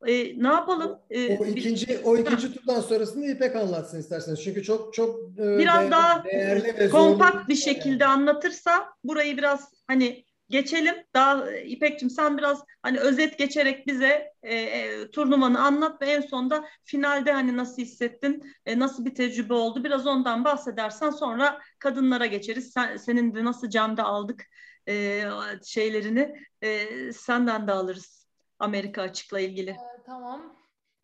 E, 0.08 0.44
ne 0.44 0.48
yapalım? 0.48 1.00
E, 1.10 1.38
o 1.38 1.46
ikinci 1.46 2.00
o 2.04 2.18
ikinci 2.18 2.54
turdan 2.54 2.82
sonrasını 2.82 3.26
İpek 3.26 3.56
anlatsın 3.56 4.00
isterseniz. 4.00 4.44
Çünkü 4.44 4.64
çok 4.64 4.94
çok 4.94 5.40
e, 5.40 5.58
biraz 5.58 5.88
de, 5.88 5.92
daha 5.92 6.24
değerli 6.24 6.80
ve 6.80 6.90
kompakt 6.90 7.50
bir 7.50 7.56
şekilde 7.56 8.04
yani. 8.04 8.14
anlatırsa 8.14 8.86
burayı 9.04 9.38
biraz 9.38 9.74
hani 9.88 10.25
geçelim. 10.50 10.96
Daha 11.14 11.52
İpek'cim 11.52 12.10
sen 12.10 12.38
biraz 12.38 12.64
hani 12.82 13.00
özet 13.00 13.38
geçerek 13.38 13.88
bize 13.88 14.34
e, 14.44 14.56
e, 14.56 15.12
turnuvanı 15.12 15.66
anlat 15.66 16.02
ve 16.02 16.06
en 16.06 16.22
sonda 16.22 16.66
finalde 16.84 17.32
hani 17.32 17.58
nasıl 17.58 17.82
hissettin, 17.82 18.54
e, 18.66 18.80
nasıl 18.80 19.06
bir 19.06 19.16
tecrübe 19.16 19.54
oldu 19.54 19.84
biraz 19.84 20.08
ondan 20.08 20.46
bahsedersen 20.46 21.10
sonra 21.10 21.62
kadınlara 21.80 22.26
geçeriz. 22.26 22.72
Sen, 22.72 22.98
senin 22.98 23.36
de 23.36 23.46
nasıl 23.46 23.70
camda 23.70 24.04
aldık 24.04 24.46
e, 24.88 25.24
şeylerini 25.66 26.36
e, 26.62 26.88
senden 27.14 27.68
de 27.68 27.72
alırız 27.72 28.28
Amerika 28.60 29.02
açıkla 29.02 29.40
ilgili. 29.40 29.70
Ee, 29.70 30.04
tamam. 30.06 30.55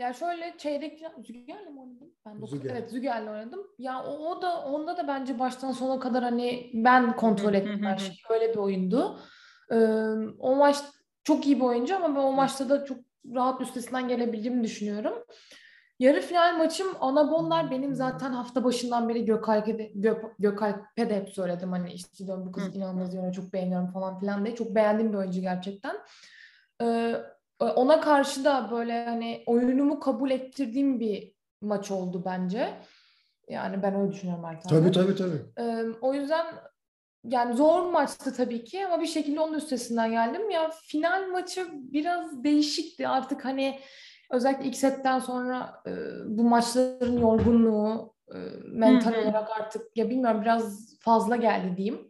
Ya 0.01 0.13
şöyle 0.13 0.57
çeyrek 0.57 1.01
Züger'le 1.25 1.69
mi 1.69 1.79
oynadım? 1.79 2.13
Ben 2.25 2.37
dokuz, 2.37 2.51
Züger. 2.51 2.75
evet 2.75 2.91
Züger'le 2.91 3.27
oynadım. 3.27 3.67
Ya 3.77 4.03
o, 4.03 4.11
o 4.11 4.41
da 4.41 4.65
onda 4.65 4.97
da 4.97 5.07
bence 5.07 5.39
baştan 5.39 5.71
sona 5.71 5.99
kadar 5.99 6.23
hani 6.23 6.71
ben 6.73 7.15
kontrol 7.15 7.53
ettim 7.53 7.83
her 7.83 7.97
şeyi. 7.97 8.17
Öyle 8.29 8.49
bir 8.49 8.57
oyundu. 8.57 9.19
Ee, 9.71 9.75
o 10.39 10.55
maç 10.55 10.77
çok 11.23 11.45
iyi 11.45 11.55
bir 11.55 11.65
oyuncu 11.65 11.95
ama 11.95 12.15
ben 12.15 12.21
o 12.21 12.31
maçta 12.31 12.69
da 12.69 12.85
çok 12.85 12.97
rahat 13.35 13.61
üstesinden 13.61 14.07
gelebildiğimi 14.07 14.63
düşünüyorum. 14.63 15.13
Yarı 15.99 16.21
final 16.21 16.57
maçım 16.57 16.87
Anabonlar 16.99 17.71
benim 17.71 17.95
zaten 17.95 18.31
hafta 18.31 18.63
başından 18.63 19.09
beri 19.09 19.25
Gökalp'e 19.25 19.91
Gök, 19.95 20.25
Gökalp'e 20.39 21.09
de 21.09 21.15
hep 21.15 21.29
söyledim. 21.29 21.71
Hani 21.71 21.93
işte 21.93 22.25
diyorum 22.25 22.45
bu 22.45 22.51
kız 22.51 22.75
inanılmaz 22.75 23.11
diyorum 23.11 23.31
çok 23.31 23.53
beğeniyorum 23.53 23.91
falan 23.91 24.19
filan 24.19 24.45
diye. 24.45 24.55
Çok 24.55 24.75
beğendiğim 24.75 25.13
bir 25.13 25.17
oyuncu 25.17 25.41
gerçekten. 25.41 25.95
Ee, 26.81 27.15
ona 27.65 28.01
karşı 28.01 28.43
da 28.45 28.69
böyle 28.71 29.05
hani 29.05 29.43
oyunumu 29.45 29.99
kabul 29.99 30.31
ettirdiğim 30.31 30.99
bir 30.99 31.33
maç 31.61 31.91
oldu 31.91 32.23
bence. 32.25 32.73
Yani 33.49 33.83
ben 33.83 33.95
öyle 33.95 34.11
düşünüyorum 34.11 34.45
Ertan. 34.45 34.69
Tabii 34.69 34.91
tabii 34.91 35.15
tabii. 35.15 35.41
Ee, 35.59 35.85
o 36.01 36.13
yüzden 36.13 36.45
yani 37.23 37.55
zor 37.55 37.91
maçtı 37.91 38.33
tabii 38.33 38.63
ki 38.63 38.85
ama 38.85 39.01
bir 39.01 39.07
şekilde 39.07 39.39
onun 39.39 39.53
üstesinden 39.53 40.11
geldim. 40.11 40.49
Ya 40.49 40.71
final 40.83 41.27
maçı 41.27 41.67
biraz 41.71 42.43
değişikti 42.43 43.07
artık 43.07 43.45
hani 43.45 43.79
özellikle 44.31 44.65
ilk 44.65 44.75
setten 44.75 45.19
sonra 45.19 45.73
e, 45.87 45.91
bu 46.25 46.43
maçların 46.43 47.17
yorgunluğu 47.17 48.13
e, 48.33 48.37
mental 48.65 49.11
Hı-hı. 49.13 49.21
olarak 49.21 49.49
artık 49.59 49.97
ya 49.97 50.09
bilmiyorum 50.09 50.41
biraz 50.41 50.95
fazla 50.99 51.35
geldi 51.35 51.77
diyeyim. 51.77 52.09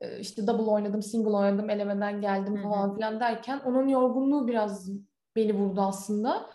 E, 0.00 0.20
işte 0.20 0.46
double 0.46 0.70
oynadım, 0.70 1.02
single 1.02 1.36
oynadım, 1.36 1.70
elemeden 1.70 2.20
geldim 2.20 2.62
falan 2.62 2.94
filan 2.94 3.20
derken 3.20 3.58
onun 3.58 3.88
yorgunluğu 3.88 4.48
biraz 4.48 4.90
beni 5.36 5.54
vurdu 5.54 5.80
aslında. 5.80 6.50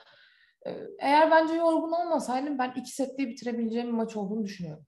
E, 0.66 0.72
eğer 1.00 1.32
bence 1.32 1.54
yorgun 1.54 1.92
olmasaydım 1.92 2.58
ben 2.60 2.74
iki 2.78 2.92
sette 2.92 3.28
bitirebileceğim 3.28 3.88
bir 3.88 3.94
maç 3.94 4.18
olduğunu 4.18 4.44
düşünüyorum. 4.44 4.86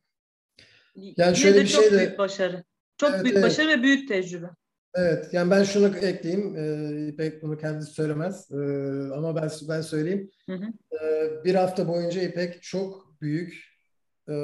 Yani 0.95 1.35
şöyle 1.35 1.61
bir 1.61 1.67
çok 1.67 1.83
şey 1.83 1.91
de 1.91 1.97
büyük 1.97 2.17
başarı. 2.17 2.63
Çok 2.97 3.09
evet, 3.09 3.23
büyük 3.23 3.37
evet. 3.37 3.45
başarı 3.45 3.67
ve 3.67 3.83
büyük 3.83 4.07
tecrübe. 4.07 4.47
Evet, 4.95 5.29
yani 5.31 5.51
ben 5.51 5.63
şunu 5.63 5.97
ekleyeyim. 5.97 6.55
Ee, 6.57 7.07
İpek 7.07 7.43
bunu 7.43 7.57
kendisi 7.57 7.93
söylemez. 7.93 8.51
Ee, 8.51 8.55
ama 9.13 9.35
ben 9.35 9.49
ben 9.69 9.81
söyleyeyim. 9.81 10.31
Hı 10.49 10.53
hı. 10.53 10.65
Ee, 11.03 11.43
bir 11.45 11.55
hafta 11.55 11.87
boyunca 11.87 12.21
İpek 12.21 12.61
çok 12.61 13.21
büyük 13.21 13.63
e, 14.29 14.35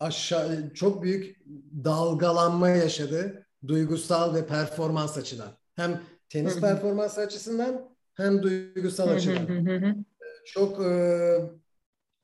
aşağı 0.00 0.74
çok 0.74 1.02
büyük 1.02 1.40
dalgalanma 1.84 2.68
yaşadı. 2.68 3.46
Duygusal 3.66 4.34
ve 4.34 4.46
performans 4.46 5.18
açıdan. 5.18 5.50
Hem 5.74 6.00
tenis 6.28 6.60
performansı 6.60 7.20
açısından 7.20 7.88
hem 8.14 8.42
duygusal 8.42 9.08
açıdan. 9.08 9.48
Hı. 9.48 9.94
Çok 10.46 10.80
e, 10.80 10.90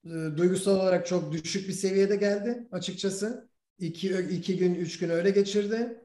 e, 0.04 0.10
duygusal 0.36 0.76
olarak 0.76 1.06
çok 1.06 1.32
düşük 1.32 1.68
bir 1.68 1.72
seviyede 1.72 2.16
geldi 2.16 2.68
açıkçası. 2.72 3.48
İki, 3.78 4.08
iki 4.30 4.56
gün, 4.56 4.74
üç 4.74 4.98
gün 4.98 5.10
öyle 5.10 5.30
geçirdi. 5.30 6.04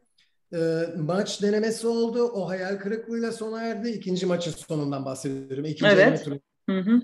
E, 0.54 0.86
maç 0.98 1.42
denemesi 1.42 1.88
oldu. 1.88 2.24
O 2.24 2.50
hayal 2.50 2.78
kırıklığıyla 2.78 3.32
sona 3.32 3.64
erdi. 3.64 3.90
İkinci 3.90 4.26
maçın 4.26 4.52
sonundan 4.52 5.06
bahsediyorum. 5.06 5.66
İkinci 5.66 5.92
evet. 5.92 6.28
Hı 6.70 6.80
hı. 6.80 7.02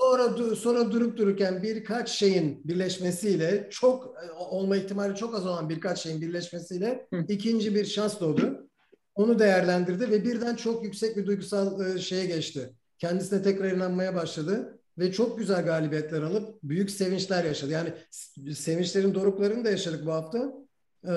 Sonra, 0.00 0.54
sonra 0.56 0.92
durup 0.92 1.16
dururken 1.16 1.62
birkaç 1.62 2.08
şeyin 2.10 2.60
birleşmesiyle 2.64 3.68
çok 3.70 4.14
olma 4.50 4.76
ihtimali 4.76 5.14
çok 5.16 5.34
az 5.34 5.46
olan 5.46 5.68
birkaç 5.68 5.98
şeyin 5.98 6.20
birleşmesiyle 6.20 7.06
Hı. 7.14 7.24
ikinci 7.28 7.74
bir 7.74 7.84
şans 7.84 8.20
doğdu. 8.20 8.68
Onu 9.14 9.38
değerlendirdi 9.38 10.10
ve 10.10 10.24
birden 10.24 10.56
çok 10.56 10.84
yüksek 10.84 11.16
bir 11.16 11.26
duygusal 11.26 11.98
şeye 11.98 12.26
geçti. 12.26 12.70
Kendisine 12.98 13.42
tekrar 13.42 13.70
inanmaya 13.72 14.14
başladı 14.14 14.78
ve 14.98 15.12
çok 15.12 15.38
güzel 15.38 15.64
galibiyetler 15.64 16.22
alıp 16.22 16.62
büyük 16.62 16.90
sevinçler 16.90 17.44
yaşadı. 17.44 17.70
Yani 17.70 17.92
sevinçlerin 18.54 19.14
doruklarını 19.14 19.64
da 19.64 19.70
yaşadık 19.70 20.06
bu 20.06 20.12
hafta. 20.12 20.52
e, 21.04 21.12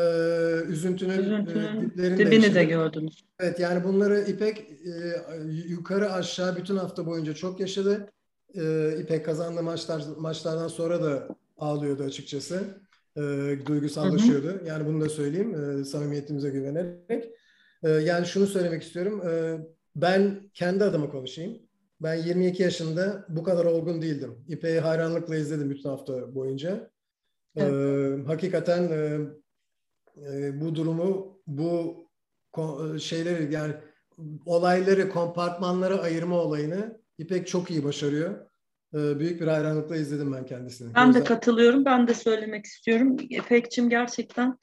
üzüntünün, 0.67 1.45
e, 1.45 1.82
diplerini 1.82 2.17
Dibini 2.19 2.41
de 2.41 2.45
yaşadık. 2.45 2.69
gördünüz. 2.69 3.23
Evet 3.39 3.59
yani 3.59 3.84
bunları 3.84 4.21
İpek 4.21 4.59
e, 4.59 4.93
yukarı 5.67 6.13
aşağı 6.13 6.55
bütün 6.55 6.77
hafta 6.77 7.05
boyunca 7.05 7.34
çok 7.34 7.59
yaşadı. 7.59 8.09
E, 8.55 8.95
İpek 8.99 9.25
kazandığı 9.25 9.63
maçlar 9.63 10.03
maçlardan 10.17 10.67
sonra 10.67 11.03
da 11.03 11.27
ağlıyordu 11.57 12.03
açıkçası. 12.03 12.63
E, 13.17 13.21
duygusallaşıyordu. 13.65 14.61
Yani 14.65 14.85
bunu 14.85 15.01
da 15.01 15.09
söyleyeyim 15.09 15.79
e, 15.79 15.85
samimiyetimize 15.85 16.49
güvenerek. 16.49 17.29
E, 17.83 17.89
yani 17.89 18.25
şunu 18.25 18.47
söylemek 18.47 18.83
istiyorum. 18.83 19.21
E, 19.27 19.59
ben 19.95 20.49
kendi 20.53 20.83
adıma 20.83 21.09
konuşayım. 21.09 21.59
Ben 22.01 22.15
22 22.15 22.63
yaşında 22.63 23.25
bu 23.29 23.43
kadar 23.43 23.65
olgun 23.65 24.01
değildim. 24.01 24.45
İpek'i 24.47 24.79
hayranlıkla 24.79 25.35
izledim 25.35 25.69
bütün 25.69 25.89
hafta 25.89 26.35
boyunca. 26.35 26.91
E, 27.57 27.63
hakikaten 28.27 28.83
e, 28.91 29.19
e, 30.31 30.61
bu 30.61 30.75
durumu, 30.75 31.39
bu 31.47 31.97
ko- 32.53 32.99
şeyleri 32.99 33.53
yani 33.53 33.73
olayları, 34.45 35.09
kompartmanlara 35.09 36.01
ayırma 36.01 36.39
olayını 36.39 37.01
İpek 37.20 37.47
çok 37.47 37.72
iyi 37.72 37.84
başarıyor. 37.84 38.45
E, 38.93 39.20
büyük 39.20 39.41
bir 39.41 39.47
hayranlıkla 39.47 39.95
izledim 39.95 40.34
ben 40.34 40.45
kendisini. 40.45 40.95
Ben 40.95 41.13
de 41.13 41.24
katılıyorum. 41.24 41.86
Ben 41.86 42.07
de 42.07 42.13
söylemek 42.13 42.65
istiyorum. 42.65 43.17
İpekçim 43.30 43.89
gerçekten 43.89 44.57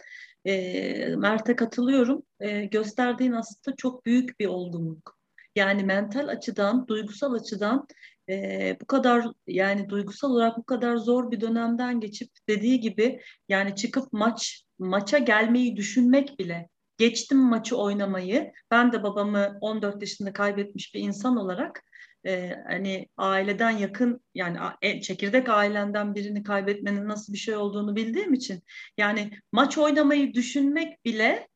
e, 0.44 1.16
Mert'e 1.16 1.56
katılıyorum. 1.56 2.22
E, 2.40 2.64
gösterdiğin 2.64 3.32
aslında 3.32 3.76
çok 3.76 4.06
büyük 4.06 4.40
bir 4.40 4.46
olgunluk. 4.46 5.16
Yani 5.56 5.84
mental 5.84 6.28
açıdan, 6.28 6.88
duygusal 6.88 7.32
açıdan 7.32 7.86
e, 8.28 8.76
bu 8.80 8.86
kadar 8.86 9.26
yani 9.46 9.88
duygusal 9.88 10.30
olarak 10.30 10.58
bu 10.58 10.64
kadar 10.64 10.96
zor 10.96 11.30
bir 11.30 11.40
dönemden 11.40 12.00
geçip 12.00 12.30
dediği 12.48 12.80
gibi 12.80 13.20
yani 13.48 13.74
çıkıp 13.74 14.12
maç 14.12 14.64
maça 14.78 15.18
gelmeyi 15.18 15.76
düşünmek 15.76 16.38
bile 16.38 16.68
geçtim 16.98 17.38
maçı 17.38 17.76
oynamayı. 17.76 18.52
Ben 18.70 18.92
de 18.92 19.02
babamı 19.02 19.58
14 19.60 20.02
yaşında 20.02 20.32
kaybetmiş 20.32 20.94
bir 20.94 21.00
insan 21.00 21.36
olarak 21.36 21.82
e, 22.26 22.62
hani 22.66 23.08
aileden 23.16 23.70
yakın 23.70 24.20
yani 24.34 24.58
e, 24.82 25.00
çekirdek 25.00 25.48
ailenden 25.48 26.14
birini 26.14 26.42
kaybetmenin 26.42 27.08
nasıl 27.08 27.32
bir 27.32 27.38
şey 27.38 27.56
olduğunu 27.56 27.96
bildiğim 27.96 28.34
için 28.34 28.62
yani 28.98 29.30
maç 29.52 29.78
oynamayı 29.78 30.34
düşünmek 30.34 31.04
bile 31.04 31.48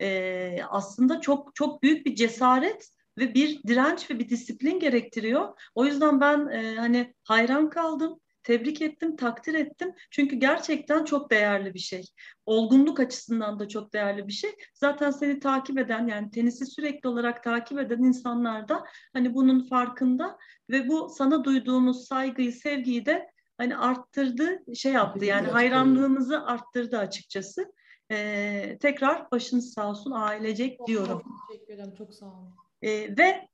e, 0.00 0.58
aslında 0.68 1.20
çok 1.20 1.54
çok 1.54 1.82
büyük 1.82 2.06
bir 2.06 2.14
cesaret 2.14 2.88
ve 3.18 3.34
bir 3.34 3.62
direnç 3.62 4.10
ve 4.10 4.18
bir 4.18 4.28
disiplin 4.28 4.80
gerektiriyor. 4.80 5.60
O 5.74 5.86
yüzden 5.86 6.20
ben 6.20 6.48
e, 6.48 6.76
hani 6.76 7.14
hayran 7.24 7.70
kaldım. 7.70 8.20
Tebrik 8.46 8.82
ettim, 8.82 9.16
takdir 9.16 9.54
ettim. 9.54 9.94
Çünkü 10.10 10.36
gerçekten 10.36 11.04
çok 11.04 11.30
değerli 11.30 11.74
bir 11.74 11.78
şey. 11.78 12.04
Olgunluk 12.46 13.00
açısından 13.00 13.58
da 13.58 13.68
çok 13.68 13.92
değerli 13.92 14.28
bir 14.28 14.32
şey. 14.32 14.50
Zaten 14.74 15.10
seni 15.10 15.40
takip 15.40 15.78
eden 15.78 16.06
yani 16.06 16.30
tenisi 16.30 16.66
sürekli 16.66 17.08
olarak 17.08 17.44
takip 17.44 17.78
eden 17.78 17.98
insanlar 17.98 18.68
da 18.68 18.84
hani 19.12 19.34
bunun 19.34 19.68
farkında 19.68 20.38
ve 20.70 20.88
bu 20.88 21.08
sana 21.08 21.44
duyduğumuz 21.44 22.06
saygıyı, 22.06 22.52
sevgiyi 22.52 23.06
de 23.06 23.30
hani 23.58 23.76
arttırdı, 23.76 24.74
şey 24.74 24.92
yaptı 24.92 25.24
yani 25.24 25.48
hayranlığımızı 25.48 26.46
arttırdı 26.46 26.98
açıkçası. 26.98 27.72
Ee, 28.10 28.78
tekrar 28.80 29.30
başınız 29.30 29.72
sağ 29.72 29.90
olsun 29.90 30.10
ailecek 30.10 30.86
diyorum. 30.86 31.22
Teşekkür 31.50 31.74
ederim. 31.74 31.94
Çok 31.98 32.14
sağ 32.14 32.26
olun. 32.26 32.54
Ee, 32.82 33.16
ve 33.18 33.48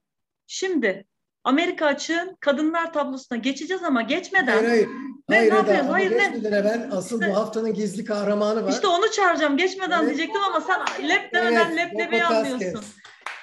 şimdi 0.46 1.06
Amerika 1.44 1.86
açığın 1.86 2.36
kadınlar 2.40 2.92
tablosuna 2.92 3.38
geçeceğiz 3.38 3.82
ama 3.82 4.02
geçmeden 4.02 4.52
Hayır 4.52 4.68
hayır. 4.68 4.88
Ne- 5.28 5.36
hayır 5.36 5.52
ne 5.52 5.56
Eda, 5.56 5.56
yapıyoruz? 5.56 5.90
Hayır, 5.92 6.10
ne? 6.10 6.16
geçmeden 6.28 6.52
evvel 6.52 6.88
asıl 6.92 7.20
İşte- 7.20 7.32
bu 7.32 7.36
haftanın 7.36 7.74
gizli 7.74 8.04
kahramanı 8.04 8.64
var. 8.64 8.70
işte 8.72 8.86
onu 8.86 9.10
çağıracağım 9.10 9.56
geçmeden 9.56 9.98
Evet. 10.02 10.06
diyecektim 10.16 10.42
ama 10.42 10.60
sen 10.60 11.08
lep 11.08 11.34
demeden 11.34 11.66
Evet, 11.70 11.76
lep 11.76 11.98
demeyi 11.98 12.22
Roko 12.22 12.34
anlıyorsun. 12.34 12.84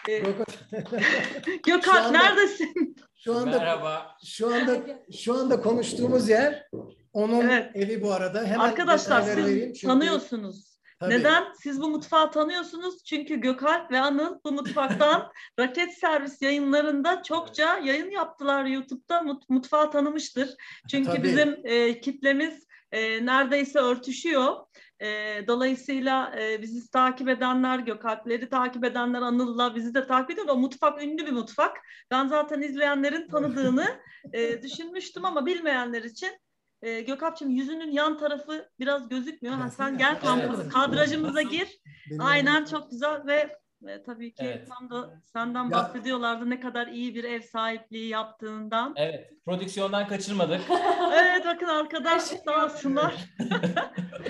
Ee, 0.09 0.19
Gökhan 1.65 2.13
neredesin? 2.13 2.95
Şu 3.17 3.35
anda 3.37 3.57
Merhaba. 3.59 4.17
şu 4.25 4.47
anda 4.55 4.77
şu 5.23 5.33
anda 5.39 5.61
konuştuğumuz 5.61 6.29
yer 6.29 6.69
onun 7.13 7.49
Evet. 7.49 7.71
evi 7.75 8.01
bu 8.01 8.11
arada. 8.13 8.43
Hemen 8.45 8.59
Arkadaşlar 8.59 9.21
siz 9.21 9.37
vereyim 9.37 9.73
çünkü- 9.73 9.87
tanıyorsunuz. 9.87 10.78
Tabii. 10.99 11.13
Neden? 11.13 11.43
Siz 11.61 11.81
bu 11.81 11.89
mutfağı 11.89 12.31
tanıyorsunuz. 12.31 13.03
Çünkü 13.03 13.35
Gökalp 13.35 13.91
ve 13.91 13.99
Anıl 13.99 14.39
bu 14.45 14.51
mutfaktan 14.51 15.31
raket 15.59 15.93
servis 15.93 16.41
yayınlarında 16.41 17.23
çokça 17.23 17.77
yayın 17.77 18.11
yaptılar 18.11 18.65
YouTube'da. 18.65 19.21
Mut- 19.21 19.49
mutfağı 19.49 19.91
tanımıştır. 19.91 20.49
Çünkü 20.91 21.11
Tabii. 21.11 21.23
bizim 21.23 21.57
e, 21.63 21.99
kitlemiz 21.99 22.67
e, 22.91 23.25
neredeyse 23.25 23.79
örtüşüyor. 23.79 24.55
E, 24.99 25.07
dolayısıyla 25.47 26.35
e, 26.39 26.61
bizi 26.61 26.91
takip 26.91 27.29
edenler, 27.29 27.79
Gökalpleri 27.79 28.49
takip 28.49 28.83
edenler 28.83 29.21
Anıl'la 29.21 29.75
bizi 29.75 29.93
de 29.93 30.07
takip 30.07 30.31
ediyor. 30.31 30.47
O 30.49 30.57
mutfak 30.57 31.03
ünlü 31.03 31.25
bir 31.25 31.31
mutfak. 31.31 31.77
Ben 32.11 32.27
zaten 32.27 32.61
izleyenlerin 32.61 33.27
tanıdığını 33.27 33.99
e, 34.33 34.61
düşünmüştüm 34.61 35.25
ama 35.25 35.45
bilmeyenler 35.45 36.03
için 36.03 36.29
e, 36.81 37.01
Gökalp'cığım 37.01 37.49
yüzünün 37.49 37.91
yan 37.91 38.17
tarafı 38.17 38.69
biraz 38.79 39.09
gözükmüyor. 39.09 39.55
Ha, 39.55 39.69
sen 39.69 39.97
gel 39.97 40.19
tam 40.21 40.39
Evet. 40.39 40.69
kadrajımıza 40.73 41.41
gir. 41.41 41.67
Benim- 42.09 42.21
Aynen 42.21 42.65
çok 42.65 42.91
güzel 42.91 43.25
ve 43.27 43.59
ve 43.81 44.03
tabii 44.03 44.33
ki 44.33 44.43
Evet. 44.45 44.67
tam 44.69 44.89
da 44.89 45.21
senden 45.33 45.63
Ya- 45.63 45.71
bahsediyorlardı 45.71 46.49
ne 46.49 46.59
kadar 46.59 46.87
iyi 46.87 47.15
bir 47.15 47.23
ev 47.23 47.41
sahipliği 47.41 48.07
yaptığından. 48.07 48.93
Evet, 48.95 49.29
prodüksiyondan 49.45 50.07
kaçırmadık. 50.07 50.61
evet 51.13 51.45
bakın 51.45 51.65
arkadaş 51.65 52.21
sağ 52.21 52.65
olsunlar. 52.65 53.15
Yani 53.39 53.49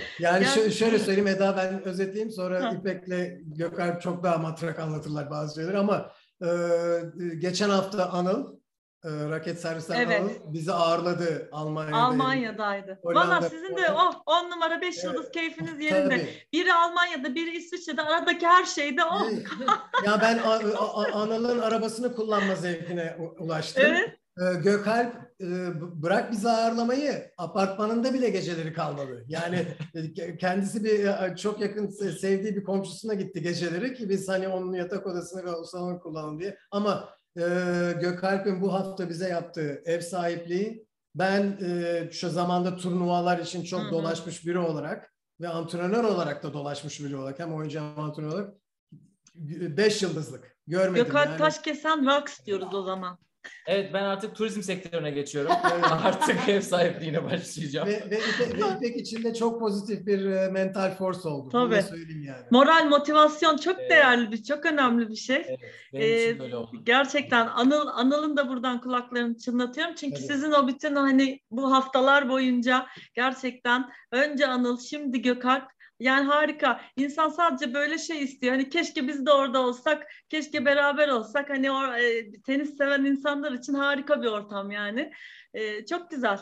Yani- 0.20 0.46
şö- 0.46 0.72
şöyle 0.72 1.00
söyleyeyim 1.00 1.28
Eda 1.28 1.58
ben 1.58 1.84
özetleyeyim 1.84 2.32
sonra 2.32 2.64
Ha. 2.64 2.70
İpek'le 2.80 3.40
Gökalp 3.58 4.02
çok 4.02 4.24
daha 4.24 4.38
matrak 4.38 4.80
anlatırlar 4.80 5.30
bazı 5.32 5.56
şeyleri 5.62 5.78
ama 5.78 6.12
e, 6.42 6.48
geçen 7.40 7.70
hafta 7.70 8.10
Anıl 8.10 8.59
e, 9.04 9.10
raket 9.30 9.60
servisten 9.62 9.96
Evet. 10.00 10.22
Bizi 10.46 10.74
ağırladı 10.74 11.50
Almanya'da. 11.52 11.98
Almanya'daydı. 11.98 13.00
Valla 13.04 13.42
sizin 13.42 13.78
de 13.78 13.92
oh 13.92 14.14
10 14.26 14.52
numara 14.52 14.82
5 14.82 14.96
Evet. 14.96 15.04
yıldız 15.04 15.32
keyfiniz 15.32 15.80
yerinde. 15.82 16.18
Tabii. 16.18 16.30
Biri 16.54 16.74
Almanya'da, 16.74 17.36
biri 17.36 17.58
İsviçre'de 17.58 18.02
aradaki 18.02 18.48
her 18.48 18.66
şeyde 18.66 19.04
oh. 19.06 19.30
ya 20.06 20.22
ben 20.22 20.38
A- 20.38 21.66
arabasını 21.66 22.16
kullanma 22.16 22.56
zevkine 22.56 23.18
ulaştım. 23.40 23.84
Evet. 23.86 24.20
Ee, 24.42 24.54
Gökalp 24.54 25.16
e, 25.42 25.46
bırak 26.02 26.32
bizi 26.32 26.50
ağırlamayı 26.50 27.32
apartmanında 27.38 28.14
bile 28.14 28.30
geceleri 28.30 28.74
kalmadı. 28.74 29.26
Yani 29.28 29.66
e, 29.96 30.00
ke- 30.00 30.38
kendisi 30.38 30.84
bir 30.84 31.04
e, 31.06 31.36
çok 31.38 31.62
yakın 31.62 31.88
se- 31.88 32.20
sevdiği 32.20 32.56
bir 32.56 32.64
komşusuna 32.64 33.14
gitti 33.14 33.42
geceleri 33.42 33.94
ki 33.94 34.10
biz 34.10 34.30
hani 34.30 34.48
onun 34.48 34.74
yatak 34.74 35.08
odasını 35.08 35.46
ve 35.46 35.52
o 35.52 35.64
salonu 35.64 36.00
kullanalım 36.00 36.40
diye. 36.40 36.58
Ama 36.72 37.10
e, 37.38 37.42
Gökalp'in 38.02 38.62
bu 38.62 38.74
hafta 38.74 39.10
bize 39.10 39.30
yaptığı 39.30 39.82
ev 39.86 40.02
sahipliği 40.02 40.88
ben 41.16 41.58
e, 41.62 42.10
şu 42.12 42.30
zamanda 42.30 42.76
turnuvalar 42.76 43.40
için 43.40 43.64
çok 43.64 43.82
Hı 43.82 43.86
hı. 43.86 43.92
dolaşmış 43.92 44.46
biri 44.46 44.60
olarak 44.60 45.14
ve 45.42 45.48
antrenör 45.48 46.04
olarak 46.04 46.44
da 46.44 46.54
dolaşmış 46.54 47.00
biri 47.00 47.18
olarak 47.18 47.40
hem 47.40 47.54
oyuncu 47.54 47.80
hem 47.80 48.00
antrenör 48.00 48.34
olarak 48.34 48.54
beş 49.78 50.02
yıldızlık 50.02 50.58
görmedim. 50.68 51.06
Gökalp 51.06 51.30
yani. 51.30 51.38
Taşkesen 51.38 52.06
Rocks 52.06 52.46
diyoruz 52.46 52.74
o 52.74 52.84
zaman. 52.84 53.18
Evet, 53.68 53.94
ben 53.94 54.04
artık 54.04 54.36
turizm 54.36 54.62
sektörüne 54.62 55.12
geçiyorum. 55.12 55.52
Evet. 55.74 55.86
artık 56.04 56.50
ev 56.50 56.62
sahipliğine 56.62 57.24
başlayacağım. 57.24 57.88
Ve, 57.88 58.04
ve, 58.12 58.20
İpek, 58.20 58.62
ve 58.64 58.76
İpek 58.78 58.98
içinde 58.98 59.34
çok 59.34 59.60
pozitif 59.60 60.06
bir 60.08 60.26
e, 60.26 60.50
mental 60.50 60.96
force 60.96 61.30
oldu. 61.30 61.50
Bunu 61.54 61.70
Tabii. 61.70 61.82
söyleyeyim 61.84 62.24
yani. 62.24 62.46
Moral, 62.52 62.86
motivasyon 62.86 63.58
çok 63.58 63.80
Evet. 63.80 63.90
değerli 63.92 64.32
bir, 64.32 64.44
çok 64.44 64.66
önemli 64.66 65.10
bir 65.10 65.16
şey. 65.16 65.36
Evet, 65.48 65.60
benim 65.94 66.04
Ee, 66.04 66.24
için 66.24 66.40
böyle 66.40 66.56
oldu. 66.56 66.82
Gerçekten 66.84 67.48
Anıl 67.48 67.88
Anıl'ın 67.88 68.38
da 68.38 68.50
buradan 68.50 68.82
kulaklarını 68.82 69.38
çınlatıyorum. 69.38 69.96
Çünkü 69.96 70.16
Tabii. 70.16 70.28
sizin 70.28 70.52
o 70.52 70.68
bütün 70.68 70.96
hani 70.96 71.40
bu 71.52 71.72
haftalar 71.72 72.30
boyunca 72.30 72.86
gerçekten 73.14 73.90
önce 74.12 74.48
Anıl, 74.48 74.80
şimdi 74.80 75.22
Gökalp 75.22 75.79
yani 76.00 76.26
harika. 76.26 76.82
İnsan 76.98 77.30
sadece 77.30 77.74
böyle 77.74 77.98
şey 77.98 78.24
istiyor. 78.24 78.54
Hani 78.54 78.70
keşke 78.70 79.08
biz 79.08 79.26
de 79.26 79.32
orada 79.32 79.62
olsak, 79.62 80.08
keşke 80.30 80.66
beraber 80.66 81.08
olsak. 81.08 81.50
Hani 81.50 81.72
o 81.72 81.94
e, 81.94 82.32
tenis 82.42 82.78
seven 82.78 83.06
insanlar 83.06 83.52
için 83.52 83.74
harika 83.74 84.22
bir 84.22 84.28
ortam 84.28 84.72
yani. 84.72 85.12
E, 85.54 85.86
çok 85.86 86.12
güzel. 86.12 86.40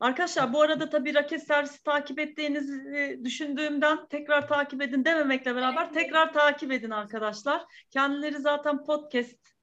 Arkadaşlar 0.00 0.52
bu 0.52 0.62
arada 0.62 0.90
tabii 0.90 1.14
raket 1.14 1.46
servisi 1.46 1.82
takip 1.82 2.18
ettiğinizi 2.18 3.20
düşündüğümden 3.24 4.06
tekrar 4.10 4.48
takip 4.48 4.82
edin 4.82 5.04
dememekle 5.04 5.54
beraber 5.56 5.92
tekrar 5.92 6.32
takip 6.32 6.72
edin 6.72 6.90
arkadaşlar. 6.90 7.62
Kendileri 7.90 8.38
zaten 8.38 8.84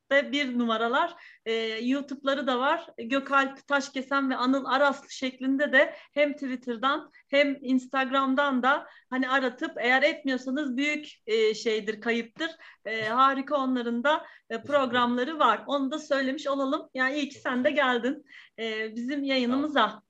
podcast'te 0.10 0.32
bir 0.32 0.60
numaralar. 0.60 1.16
Ee, 1.45 1.53
YouTube'ları 1.82 2.47
da 2.47 2.60
var. 2.60 2.86
Gökalp 2.97 3.68
Taşkesen 3.68 4.30
ve 4.30 4.36
Anıl 4.36 4.66
Araslı 4.66 5.10
şeklinde 5.12 5.72
de 5.72 5.93
hem 6.14 6.34
Twitter'dan 6.34 7.12
hem 7.30 7.57
Instagram'dan 7.62 8.64
da 8.64 8.88
hani 9.10 9.30
aratıp 9.30 9.72
eğer 9.80 10.03
etmiyorsanız 10.03 10.78
büyük 10.78 11.07
e, 11.28 11.53
şeydir, 11.53 12.01
kayıptır. 12.01 12.49
E, 12.86 13.05
harika 13.05 13.55
onların 13.57 14.03
da 14.03 14.26
e, 14.49 14.62
programları 14.62 15.39
var. 15.39 15.64
Onu 15.68 15.91
da 15.91 15.99
söylemiş 15.99 16.47
olalım. 16.47 16.89
Yani 16.93 17.16
iyi 17.16 17.30
ki 17.30 17.39
sen 17.39 17.64
de 17.64 17.72
geldin 17.72 18.26
e, 18.60 18.95
bizim 18.95 19.24
yayınımıza. 19.24 20.01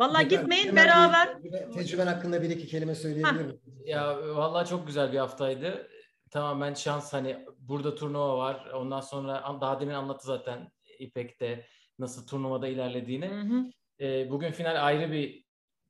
Vallahi 0.00 0.28
Tekrar 0.28 0.40
gitmeyin 0.42 0.66
hemen 0.68 0.84
bir 0.84 0.88
beraber. 0.90 1.26
tecrübe- 1.26 1.74
Tecrüben 1.74 2.06
hakkında 2.06 2.42
bir 2.42 2.50
iki 2.50 2.66
kelime 2.66 2.94
söyleyebilir 2.94 3.32
miyim? 3.44 3.60
Ya 3.84 4.16
vallahi 4.36 4.68
çok 4.68 4.86
güzel 4.86 5.12
bir 5.12 5.18
haftaydı. 5.18 5.88
Tamamen 6.30 6.74
şans 6.74 7.12
hani 7.12 7.44
burada 7.68 7.94
turnuva 7.94 8.38
var. 8.38 8.70
Ondan 8.74 9.00
sonra 9.00 9.58
daha 9.60 9.80
demin 9.80 9.94
anlattı 9.94 10.26
zaten 10.26 10.70
İpek'te 10.98 11.66
nasıl 11.98 12.26
turnuvada 12.26 12.68
ilerlediğini. 12.68 13.28
Hı 13.28 13.40
hı. 13.40 13.64
Ee, 14.00 14.30
bugün 14.30 14.50
final 14.50 14.86
ayrı 14.86 15.12
bir 15.12 15.44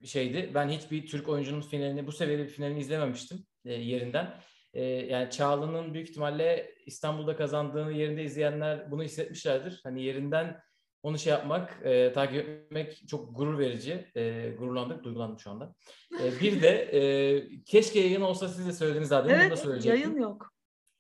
şeydi. 0.07 0.51
Ben 0.55 0.69
hiçbir 0.69 1.07
Türk 1.07 1.29
oyuncunun 1.29 1.61
finalini 1.61 2.07
bu 2.07 2.13
seviyede 2.13 2.43
bir 2.43 2.49
finalini 2.49 2.81
izlememiştim 2.81 3.39
e, 3.65 3.73
yerinden. 3.73 4.41
E, 4.75 4.85
yani 4.85 5.31
Çağla'nın 5.31 5.95
büyük 5.95 6.09
ihtimalle 6.09 6.75
İstanbul'da 6.87 7.37
kazandığını 7.37 7.93
yerinde 7.93 8.25
izleyenler 8.25 8.91
bunu 8.91 9.03
hissetmişlerdir. 9.03 9.81
Hani 9.85 10.03
yerinden 10.03 10.61
onu 11.03 11.19
şey 11.19 11.31
yapmak, 11.31 11.81
e, 11.85 12.13
takip 12.13 12.49
etmek 12.49 13.09
çok 13.09 13.37
gurur 13.37 13.59
verici. 13.59 14.11
E, 14.17 14.55
gururlandık, 14.59 15.05
duygulandım 15.05 15.39
şu 15.39 15.51
anda. 15.51 15.75
E, 16.23 16.41
bir 16.41 16.63
de 16.63 16.69
e, 16.69 17.01
keşke 17.65 18.01
yayın 18.01 18.21
olsa 18.21 18.49
siz 18.49 18.67
de 18.67 18.73
söylediğiniz 18.73 19.11
daha 19.11 19.25
demin 19.25 19.37
bunu 19.37 19.43
da 19.43 19.47
Evet, 19.47 19.59
söyleyecektim. 19.59 20.03
yayın 20.03 20.21
yok. 20.21 20.54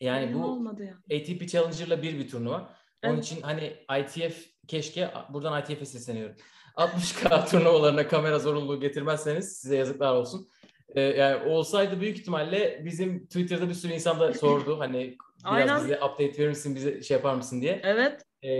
Yani 0.05 0.22
Yayın 0.22 0.42
bu 0.42 0.46
olmadı 0.46 0.84
ya. 0.84 1.16
ATP 1.16 1.48
Challenger'la 1.48 2.02
bir 2.02 2.18
bir 2.18 2.28
turnuva. 2.28 2.70
Onun 3.05 3.14
Evet. 3.14 3.24
için 3.24 3.42
hani 3.42 3.72
ITF 4.00 4.46
keşke 4.68 5.11
buradan 5.30 5.61
ITF'e 5.62 5.84
sesleniyorum. 5.84 6.36
60K 6.76 7.50
turnuvalarına 7.50 8.09
kamera 8.09 8.38
zorunluluğu 8.38 8.80
getirmezseniz 8.80 9.57
size 9.57 9.76
yazıklar 9.76 10.14
olsun. 10.14 10.48
Ee, 10.94 11.00
yani 11.00 11.48
olsaydı 11.50 12.00
büyük 12.00 12.18
ihtimalle 12.18 12.82
bizim 12.84 13.26
Twitter'da 13.26 13.68
bir 13.68 13.74
sürü 13.74 13.92
insan 13.92 14.20
da 14.20 14.34
sordu 14.34 14.78
hani 14.80 15.16
biraz 15.44 15.55
Aynen. 15.55 15.84
bize 15.84 15.96
update 15.96 16.38
verir 16.38 16.48
misin 16.48 16.74
bize 16.74 17.02
şey 17.02 17.16
yapar 17.16 17.34
mısın 17.34 17.61
diye. 17.61 17.80
Evet. 17.84 18.22
Ee, 18.42 18.50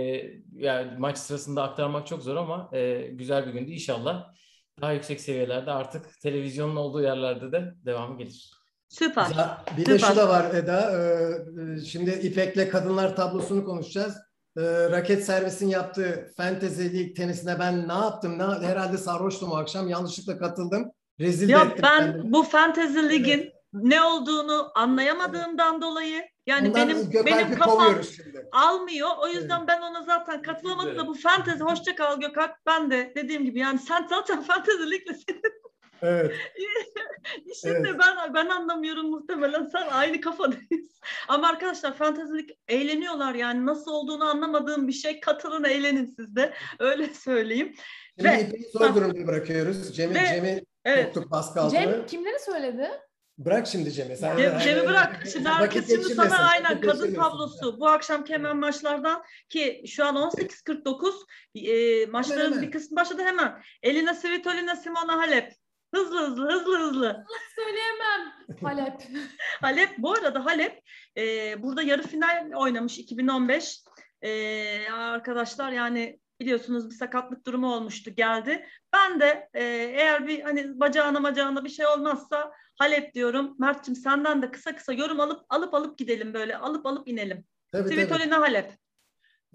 yani 0.53 0.99
maç 0.99 1.17
sırasında 1.17 1.63
aktarmak 1.63 2.07
çok 2.07 2.23
zor 2.23 2.35
ama 2.35 2.69
e, 2.73 3.07
güzel 3.11 3.47
bir 3.47 3.53
gündü 3.53 3.71
inşallah. 3.71 4.33
Daha 4.81 4.93
yüksek 4.93 5.21
seviyelerde 5.21 5.71
artık 5.71 6.21
televizyonun 6.21 6.75
olduğu 6.75 7.01
yerlerde 7.01 7.51
de 7.51 7.73
devamı 7.85 8.17
gelir. 8.17 8.51
Süper. 8.89 9.27
Bir 9.77 9.85
de 9.85 9.99
Süper. 9.99 10.07
şu 10.11 10.15
da 10.15 10.29
var 10.29 10.53
Eda. 10.53 10.91
e, 10.91 11.77
e, 11.81 11.85
Şimdi 11.85 12.11
İpek'le 12.11 12.71
kadınlar 12.71 13.15
tablosunu 13.15 13.65
konuşacağız. 13.65 14.15
E, 14.57 14.61
Raket 14.91 15.25
servisin 15.25 15.67
yaptığı 15.67 16.31
Fantasy 16.37 16.81
League 16.83 17.13
tenisine 17.13 17.59
ben 17.59 17.87
ne 17.87 17.93
yaptım? 17.93 18.39
Ne, 18.39 18.43
herhalde 18.67 18.97
sarhoştum 18.97 19.51
o 19.51 19.55
akşam. 19.55 19.87
Yanlışlıkla 19.89 20.37
katıldım. 20.37 20.91
Rezil 21.19 21.49
Ya 21.49 21.61
ettim 21.61 21.79
ben 21.83 21.99
kendimi. 21.99 22.33
bu 22.33 22.43
Fantasy 22.43 22.99
Lig'in 23.09 23.51
ne 23.73 24.01
olduğunu 24.03 24.71
anlayamadığımdan 24.75 25.81
dolayı 25.81 26.23
yani 26.47 26.67
Ondan 26.69 26.87
benim 26.89 27.25
benim 27.25 27.55
kafam 27.55 27.95
almıyor. 28.51 29.09
O 29.23 29.27
yüzden 29.27 29.67
ben 29.67 29.81
ona 29.81 30.03
zaten 30.03 30.41
katılamadım 30.41 30.97
da 30.97 31.07
bu 31.07 31.13
Fantasy 31.13 31.59
hoşça 31.63 31.95
kal 31.95 32.19
Gökalp. 32.19 32.51
Ben 32.65 32.91
de 32.91 33.13
dediğim 33.15 33.45
gibi 33.45 33.59
yani 33.59 33.79
sen 33.79 34.07
zaten 34.09 34.41
Fantasy 34.41 34.83
Lig'le 34.91 35.15
senin 35.27 35.41
Evet. 36.01 36.31
işin 37.45 37.67
Evet. 37.67 37.85
de 37.85 37.99
ben 37.99 38.33
ben 38.33 38.45
anlamıyorum 38.47 39.09
muhtemelen 39.09 39.65
sen 39.65 39.87
aynı 39.87 40.21
kafadayız. 40.21 40.99
Ama 41.27 41.47
arkadaşlar 41.47 41.97
Fantasy 41.97 42.33
Lig 42.33 42.49
eğleniyorlar 42.67 43.35
yani 43.35 43.65
nasıl 43.65 43.91
olduğunu 43.91 44.23
anlamadığım 44.25 44.87
bir 44.87 44.93
şey 44.93 45.19
katılın 45.19 45.63
eğlenin 45.63 46.05
siz 46.05 46.35
de 46.35 46.53
öyle 46.79 47.13
söyleyeyim. 47.13 47.75
Şimdi 48.19 48.29
Ve- 48.29 48.51
zor 48.73 48.95
durumda 48.95 49.27
bırakıyoruz. 49.27 49.95
Cem'i, 49.95 50.13
Cem'i 50.13 50.63
Evet. 50.85 51.05
soktuk 51.13 51.31
baskı 51.31 51.61
altına. 51.61 51.81
Cem 51.81 52.05
kimleri 52.05 52.39
söyledi? 52.39 52.91
Bırak 53.37 53.67
şimdi 53.67 53.91
Cem'i. 53.91 54.17
Sen 54.17 54.37
Cem, 54.37 54.59
Cem'i 54.59 54.87
bırak. 54.87 55.23
Şimdi 55.31 55.49
herkes 55.49 55.87
şimdi 55.87 56.15
sana 56.15 56.37
aynen 56.37 56.81
kadın 56.81 57.13
tablosu. 57.13 57.79
Bu 57.79 57.87
akşamki 57.87 58.33
hemen 58.33 58.57
maçlardan 58.57 59.23
ki 59.49 59.83
şu 59.87 60.05
an 60.05 60.15
18.49 60.15 61.25
e, 61.55 62.05
maçların 62.05 62.51
hemen. 62.51 62.61
bir 62.61 62.71
kısmı 62.71 62.97
başladı 62.97 63.21
hemen. 63.25 63.63
Elina 63.83 64.13
Svitolina, 64.13 64.75
Simona 64.75 65.17
Halep. 65.17 65.53
Hızlı 65.95 66.27
hızlı 66.27 66.51
hızlı 66.51 66.79
hızlı. 66.79 67.25
Söyleyemem. 67.55 68.33
Halep. 68.61 69.01
Halep 69.61 69.89
bu 69.97 70.13
arada 70.13 70.45
Halep 70.45 70.81
e, 71.17 71.55
burada 71.63 71.81
yarı 71.81 72.03
final 72.03 72.51
oynamış 72.55 72.99
2015. 72.99 73.83
E, 74.21 74.89
arkadaşlar 74.89 75.71
yani 75.71 76.19
biliyorsunuz 76.39 76.89
bir 76.89 76.95
sakatlık 76.95 77.45
durumu 77.45 77.73
olmuştu 77.73 78.11
geldi. 78.15 78.65
Ben 78.93 79.19
de 79.19 79.49
e, 79.53 79.63
eğer 79.95 80.27
bir 80.27 80.41
hani 80.41 80.79
bacağına 80.79 81.23
bacağına 81.23 81.63
bir 81.63 81.69
şey 81.69 81.87
olmazsa 81.87 82.51
Halep 82.75 83.13
diyorum. 83.13 83.55
Mert'cim 83.59 83.95
senden 83.95 84.41
de 84.41 84.51
kısa 84.51 84.75
kısa 84.75 84.93
yorum 84.93 85.19
alıp 85.19 85.41
alıp 85.49 85.73
alıp 85.73 85.97
gidelim 85.97 86.33
böyle 86.33 86.57
alıp 86.57 86.85
alıp 86.85 87.07
inelim. 87.07 87.45
Tabii, 87.71 87.89
tabii. 87.89 88.01
Svitolina 88.01 88.41
Halep. 88.41 88.71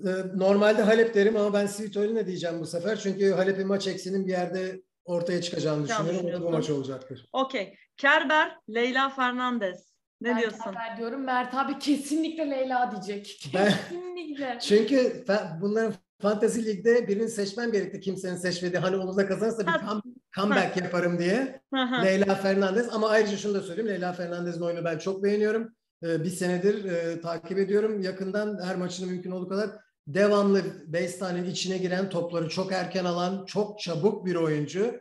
Ee, 0.07 0.11
Normalde 0.35 0.83
Halep 0.83 1.15
derim 1.15 1.37
ama 1.37 1.53
ben 1.53 1.67
Svitolina 1.67 2.27
diyeceğim 2.27 2.61
bu 2.61 2.67
sefer. 2.67 2.99
Çünkü 2.99 3.31
Halep'in 3.31 3.67
maç 3.67 3.87
eksiğinin 3.87 4.27
bir 4.27 4.33
yerde 4.33 4.83
ortaya 5.05 5.43
çıkacağını 5.43 5.89
düşünüyorum. 5.89 6.43
Bu 6.43 6.51
maç 6.51 6.71
olacaktır. 6.71 7.29
Okey. 7.33 7.75
Kerber, 7.97 8.57
Leyla 8.75 9.11
Fernandez. 9.11 9.91
Ne 10.21 10.29
Ben 10.29 10.39
diyorsun? 10.41 10.59
Kerber 10.65 10.97
diyorum. 10.99 11.25
Mert 11.25 11.55
abi 11.55 11.79
kesinlikle 11.79 12.51
Leyla 12.51 12.91
diyecek. 12.91 13.51
Ben- 13.55 13.73
Kesinlikle. 13.73 14.59
Çünkü 14.63 15.25
bunların 15.61 15.95
Fantasy 16.23 16.61
Lig'de 16.67 17.09
birini 17.09 17.29
seçmem 17.29 17.73
gerekti 17.73 18.01
kimsenin 18.01 18.37
seçmediği. 18.37 18.79
Hani 18.81 18.97
onu 18.97 19.17
da 19.17 19.27
kazanırsa 19.29 19.67
bir 19.67 19.73
come- 19.73 20.03
comeback 20.35 20.77
yaparım 20.77 21.19
diye. 21.19 21.61
Hı 21.75 21.81
hı. 21.83 22.05
Leyla 22.05 22.35
Fernandez 22.35 22.89
ama 22.93 23.09
ayrıca 23.09 23.37
şunu 23.37 23.55
da 23.55 23.61
söyleyeyim. 23.61 23.91
Leyla 23.91 24.13
Fernandez'in 24.13 24.61
oyunu 24.61 24.85
ben 24.85 24.99
çok 24.99 25.25
beğeniyorum. 25.25 25.75
Ee, 26.03 26.25
bir 26.25 26.31
senedir 26.31 26.85
e, 26.85 27.21
takip 27.21 27.59
ediyorum. 27.59 28.01
Yakından 28.03 28.63
her 28.65 28.77
maçını 28.77 29.07
mümkün 29.07 29.31
olduğu 29.31 29.49
kadar 29.49 29.71
devamlı 30.15 30.63
baseline'in 30.87 31.51
içine 31.51 31.79
giren 31.79 32.11
topları 32.11 32.49
çok 32.49 32.73
erken 32.73 33.05
alan, 33.05 33.45
çok 33.47 33.81
çabuk 33.81 34.27
bir 34.27 34.35
oyuncu. 34.35 35.01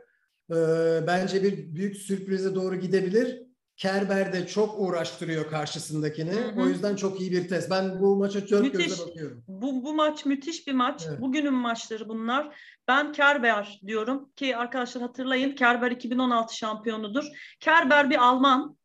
Ee, 0.52 0.56
bence 1.08 1.44
bir 1.44 1.76
büyük 1.76 1.98
sürprize 1.98 2.56
doğru 2.56 2.76
gidebilir. 2.76 3.42
Kerber 3.78 4.34
de 4.34 4.48
çok 4.48 4.80
uğraştırıyor 4.80 5.50
karşısındakini. 5.50 6.32
Hı 6.32 6.50
hı. 6.50 6.62
O 6.62 6.68
yüzden 6.68 6.96
çok 6.96 7.22
iyi 7.22 7.32
bir 7.32 7.48
test. 7.48 7.72
Ben 7.72 8.00
bu 8.00 8.16
maça 8.16 8.50
dört 8.50 8.62
Müthiş. 8.62 8.88
gözle 8.88 9.08
bakıyorum. 9.08 9.44
Bu, 9.48 9.84
bu 9.84 9.94
maç 9.94 10.26
müthiş 10.26 10.68
bir 10.68 10.74
maç. 10.74 11.04
Evet. 11.10 11.22
Bugünün 11.22 11.54
maçları 11.54 12.10
bunlar. 12.10 12.56
Ben 12.88 13.12
Kerber 13.12 13.80
diyorum 13.88 14.30
ki 14.36 14.58
arkadaşlar 14.58 15.04
hatırlayın 15.04 15.56
Kerber 15.56 15.92
2016 15.92 16.58
şampiyonudur. 16.58 17.26
Kerber 17.60 18.10
bir 18.10 18.28
Alman. 18.28 18.78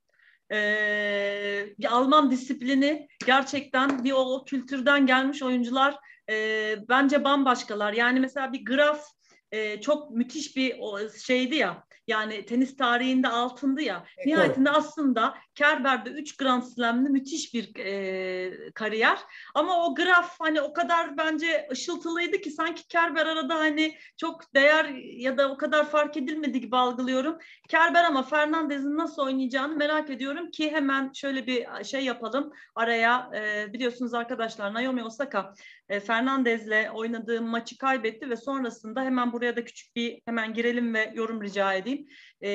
Ee, 0.52 1.74
bir 1.78 1.96
Alman 1.96 2.30
disiplini 2.30 3.08
gerçekten 3.26 4.04
bir 4.04 4.12
o, 4.12 4.34
o 4.34 4.44
kültürden 4.44 5.06
gelmiş 5.06 5.42
oyuncular 5.42 5.96
e, 6.30 6.76
bence 6.88 7.24
bambaşkalar. 7.24 7.92
Yani 7.92 8.20
mesela 8.20 8.52
bir 8.52 8.64
Graf 8.64 9.04
e, 9.52 9.80
çok 9.80 10.10
müthiş 10.10 10.56
bir 10.56 10.80
şeydi 11.18 11.54
ya. 11.54 11.84
Yani 12.06 12.46
tenis 12.46 12.76
tarihinde 12.76 13.28
altındı 13.28 13.82
ya. 13.82 14.04
Ekol. 14.18 14.30
Nihayetinde 14.30 14.70
aslında 14.70 15.34
Kerber'de 15.54 16.10
3 16.10 16.36
Grand 16.36 16.62
Slam'lı 16.62 17.10
müthiş 17.10 17.54
bir 17.54 17.76
e, 17.78 18.70
kariyer. 18.74 19.18
Ama 19.54 19.86
o 19.86 19.94
graf 19.94 20.36
hani 20.38 20.60
o 20.60 20.72
kadar 20.72 21.16
bence 21.16 21.68
ışıltılıydı 21.72 22.38
ki 22.38 22.50
sanki 22.50 22.88
Kerber 22.88 23.26
arada 23.26 23.54
hani 23.54 23.94
çok 24.16 24.54
değer 24.54 24.84
ya 25.16 25.38
da 25.38 25.52
o 25.52 25.56
kadar 25.56 25.90
fark 25.90 26.16
edilmedi 26.16 26.60
gibi 26.60 26.76
algılıyorum. 26.76 27.38
Kerber 27.68 28.04
ama 28.04 28.22
Fernandez'in 28.22 28.96
nasıl 28.96 29.22
oynayacağını 29.22 29.76
merak 29.76 30.10
ediyorum 30.10 30.50
ki 30.50 30.72
hemen 30.72 31.12
şöyle 31.12 31.46
bir 31.46 31.84
şey 31.84 32.04
yapalım 32.04 32.52
araya 32.74 33.30
e, 33.34 33.72
biliyorsunuz 33.72 34.14
arkadaşlar 34.14 34.74
Naomi 34.74 35.04
Osaka 35.04 35.54
e, 35.88 36.00
Fernandez'le 36.00 36.90
oynadığı 36.94 37.42
maçı 37.42 37.78
kaybetti 37.78 38.30
ve 38.30 38.36
sonrasında 38.36 39.02
hemen 39.02 39.32
buraya 39.32 39.56
da 39.56 39.64
küçük 39.64 39.96
bir 39.96 40.20
hemen 40.24 40.54
girelim 40.54 40.94
ve 40.94 41.12
yorum 41.14 41.42
rica 41.42 41.74
edeyim. 41.74 42.06
E, 42.40 42.50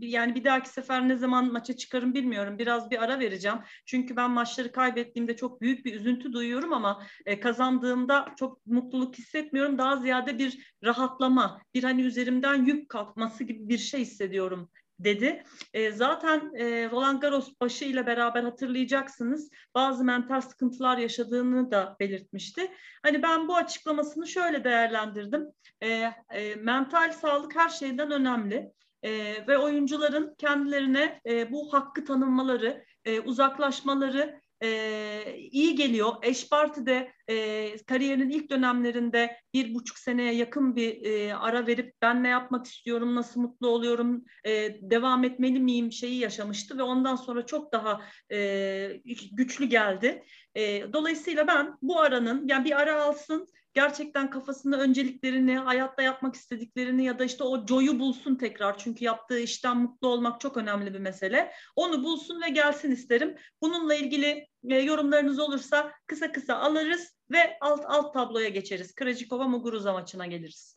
yani 0.00 0.34
bir 0.34 0.44
dahaki 0.44 0.68
sefer 0.68 1.08
ne 1.08 1.16
zaman 1.16 1.52
maça 1.52 1.76
çıkarım 1.76 2.14
bilmiyorum. 2.14 2.58
Biraz 2.58 2.90
bir 2.90 3.02
ara 3.02 3.18
vereceğim. 3.18 3.58
Çünkü 3.86 4.16
ben 4.16 4.30
maçları 4.30 4.72
kaybettiğimde 4.72 5.36
çok 5.36 5.60
büyük 5.60 5.84
bir 5.84 5.94
üzüntü 5.94 6.32
duyuyorum 6.32 6.72
ama 6.72 7.06
e, 7.26 7.40
kazandığımda 7.40 8.34
çok 8.38 8.66
mutluluk 8.66 9.18
hissetmiyorum. 9.18 9.78
Daha 9.78 9.96
ziyade 9.96 10.38
bir 10.38 10.76
rahatlama, 10.84 11.62
bir 11.74 11.84
hani 11.84 12.02
üzerimden 12.02 12.64
yük 12.64 12.88
kalkması 12.88 13.44
gibi 13.44 13.68
bir 13.68 13.78
şey 13.78 14.00
hissediyorum 14.00 14.70
dedi. 15.04 15.44
E, 15.72 15.92
zaten 15.92 16.54
e, 16.54 16.90
Roland 16.90 17.22
Garros 17.22 17.52
başı 17.60 17.84
ile 17.84 18.06
beraber 18.06 18.42
hatırlayacaksınız. 18.42 19.50
Bazı 19.74 20.04
mental 20.04 20.40
sıkıntılar 20.40 20.98
yaşadığını 20.98 21.70
da 21.70 21.96
belirtmişti. 22.00 22.72
Hani 23.02 23.22
ben 23.22 23.48
bu 23.48 23.56
açıklamasını 23.56 24.26
şöyle 24.26 24.64
değerlendirdim. 24.64 25.46
E, 25.80 25.88
e, 26.30 26.54
mental 26.54 27.12
sağlık 27.12 27.56
her 27.56 27.68
şeyden 27.68 28.10
önemli. 28.10 28.72
E, 29.02 29.10
ve 29.48 29.58
oyuncuların 29.58 30.34
kendilerine 30.38 31.20
e, 31.26 31.52
bu 31.52 31.72
hakkı 31.72 32.04
tanınmaları, 32.04 32.84
e, 33.04 33.20
uzaklaşmaları 33.20 34.39
e, 34.62 35.38
iyi 35.50 35.74
geliyor. 35.74 36.12
Eşparti'de 36.22 37.12
e, 37.28 37.76
kariyerinin 37.86 38.30
ilk 38.30 38.50
dönemlerinde 38.50 39.36
bir 39.54 39.74
buçuk 39.74 39.98
seneye 39.98 40.34
yakın 40.34 40.76
bir 40.76 41.04
e, 41.04 41.34
ara 41.34 41.66
verip 41.66 41.94
ben 42.02 42.22
ne 42.22 42.28
yapmak 42.28 42.66
istiyorum, 42.66 43.14
nasıl 43.14 43.40
mutlu 43.40 43.68
oluyorum, 43.68 44.24
e, 44.44 44.76
devam 44.90 45.24
etmeli 45.24 45.60
miyim 45.60 45.92
şeyi 45.92 46.18
yaşamıştı 46.18 46.78
ve 46.78 46.82
ondan 46.82 47.16
sonra 47.16 47.46
çok 47.46 47.72
daha 47.72 48.00
e, 48.32 49.00
güçlü 49.32 49.64
geldi. 49.64 50.24
E, 50.54 50.92
dolayısıyla 50.92 51.46
ben 51.46 51.78
bu 51.82 52.00
aranın 52.00 52.48
yani 52.48 52.64
bir 52.64 52.80
ara 52.80 53.02
alsın 53.02 53.46
gerçekten 53.74 54.30
kafasında 54.30 54.80
önceliklerini, 54.80 55.58
hayatta 55.58 56.02
yapmak 56.02 56.34
istediklerini 56.34 57.04
ya 57.04 57.18
da 57.18 57.24
işte 57.24 57.44
o 57.44 57.66
joy'u 57.66 57.98
bulsun 57.98 58.36
tekrar. 58.36 58.78
Çünkü 58.78 59.04
yaptığı 59.04 59.40
işten 59.40 59.76
mutlu 59.76 60.08
olmak 60.08 60.40
çok 60.40 60.56
önemli 60.56 60.94
bir 60.94 60.98
mesele. 60.98 61.52
Onu 61.76 62.04
bulsun 62.04 62.42
ve 62.42 62.48
gelsin 62.48 62.90
isterim. 62.90 63.36
Bununla 63.62 63.94
ilgili 63.94 64.46
e, 64.70 64.76
yorumlarınız 64.76 65.38
olursa 65.38 65.92
kısa 66.06 66.32
kısa 66.32 66.56
alırız 66.56 67.16
ve 67.30 67.58
alt 67.60 67.84
alt 67.86 68.14
tabloya 68.14 68.48
geçeriz. 68.48 68.94
Krajikova 68.94 69.48
Muguruza 69.48 69.92
maçına 69.92 70.26
geliriz. 70.26 70.74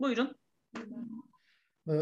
Buyurun. 0.00 0.36
Ee, 1.88 1.92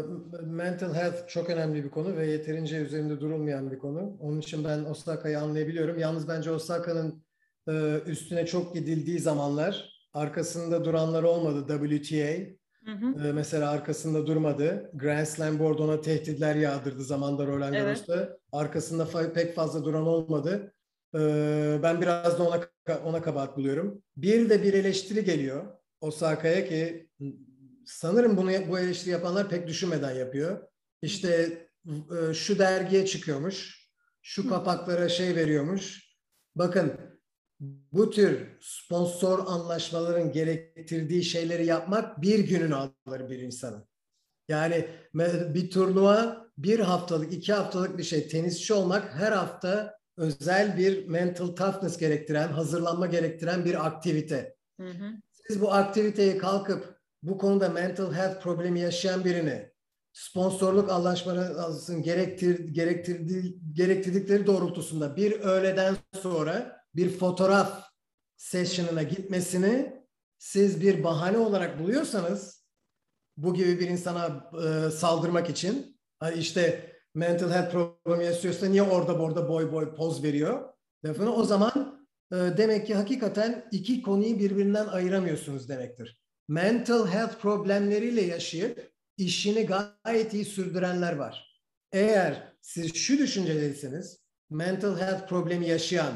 mental 0.45 0.93
health 0.93 1.27
çok 1.27 1.49
önemli 1.49 1.83
bir 1.83 1.89
konu 1.89 2.17
ve 2.17 2.27
yeterince 2.27 2.77
üzerinde 2.77 3.19
durulmayan 3.19 3.71
bir 3.71 3.79
konu. 3.79 4.17
Onun 4.19 4.39
için 4.39 4.63
ben 4.63 4.83
Osaka'yı 4.83 5.39
anlayabiliyorum. 5.39 5.99
Yalnız 5.99 6.27
bence 6.27 6.51
Osaka'nın 6.51 7.23
e, 7.67 7.99
üstüne 8.05 8.45
çok 8.45 8.73
gidildiği 8.73 9.19
zamanlar 9.19 9.90
arkasında 10.13 10.85
duranlar 10.85 11.23
olmadı 11.23 11.65
WTA. 11.67 12.61
Hı 12.85 12.91
hı. 12.91 13.27
Ee, 13.27 13.31
mesela 13.31 13.71
arkasında 13.71 14.27
durmadı. 14.27 14.91
Grand 14.93 15.25
Slam 15.25 15.59
Board 15.59 15.79
ona 15.79 16.01
tehditler 16.01 16.55
yağdırdı 16.55 17.03
zamanda 17.03 17.47
Roland 17.47 17.73
Garros'ta. 17.73 18.15
Evet. 18.15 18.39
Arkasında 18.51 19.03
fa- 19.03 19.33
pek 19.33 19.55
fazla 19.55 19.85
duran 19.85 20.07
olmadı. 20.07 20.73
Ee, 21.15 21.79
ben 21.83 22.01
biraz 22.01 22.39
da 22.39 22.43
ona 22.43 22.61
ona 23.03 23.21
kabahat 23.21 23.57
buluyorum. 23.57 24.03
Bir 24.17 24.49
de 24.49 24.63
bir 24.63 24.73
eleştiri 24.73 25.25
geliyor 25.25 25.65
Osaka'ya 26.01 26.67
ki 26.67 27.09
sanırım 27.85 28.37
bunu 28.37 28.51
bu 28.69 28.79
eleştiri 28.79 29.09
yapanlar 29.09 29.49
pek 29.49 29.67
düşünmeden 29.67 30.11
yapıyor. 30.15 30.61
İşte 31.01 31.57
e, 31.87 32.33
şu 32.33 32.59
dergiye 32.59 33.05
çıkıyormuş, 33.05 33.89
şu 34.21 34.49
kapaklara 34.49 35.09
şey 35.09 35.35
veriyormuş. 35.35 36.15
Bakın 36.55 36.93
bu 37.91 38.09
tür 38.09 38.57
sponsor 38.61 39.39
anlaşmaların 39.47 40.31
gerektirdiği 40.31 41.23
şeyleri 41.23 41.65
yapmak 41.65 42.21
bir 42.21 42.39
gününü 42.39 42.75
alır 42.75 43.29
bir 43.29 43.39
insanın. 43.39 43.87
Yani 44.47 44.87
bir 45.53 45.71
turnuva 45.71 46.47
bir 46.57 46.79
haftalık, 46.79 47.33
iki 47.33 47.53
haftalık 47.53 47.97
bir 47.97 48.03
şey. 48.03 48.27
Tenisçi 48.27 48.73
olmak 48.73 49.13
her 49.13 49.31
hafta 49.31 49.97
özel 50.17 50.77
bir 50.77 51.07
mental 51.07 51.47
toughness 51.47 51.97
gerektiren, 51.97 52.47
hazırlanma 52.47 53.07
gerektiren 53.07 53.65
bir 53.65 53.85
aktivite. 53.87 54.55
Hı 54.79 54.87
hı. 54.87 55.11
Siz 55.47 55.61
bu 55.61 55.73
aktiviteyi 55.73 56.37
kalkıp 56.37 56.99
bu 57.23 57.37
konuda 57.37 57.69
mental 57.69 58.13
health 58.13 58.41
problemi 58.41 58.79
yaşayan 58.79 59.25
birini 59.25 59.71
sponsorluk 60.13 60.89
anlaşmasının 60.89 62.03
gerektir, 62.03 62.59
gerektirdiği, 62.59 63.59
gerektirdikleri 63.73 64.47
doğrultusunda 64.47 65.15
bir 65.15 65.39
öğleden 65.39 65.95
sonra 66.13 66.80
bir 66.95 67.17
fotoğraf 67.17 67.83
session'ına 68.37 69.03
gitmesini 69.03 70.03
siz 70.37 70.81
bir 70.81 71.03
bahane 71.03 71.37
olarak 71.37 71.79
buluyorsanız 71.79 72.65
bu 73.37 73.53
gibi 73.53 73.79
bir 73.79 73.87
insana 73.87 74.51
e, 74.65 74.91
saldırmak 74.91 75.49
için 75.49 75.99
işte 76.35 76.91
mental 77.15 77.51
health 77.51 77.71
problemi 77.71 78.25
yaşıyorsa 78.25 78.65
niye 78.65 78.83
orada 78.83 79.19
burada 79.19 79.49
boy 79.49 79.71
boy 79.71 79.95
poz 79.95 80.23
veriyor 80.23 80.73
lafını 81.05 81.35
o 81.35 81.43
zaman 81.43 82.07
e, 82.31 82.35
demek 82.35 82.87
ki 82.87 82.95
hakikaten 82.95 83.67
iki 83.71 84.01
konuyu 84.01 84.39
birbirinden 84.39 84.87
ayıramıyorsunuz 84.87 85.69
demektir 85.69 86.21
mental 86.51 87.07
health 87.07 87.41
problemleriyle 87.41 88.21
yaşayıp 88.21 88.91
işini 89.17 89.65
gayet 89.65 90.33
iyi 90.33 90.45
sürdürenler 90.45 91.15
var. 91.15 91.61
Eğer 91.91 92.53
siz 92.61 92.95
şu 92.95 93.17
düşüncedeyseniz 93.17 94.19
mental 94.49 94.99
health 94.99 95.27
problemi 95.27 95.67
yaşayan 95.67 96.13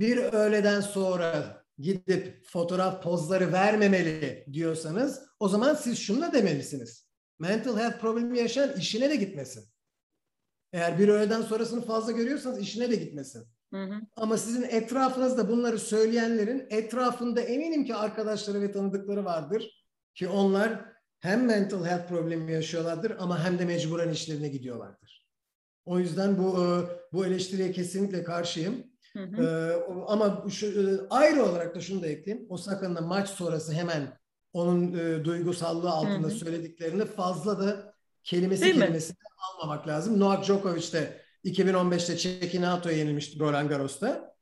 bir 0.00 0.16
öğleden 0.16 0.80
sonra 0.80 1.62
gidip 1.78 2.46
fotoğraf 2.46 3.02
pozları 3.02 3.52
vermemeli 3.52 4.46
diyorsanız 4.52 5.22
o 5.40 5.48
zaman 5.48 5.74
siz 5.74 5.98
şunu 5.98 6.22
da 6.22 6.32
demelisiniz. 6.32 7.06
Mental 7.38 7.78
health 7.78 8.00
problemi 8.00 8.38
yaşayan 8.38 8.76
işine 8.76 9.10
de 9.10 9.16
gitmesin. 9.16 9.64
Eğer 10.72 10.98
bir 10.98 11.08
öğleden 11.08 11.42
sonrasını 11.42 11.84
fazla 11.84 12.12
görüyorsanız 12.12 12.60
işine 12.60 12.90
de 12.90 12.96
gitmesin. 12.96 13.46
Hı 13.72 13.82
hı. 13.84 14.00
Ama 14.16 14.38
sizin 14.38 14.62
etrafınızda 14.62 15.48
bunları 15.48 15.78
söyleyenlerin 15.78 16.66
etrafında 16.70 17.40
eminim 17.40 17.84
ki 17.84 17.94
arkadaşları 17.94 18.60
ve 18.60 18.72
tanıdıkları 18.72 19.24
vardır 19.24 19.86
ki 20.14 20.28
onlar 20.28 20.84
hem 21.20 21.46
mental 21.46 21.84
health 21.84 22.08
problemi 22.08 22.52
yaşıyorlardır 22.52 23.16
ama 23.18 23.44
hem 23.44 23.58
de 23.58 23.64
mecburen 23.64 24.10
işlerine 24.10 24.48
gidiyorlardır. 24.48 25.26
O 25.84 25.98
yüzden 25.98 26.38
bu 26.38 26.64
e, 26.64 26.66
bu 27.12 27.26
eleştiriye 27.26 27.72
kesinlikle 27.72 28.24
karşıyım. 28.24 28.84
Hı 29.16 29.22
hı. 29.22 29.42
Ee, 29.42 30.04
ama 30.06 30.44
şu, 30.50 30.66
ayrı 31.10 31.44
olarak 31.44 31.74
da 31.74 31.80
şunu 31.80 32.02
da 32.02 32.06
ekleyeyim. 32.06 32.46
Osaka'nın 32.50 33.04
maç 33.04 33.28
sonrası 33.28 33.72
hemen 33.72 34.18
onun 34.52 34.92
e, 34.92 35.24
duygusallığı 35.24 35.90
altında 35.90 36.28
hı 36.28 36.32
hı. 36.32 36.36
söylediklerini 36.36 37.04
fazla 37.04 37.60
da 37.60 37.94
kelimesi 38.24 38.64
Değil 38.64 38.74
kelimesini 38.74 39.12
mi? 39.14 39.24
almamak 39.52 39.88
lazım. 39.88 40.20
Novak 40.20 40.44
Djokovic 40.44 40.92
de 40.92 41.22
2015'te 41.44 42.16
Çekinato'ya 42.16 42.96
yenilmişti 42.96 43.40
Roland 43.40 43.68
Garros'ta. 43.68 44.36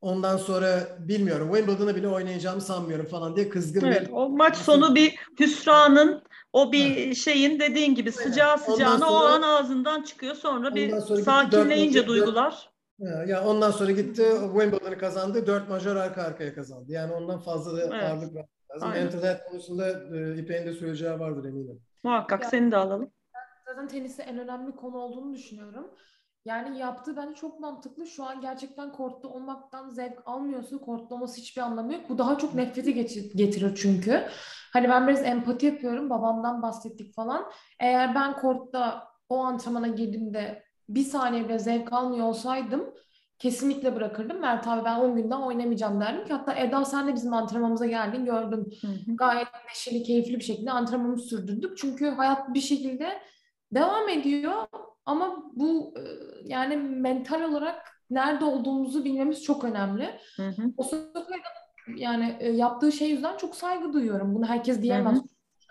Ondan 0.00 0.36
sonra 0.36 0.96
bilmiyorum 0.98 1.52
Wimbledon'ı 1.54 1.96
bile 1.96 2.08
oynayacağımı 2.08 2.60
sanmıyorum 2.60 3.06
falan 3.06 3.36
diye 3.36 3.48
kızgın 3.48 3.86
evet, 3.86 4.08
bir... 4.08 4.12
O 4.12 4.28
maç 4.28 4.56
sonu 4.56 4.94
bir 4.94 5.14
hüsranın 5.40 6.22
o 6.52 6.72
bir 6.72 6.96
evet. 6.96 7.16
şeyin 7.16 7.60
dediğin 7.60 7.94
gibi 7.94 8.12
sıcağı 8.12 8.58
sıcağına 8.58 8.98
sonra, 8.98 9.10
o 9.10 9.16
an 9.16 9.42
ağzından 9.42 10.02
çıkıyor. 10.02 10.34
Sonra 10.34 10.74
bir 10.74 11.00
sonra 11.00 11.22
sakinleyince 11.22 12.06
duygular. 12.06 12.70
Ya 13.00 13.24
yani 13.24 13.46
ondan 13.46 13.70
sonra 13.70 13.90
gitti 13.90 14.22
Wimbledon'ı 14.52 14.98
kazandı. 14.98 15.46
Dört 15.46 15.68
majör 15.68 15.96
arka 15.96 16.22
arkaya 16.22 16.54
kazandı. 16.54 16.92
Yani 16.92 17.12
ondan 17.12 17.38
fazla 17.38 17.76
da 17.76 17.82
evet. 17.82 18.02
ağırlık 18.02 18.34
var. 18.34 18.46
Mental 18.94 19.22
health 19.22 19.44
konusunda 19.50 19.90
e, 19.90 20.38
İpek'in 20.38 20.66
de 20.66 20.72
söyleyeceği 20.72 21.18
vardır 21.18 21.44
eminim. 21.44 21.82
Muhakkak 22.04 22.42
ya, 22.42 22.48
seni 22.48 22.70
de 22.70 22.76
alalım. 22.76 23.12
Zaten 23.66 23.88
teniste 23.88 24.22
en 24.22 24.38
önemli 24.38 24.76
konu 24.76 24.96
olduğunu 24.96 25.34
düşünüyorum. 25.34 25.90
Yani 26.44 26.78
yaptığı 26.78 27.16
bence 27.16 27.34
çok 27.34 27.60
mantıklı. 27.60 28.06
Şu 28.06 28.24
an 28.24 28.40
gerçekten 28.40 28.92
kortta 28.92 29.28
olmaktan 29.28 29.88
zevk 29.88 30.22
almıyorsa 30.26 30.78
kortta 30.78 31.14
olması 31.14 31.40
hiçbir 31.40 31.62
anlamı 31.62 31.92
yok. 31.92 32.02
Bu 32.08 32.18
daha 32.18 32.38
çok 32.38 32.54
nefreti 32.54 32.94
getirir 33.34 33.74
çünkü. 33.74 34.24
Hani 34.72 34.88
ben 34.88 35.08
biraz 35.08 35.24
empati 35.24 35.66
yapıyorum. 35.66 36.10
Babamdan 36.10 36.62
bahsettik 36.62 37.14
falan. 37.14 37.50
Eğer 37.80 38.14
ben 38.14 38.36
kortta 38.36 39.08
o 39.28 39.38
antrenmana 39.38 39.88
girdiğimde 39.88 40.69
bir 40.94 41.04
saniye 41.04 41.44
bile 41.44 41.58
zevk 41.58 41.92
almıyor 41.92 42.26
olsaydım 42.26 42.94
kesinlikle 43.40 43.96
bırakırdım. 43.96 44.40
Mert 44.40 44.68
abi 44.68 44.84
ben 44.84 44.96
10 44.96 45.16
günden 45.16 45.36
oynamayacağım 45.36 46.00
derdim 46.00 46.24
ki 46.24 46.32
hatta 46.32 46.54
Eda 46.54 46.84
sen 46.84 47.08
de 47.08 47.14
bizim 47.14 47.32
antrenmanımıza 47.32 47.86
geldin 47.86 48.24
gördün. 48.24 48.72
Hı 48.80 48.86
hı. 48.86 49.16
Gayet 49.16 49.48
neşeli, 49.68 50.02
keyifli 50.02 50.34
bir 50.34 50.44
şekilde 50.44 50.70
antrenmanımızı 50.70 51.28
sürdürdük. 51.28 51.78
Çünkü 51.78 52.08
hayat 52.08 52.54
bir 52.54 52.60
şekilde 52.60 53.22
devam 53.74 54.08
ediyor 54.08 54.66
ama 55.06 55.42
bu 55.52 55.94
e, 55.96 56.02
yani 56.44 56.76
mental 56.76 57.42
olarak 57.42 57.86
nerede 58.10 58.44
olduğumuzu 58.44 59.04
bilmemiz 59.04 59.42
çok 59.42 59.64
önemli. 59.64 60.20
Hı 60.36 60.48
hı. 60.48 60.62
O 60.76 60.84
yani 61.96 62.36
e, 62.40 62.50
yaptığı 62.50 62.92
şey 62.92 63.10
yüzden 63.10 63.36
çok 63.36 63.56
saygı 63.56 63.92
duyuyorum. 63.92 64.34
Bunu 64.34 64.46
herkes 64.46 64.82
diyemez. 64.82 65.18
Hı 65.18 65.22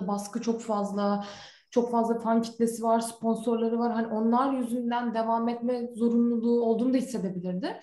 hı. 0.04 0.08
Baskı 0.08 0.42
çok 0.42 0.62
fazla. 0.62 1.26
Çok 1.70 1.92
fazla 1.92 2.20
fan 2.20 2.42
kitlesi 2.42 2.84
var, 2.84 3.00
sponsorları 3.00 3.80
var. 3.80 3.92
Hani 3.92 4.08
onlar 4.08 4.54
yüzünden 4.54 5.14
devam 5.14 5.50
etme 5.50 5.90
zorunluluğu 5.96 6.62
olduğunu 6.62 6.94
da 6.94 6.98
hissedebilirdi. 6.98 7.82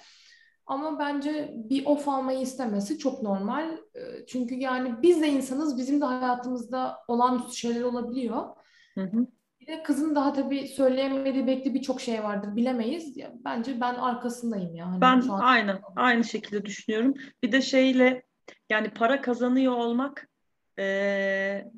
Ama 0.67 0.99
bence 0.99 1.55
bir 1.55 1.87
off 1.87 2.09
almayı 2.09 2.41
istemesi 2.41 2.99
çok 2.99 3.23
normal. 3.23 3.73
E, 3.73 4.27
çünkü 4.27 4.55
yani 4.55 4.95
biz 5.03 5.23
de 5.23 5.29
insanız, 5.29 5.79
bizim 5.79 6.01
de 6.01 6.05
hayatımızda 6.05 6.97
olan 7.09 7.43
şeyler 7.53 7.83
olabiliyor. 7.83 8.47
Hı 8.95 9.01
hı. 9.01 9.27
Bir 9.61 9.67
de 9.67 9.83
kızın 9.83 10.15
daha 10.15 10.33
tabii 10.33 10.69
söyleyemediği 10.69 11.47
belki 11.47 11.75
birçok 11.75 12.01
şey 12.01 12.23
vardır 12.23 12.57
bilemeyiz. 12.57 13.17
Ya, 13.17 13.33
bence 13.45 13.81
ben 13.81 13.95
arkasındayım 13.95 14.75
yani. 14.75 15.01
Ben 15.01 15.21
an... 15.21 15.41
aynı 15.41 15.81
aynı 15.97 16.25
şekilde 16.25 16.65
düşünüyorum. 16.65 17.15
Bir 17.43 17.53
de 17.53 17.63
şeyle 17.63 18.23
yani 18.71 18.91
para 18.91 19.21
kazanıyor 19.21 19.73
olmak 19.73 20.29
e, 20.79 20.85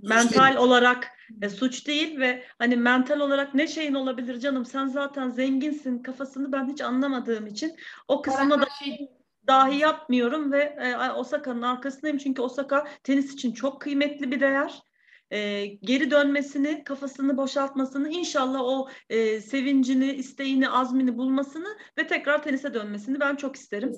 mental 0.02 0.56
olarak 0.56 1.17
e, 1.42 1.48
suç 1.48 1.86
değil 1.86 2.20
ve 2.20 2.42
hani 2.58 2.76
mental 2.76 3.20
olarak 3.20 3.54
ne 3.54 3.66
şeyin 3.66 3.94
olabilir 3.94 4.40
canım? 4.40 4.64
Sen 4.64 4.86
zaten 4.86 5.30
zenginsin 5.30 6.02
kafasını 6.02 6.52
ben 6.52 6.68
hiç 6.68 6.80
anlamadığım 6.80 7.46
için 7.46 7.76
o 8.08 8.22
kısmına 8.22 8.60
da 8.60 8.66
şey 8.84 9.08
dahi 9.46 9.76
yapmıyorum 9.76 10.52
ve 10.52 10.62
e, 10.62 11.10
Osaka'nın 11.10 11.62
arkasındayım. 11.62 12.18
Çünkü 12.18 12.42
Osaka 12.42 12.86
tenis 13.02 13.32
için 13.32 13.52
çok 13.52 13.80
kıymetli 13.80 14.30
bir 14.30 14.40
değer. 14.40 14.82
E, 15.30 15.66
geri 15.66 16.10
dönmesini, 16.10 16.84
kafasını 16.84 17.36
boşaltmasını, 17.36 18.08
inşallah 18.08 18.60
o 18.60 18.88
e, 19.10 19.40
sevincini, 19.40 20.12
isteğini, 20.12 20.70
azmini 20.70 21.18
bulmasını 21.18 21.68
ve 21.98 22.06
tekrar 22.06 22.42
tenise 22.42 22.74
dönmesini 22.74 23.20
ben 23.20 23.36
çok 23.36 23.56
isterim. 23.56 23.92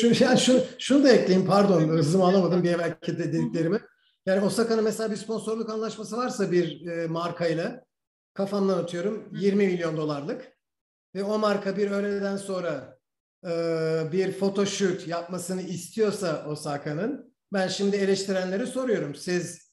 Şu, 0.00 0.24
yani 0.24 0.38
şu, 0.38 0.60
şunu 0.78 1.04
da 1.04 1.10
ekleyeyim, 1.10 1.48
pardon 1.48 1.80
hızımı 1.80 2.24
alamadım 2.24 2.62
bir 2.62 2.70
evvelki 2.70 3.18
dediklerimi. 3.18 3.80
Yani 4.26 4.44
Osaka'nın 4.44 4.84
mesela 4.84 5.10
bir 5.10 5.16
sponsorluk 5.16 5.70
anlaşması 5.70 6.16
varsa 6.16 6.52
bir 6.52 6.86
e, 6.86 7.06
markayla, 7.06 7.84
kafamdan 8.34 8.78
atıyorum 8.78 9.28
20 9.32 9.66
milyon 9.66 9.96
dolarlık 9.96 10.52
ve 11.14 11.24
o 11.24 11.38
marka 11.38 11.76
bir 11.76 11.90
öğleden 11.90 12.36
sonra 12.36 12.98
e, 13.46 13.50
bir 14.12 14.32
photoshoot 14.32 15.08
yapmasını 15.08 15.62
istiyorsa 15.62 16.46
Osaka'nın 16.48 17.34
Ben 17.52 17.68
şimdi 17.68 17.96
eleştirenlere 17.96 18.66
soruyorum. 18.66 19.14
Siz 19.14 19.70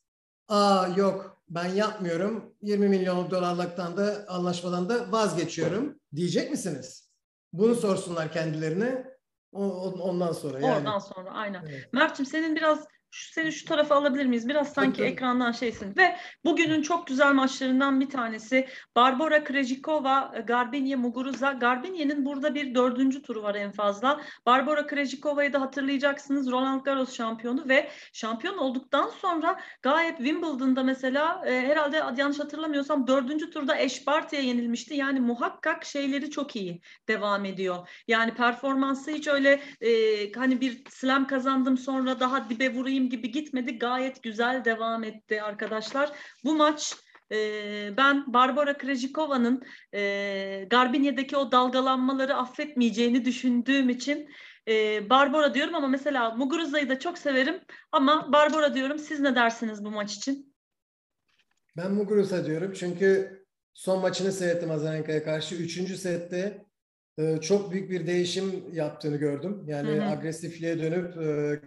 aa 0.47 0.87
yok 0.97 1.43
ben 1.49 1.65
yapmıyorum 1.65 2.55
20 2.61 2.89
milyon 2.89 3.31
dolarlıktan 3.31 3.97
da 3.97 4.25
anlaşmadan 4.27 4.89
da 4.89 5.11
vazgeçiyorum 5.11 5.99
diyecek 6.15 6.51
misiniz? 6.51 7.11
Bunu 7.53 7.75
sorsunlar 7.75 8.31
kendilerine. 8.31 9.11
ondan 9.51 10.31
sonra 10.31 10.59
yani. 10.59 10.77
Oradan 10.77 10.99
sonra 10.99 11.29
aynen. 11.31 11.65
Evet. 11.69 11.93
Mert'cim 11.93 12.25
senin 12.25 12.55
biraz 12.55 12.87
şu, 13.11 13.33
seni 13.33 13.51
şu 13.51 13.65
tarafa 13.65 13.95
alabilir 13.95 14.25
miyiz? 14.25 14.47
Biraz 14.47 14.73
sanki 14.73 14.97
tabii, 14.97 15.07
ekrandan 15.07 15.51
şeysin. 15.51 15.97
Ve 15.97 16.15
bugünün 16.45 16.81
çok 16.81 17.07
güzel 17.07 17.33
maçlarından 17.33 17.99
bir 17.99 18.09
tanesi 18.09 18.67
Barbara 18.95 19.43
Krejcikova, 19.43 20.33
Garbine 20.47 20.95
Muguruza. 20.95 21.51
Garbine'nin 21.51 22.25
burada 22.25 22.55
bir 22.55 22.75
dördüncü 22.75 23.21
turu 23.21 23.43
var 23.43 23.55
en 23.55 23.71
fazla. 23.71 24.21
Barbara 24.45 24.87
Krejcikova'yı 24.87 25.53
da 25.53 25.61
hatırlayacaksınız. 25.61 26.51
Roland 26.51 26.81
Garros 26.81 27.13
şampiyonu 27.13 27.69
ve 27.69 27.89
şampiyon 28.13 28.57
olduktan 28.57 29.09
sonra 29.21 29.59
gayet 29.81 30.17
Wimbledon'da 30.17 30.83
mesela 30.83 31.43
e, 31.47 31.61
herhalde 31.61 32.03
yanlış 32.17 32.39
hatırlamıyorsam 32.39 33.07
dördüncü 33.07 33.49
turda 33.49 33.77
Eş 33.77 34.07
Barty'ye 34.07 34.43
yenilmişti. 34.43 34.95
Yani 34.95 35.19
muhakkak 35.19 35.85
şeyleri 35.85 36.29
çok 36.29 36.55
iyi 36.55 36.81
devam 37.07 37.45
ediyor. 37.45 37.89
Yani 38.07 38.33
performansı 38.33 39.11
hiç 39.11 39.27
öyle 39.27 39.61
e, 39.81 40.31
hani 40.31 40.61
bir 40.61 40.83
slam 40.89 41.27
kazandım 41.27 41.77
sonra 41.77 42.19
daha 42.19 42.49
dibe 42.49 42.73
vurayım 42.73 43.00
beklediğim 43.01 43.09
gibi 43.09 43.31
gitmedi. 43.31 43.79
Gayet 43.79 44.23
güzel 44.23 44.65
devam 44.65 45.03
etti 45.03 45.41
arkadaşlar. 45.41 46.11
Bu 46.43 46.55
maç 46.55 46.95
e, 47.31 47.37
ben 47.97 48.33
Barbara 48.33 48.77
Krejcikova'nın 48.77 49.63
e, 49.93 50.67
Garbinya'daki 50.69 51.37
o 51.37 51.51
dalgalanmaları 51.51 52.35
affetmeyeceğini 52.35 53.25
düşündüğüm 53.25 53.89
için 53.89 54.29
e, 54.67 55.09
Barbara 55.09 55.53
diyorum 55.53 55.75
ama 55.75 55.87
mesela 55.87 56.35
Muguruza'yı 56.35 56.89
da 56.89 56.99
çok 56.99 57.17
severim 57.17 57.61
ama 57.91 58.31
Barbara 58.33 58.73
diyorum. 58.73 58.99
Siz 58.99 59.19
ne 59.19 59.35
dersiniz 59.35 59.83
bu 59.83 59.91
maç 59.91 60.13
için? 60.15 60.53
Ben 61.77 61.91
Muguruza 61.91 62.45
diyorum 62.45 62.73
çünkü 62.73 63.41
son 63.73 64.01
maçını 64.01 64.31
seyrettim 64.31 64.71
Azarenka'ya 64.71 65.23
karşı. 65.23 65.55
Üçüncü 65.55 65.97
sette 65.97 66.65
çok 67.41 67.71
büyük 67.71 67.89
bir 67.89 68.07
değişim 68.07 68.73
yaptığını 68.73 69.17
gördüm. 69.17 69.63
Yani 69.67 69.89
hı 69.89 70.01
hı. 70.01 70.09
agresifliğe 70.09 70.79
dönüp 70.79 71.13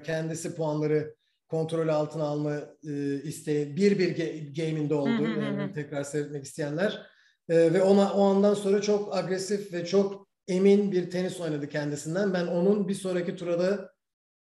kendisi 0.05 0.57
puanları 0.57 1.15
kontrol 1.55 1.89
altına 1.89 2.25
alma 2.25 2.55
e, 2.89 3.23
isteği 3.23 3.77
bir 3.77 3.99
bir 3.99 4.11
game'inde 4.57 4.95
oldu. 4.95 5.23
yani 5.23 5.73
tekrar 5.75 6.05
seyretmek 6.05 6.45
isteyenler. 6.45 7.07
E, 7.49 7.73
ve 7.73 7.83
ona 7.83 8.13
o 8.13 8.25
andan 8.25 8.55
sonra 8.55 8.83
çok 8.83 9.17
agresif 9.17 9.73
ve 9.73 9.87
çok 9.87 10.29
emin 10.49 10.93
bir 10.93 11.11
tenis 11.11 11.41
oynadı 11.41 11.69
kendisinden. 11.69 12.35
Ben 12.35 12.47
onun 12.47 12.89
bir 12.89 12.95
sonraki 12.95 13.37
turada 13.37 13.95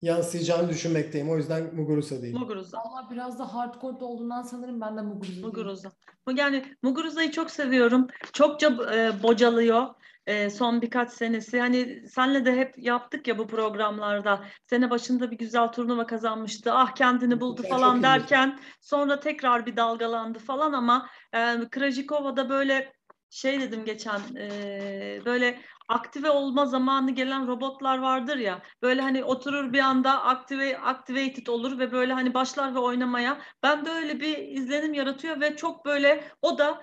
yansıyacağını 0.02 0.68
düşünmekteyim. 0.68 1.30
O 1.30 1.36
yüzden 1.36 1.74
Muguruza 1.74 2.22
değil. 2.22 2.34
Muguruza. 2.34 2.78
Valla 2.78 3.08
biraz 3.10 3.38
da 3.38 3.54
hardcore 3.54 4.04
olduğundan 4.04 4.42
sanırım 4.42 4.80
ben 4.80 4.96
de 4.96 5.02
Muguruza. 5.02 5.46
Muguruza. 5.46 5.92
Yani 6.36 6.64
Muguruza'yı 6.82 7.30
çok 7.30 7.50
seviyorum. 7.50 8.06
Çokça 8.32 8.68
e, 8.94 9.22
bocalıyor 9.22 9.86
e, 10.26 10.50
son 10.50 10.82
birkaç 10.82 11.12
senesi. 11.12 11.60
Hani 11.60 12.08
senle 12.08 12.44
de 12.44 12.56
hep 12.56 12.74
yaptık 12.78 13.28
ya 13.28 13.38
bu 13.38 13.46
programlarda. 13.46 14.44
Sene 14.70 14.90
başında 14.90 15.30
bir 15.30 15.38
güzel 15.38 15.68
turnuva 15.68 16.06
kazanmıştı. 16.06 16.72
Ah 16.72 16.94
kendini 16.94 17.40
buldu 17.40 17.62
Güzel, 17.62 17.70
falan 17.70 18.02
derken 18.02 18.58
sonra 18.80 19.20
tekrar 19.20 19.66
bir 19.66 19.76
dalgalandı 19.76 20.38
falan 20.38 20.72
ama 20.72 21.08
e, 21.32 21.68
Krajikova'da 21.70 22.48
böyle 22.48 22.92
şey 23.30 23.60
dedim 23.60 23.84
geçen 23.84 24.20
e, 24.36 25.20
böyle 25.24 25.60
aktive 25.88 26.30
olma 26.30 26.66
zamanı 26.66 27.10
gelen 27.10 27.46
robotlar 27.46 27.98
vardır 27.98 28.36
ya 28.36 28.62
böyle 28.82 29.02
hani 29.02 29.24
oturur 29.24 29.72
bir 29.72 29.80
anda 29.80 30.24
active, 30.24 30.78
activated 30.78 31.46
olur 31.46 31.78
ve 31.78 31.92
böyle 31.92 32.12
hani 32.12 32.34
başlar 32.34 32.74
ve 32.74 32.78
oynamaya 32.78 33.40
ben 33.62 33.84
de 33.84 33.90
öyle 33.90 34.20
bir 34.20 34.38
izlenim 34.38 34.94
yaratıyor 34.94 35.40
ve 35.40 35.56
çok 35.56 35.84
böyle 35.84 36.24
o 36.42 36.58
da 36.58 36.82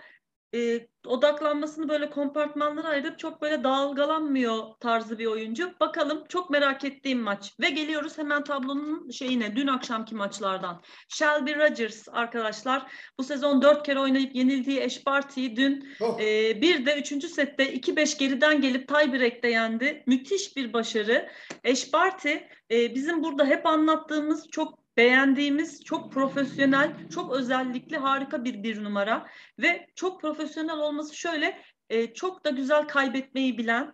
e, 0.55 0.87
odaklanmasını 1.05 1.89
böyle 1.89 2.09
kompartmanlara 2.09 2.87
ayırıp 2.87 3.19
çok 3.19 3.41
böyle 3.41 3.63
dalgalanmıyor 3.63 4.63
tarzı 4.79 5.19
bir 5.19 5.25
oyuncu. 5.25 5.73
Bakalım 5.79 6.23
çok 6.29 6.49
merak 6.49 6.83
ettiğim 6.83 7.19
maç. 7.19 7.53
Ve 7.59 7.69
geliyoruz 7.69 8.17
hemen 8.17 8.43
tablonun 8.43 9.09
şeyine 9.09 9.55
dün 9.55 9.67
akşamki 9.67 10.15
maçlardan. 10.15 10.81
Shelby 11.09 11.55
Rogers 11.55 12.07
arkadaşlar 12.11 12.91
bu 13.19 13.23
sezon 13.23 13.61
dört 13.61 13.85
kere 13.85 13.99
oynayıp 13.99 14.35
yenildiği 14.35 14.79
Eş 14.79 15.05
Barty'yi 15.05 15.55
dün 15.55 15.87
oh. 16.01 16.19
e, 16.19 16.61
bir 16.61 16.85
de 16.85 16.99
üçüncü 16.99 17.27
sette 17.27 17.73
2-5 17.73 18.19
geriden 18.19 18.61
gelip 18.61 18.87
tiebreak'te 18.87 19.49
yendi. 19.49 20.03
Müthiş 20.07 20.57
bir 20.57 20.73
başarı. 20.73 21.29
Eş 21.63 21.93
Barty 21.93 22.33
e, 22.71 22.95
bizim 22.95 23.23
burada 23.23 23.45
hep 23.45 23.65
anlattığımız 23.65 24.47
çok 24.51 24.80
beğendiğimiz 24.97 25.83
çok 25.83 26.11
profesyonel, 26.11 27.09
çok 27.09 27.35
özellikli 27.35 27.97
harika 27.97 28.43
bir 28.43 28.63
bir 28.63 28.83
numara 28.83 29.27
ve 29.59 29.87
çok 29.95 30.21
profesyonel 30.21 30.77
olması 30.77 31.15
şöyle 31.15 31.61
e, 31.89 32.13
çok 32.13 32.45
da 32.45 32.49
güzel 32.49 32.87
kaybetmeyi 32.87 33.57
bilen, 33.57 33.93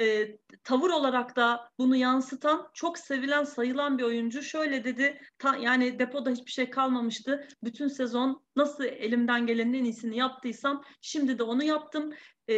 e, 0.00 0.36
tavır 0.64 0.90
olarak 0.90 1.36
da 1.36 1.70
bunu 1.78 1.96
yansıtan, 1.96 2.68
çok 2.74 2.98
sevilen, 2.98 3.44
sayılan 3.44 3.98
bir 3.98 4.02
oyuncu. 4.02 4.42
Şöyle 4.42 4.84
dedi, 4.84 5.20
ta, 5.38 5.56
yani 5.56 5.98
depoda 5.98 6.30
hiçbir 6.30 6.50
şey 6.50 6.70
kalmamıştı. 6.70 7.48
Bütün 7.64 7.88
sezon 7.88 8.44
nasıl 8.56 8.84
elimden 8.84 9.46
gelenin 9.46 9.74
en 9.74 9.84
iyisini 9.84 10.16
yaptıysam 10.16 10.84
şimdi 11.00 11.38
de 11.38 11.42
onu 11.42 11.64
yaptım. 11.64 12.12
E, 12.48 12.54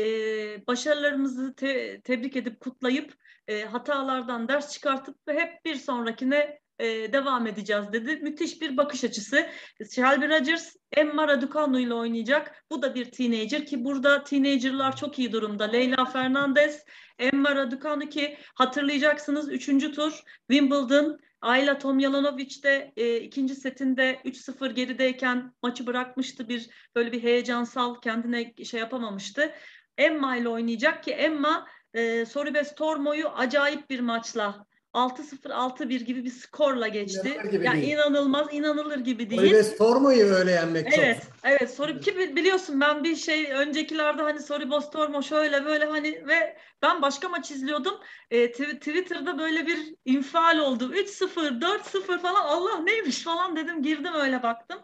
başarılarımızı 0.66 1.55
te, 1.55 2.01
tebrik 2.01 2.37
edip 2.37 2.61
kutlayıp 2.61 3.14
e, 3.49 3.64
hatalardan 3.64 4.49
ders 4.49 4.72
çıkartıp 4.72 5.16
hep 5.28 5.64
bir 5.64 5.74
sonrakine 5.74 6.61
e, 6.78 7.12
devam 7.12 7.46
edeceğiz 7.46 7.92
dedi. 7.92 8.16
Müthiş 8.16 8.60
bir 8.60 8.76
bakış 8.76 9.04
açısı. 9.04 9.46
Shelby 9.94 10.24
Rogers 10.24 10.76
Emma 10.92 11.28
Raducanu 11.28 11.80
ile 11.80 11.94
oynayacak. 11.94 12.64
Bu 12.70 12.82
da 12.82 12.94
bir 12.94 13.10
teenager 13.10 13.66
ki 13.66 13.84
burada 13.84 14.24
teenagerlar 14.24 14.96
çok 14.96 15.18
iyi 15.18 15.32
durumda. 15.32 15.64
Leyla 15.64 16.04
Fernandez, 16.04 16.84
Emma 17.18 17.56
Raducanu 17.56 18.08
ki 18.08 18.36
hatırlayacaksınız 18.54 19.52
3. 19.52 19.94
tur 19.94 20.22
Wimbledon 20.50 21.18
Ayla 21.40 21.78
Tomjanovic 21.78 22.62
de 22.62 22.92
e, 22.96 23.16
ikinci 23.20 23.54
setinde 23.54 24.20
3-0 24.24 24.72
gerideyken 24.72 25.52
maçı 25.62 25.86
bırakmıştı. 25.86 26.48
Bir 26.48 26.70
böyle 26.94 27.12
bir 27.12 27.22
heyecansal 27.22 28.00
kendine 28.00 28.54
şey 28.64 28.80
yapamamıştı. 28.80 29.52
Emma 29.98 30.36
ile 30.36 30.48
oynayacak 30.48 31.02
ki 31.04 31.10
Emma 31.10 31.66
e, 31.94 32.26
Soribes 32.26 32.74
Tormo'yu 32.74 33.28
acayip 33.28 33.90
bir 33.90 34.00
maçla 34.00 34.66
6-0 34.97 35.53
6-1 35.53 36.05
gibi 36.05 36.24
bir 36.24 36.30
skorla 36.30 36.88
geçti. 36.88 37.40
Ya 37.53 37.62
yani 37.62 37.84
inanılmaz, 37.84 38.47
inanılır 38.53 38.99
gibi 38.99 39.30
değil. 39.30 39.42
Öyle 39.42 39.62
Stormo'yu 39.62 40.24
öyle 40.24 40.51
yenmek 40.51 40.86
evet, 40.99 41.22
çok. 41.22 41.32
Evet, 41.44 41.70
Sorib 41.70 42.03
ki 42.03 42.36
biliyorsun 42.36 42.80
ben 42.80 43.05
bir 43.05 43.16
şey 43.16 43.53
öncekilerde 43.53 44.22
hani 44.22 44.40
Soribos 44.40 44.90
Tormo 44.90 45.22
şöyle 45.22 45.64
böyle 45.64 45.84
hani 45.84 46.28
ve 46.28 46.59
ben 46.82 47.03
başka 47.03 47.28
maç 47.28 47.51
izliyordum. 47.51 47.94
E, 48.30 48.53
Twitter'da 48.53 49.38
böyle 49.38 49.66
bir 49.66 49.94
infial 50.05 50.59
oldu. 50.59 50.94
3-0, 50.94 51.61
4-0 51.61 52.18
falan 52.18 52.44
Allah 52.44 52.78
neymiş 52.78 53.22
falan 53.22 53.57
dedim. 53.57 53.82
Girdim 53.82 54.14
öyle 54.14 54.42
baktım. 54.42 54.78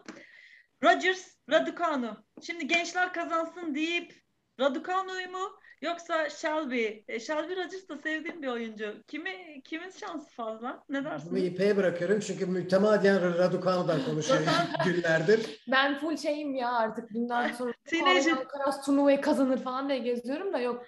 Rodgers, 0.83 1.37
Raducanu. 1.49 2.25
Şimdi 2.41 2.67
gençler 2.67 3.13
kazansın 3.13 3.75
deyip 3.75 4.23
Raducanu'yu 4.59 5.31
mu 5.31 5.59
Yoksa 5.83 6.29
Shelby. 6.29 7.03
E, 7.07 7.19
Shelby 7.19 7.51
Rogers 7.51 7.89
da 7.89 7.97
sevdiğim 7.97 8.41
bir 8.41 8.47
oyuncu. 8.47 8.95
Kimi 9.07 9.61
kimin 9.63 9.89
şansı 9.89 10.29
fazla? 10.29 10.83
Ne 10.89 11.03
dersin? 11.03 11.31
Bunu 11.31 11.39
İpek'e 11.39 11.77
bırakıyorum 11.77 12.19
çünkü 12.19 12.45
mütemadiyen 12.45 13.37
Raducanu'dan 13.37 14.05
konuşuyor 14.05 14.41
günlerdir. 14.85 15.63
Ben 15.71 15.99
full 15.99 16.17
şeyim 16.17 16.55
ya 16.55 16.71
artık 16.71 17.13
bundan 17.13 17.51
sonra 17.51 17.73
Teenager. 17.85 18.47
Karas 18.47 18.85
turnuvayı 18.85 19.21
kazanır 19.21 19.57
falan 19.57 19.89
diye 19.89 19.99
geziyorum 19.99 20.53
da 20.53 20.59
yok. 20.59 20.85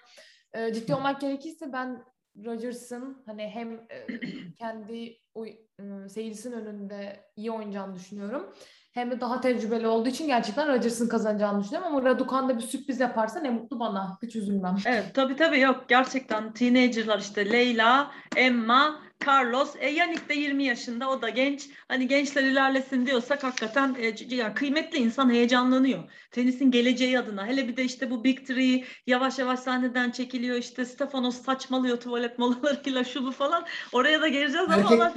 E, 0.53 0.73
ciddi 0.73 0.95
olmak 0.95 1.21
gerekirse 1.21 1.73
ben 1.73 2.03
Rodgers'ın 2.45 3.23
hani 3.25 3.49
hem 3.49 3.73
e, 3.73 4.07
kendi 4.59 5.17
e, 5.45 6.09
seyircisinin 6.09 6.65
önünde 6.65 7.29
iyi 7.35 7.51
oynayacağını 7.51 7.95
düşünüyorum 7.95 8.53
hem 8.95 9.11
de 9.11 9.21
daha 9.21 9.41
tecrübeli 9.41 9.87
olduğu 9.87 10.09
için 10.09 10.27
gerçekten 10.27 10.67
Rodgers'ın 10.67 11.09
kazanacağını 11.09 11.63
düşünüyorum 11.63 11.87
ama 11.87 12.09
Raducan 12.09 12.49
da 12.49 12.57
bir 12.57 12.61
sürpriz 12.61 12.99
yaparsa 12.99 13.39
ne 13.39 13.49
mutlu 13.49 13.79
bana. 13.79 14.17
Hiç 14.23 14.35
üzülmem. 14.35 14.75
Evet 14.85 15.11
tabii 15.13 15.35
tabii 15.35 15.59
yok 15.59 15.85
gerçekten 15.87 16.53
teenagerlar 16.53 17.19
işte 17.19 17.51
Leyla, 17.51 18.11
Emma, 18.35 18.99
Carlos, 19.27 19.75
e, 19.79 19.89
Yannick 19.89 20.29
de 20.29 20.33
20 20.33 20.63
yaşında 20.63 21.09
o 21.09 21.21
da 21.21 21.29
genç. 21.29 21.69
Hani 21.87 22.07
gençler 22.07 22.43
ilerlesin 22.43 23.05
diyorsak 23.05 23.43
hakikaten 23.43 23.95
e, 23.99 24.35
yani 24.35 24.53
kıymetli 24.53 24.97
insan 24.97 25.29
heyecanlanıyor. 25.29 26.03
Tenisin 26.31 26.71
geleceği 26.71 27.19
adına. 27.19 27.47
Hele 27.47 27.67
bir 27.67 27.77
de 27.77 27.83
işte 27.83 28.11
bu 28.11 28.23
Big 28.23 28.47
Three 28.47 28.83
yavaş 29.07 29.39
yavaş 29.39 29.59
sahneden 29.59 30.11
çekiliyor. 30.11 30.57
İşte 30.57 30.85
Stefanos 30.85 31.41
saçmalıyor 31.41 31.99
tuvalet 31.99 32.39
molalarıyla 32.39 33.03
şu 33.03 33.25
bu 33.25 33.31
falan. 33.31 33.65
Oraya 33.91 34.21
da 34.21 34.27
geleceğiz 34.27 34.69
ama 34.69 34.89
onlar 34.89 35.13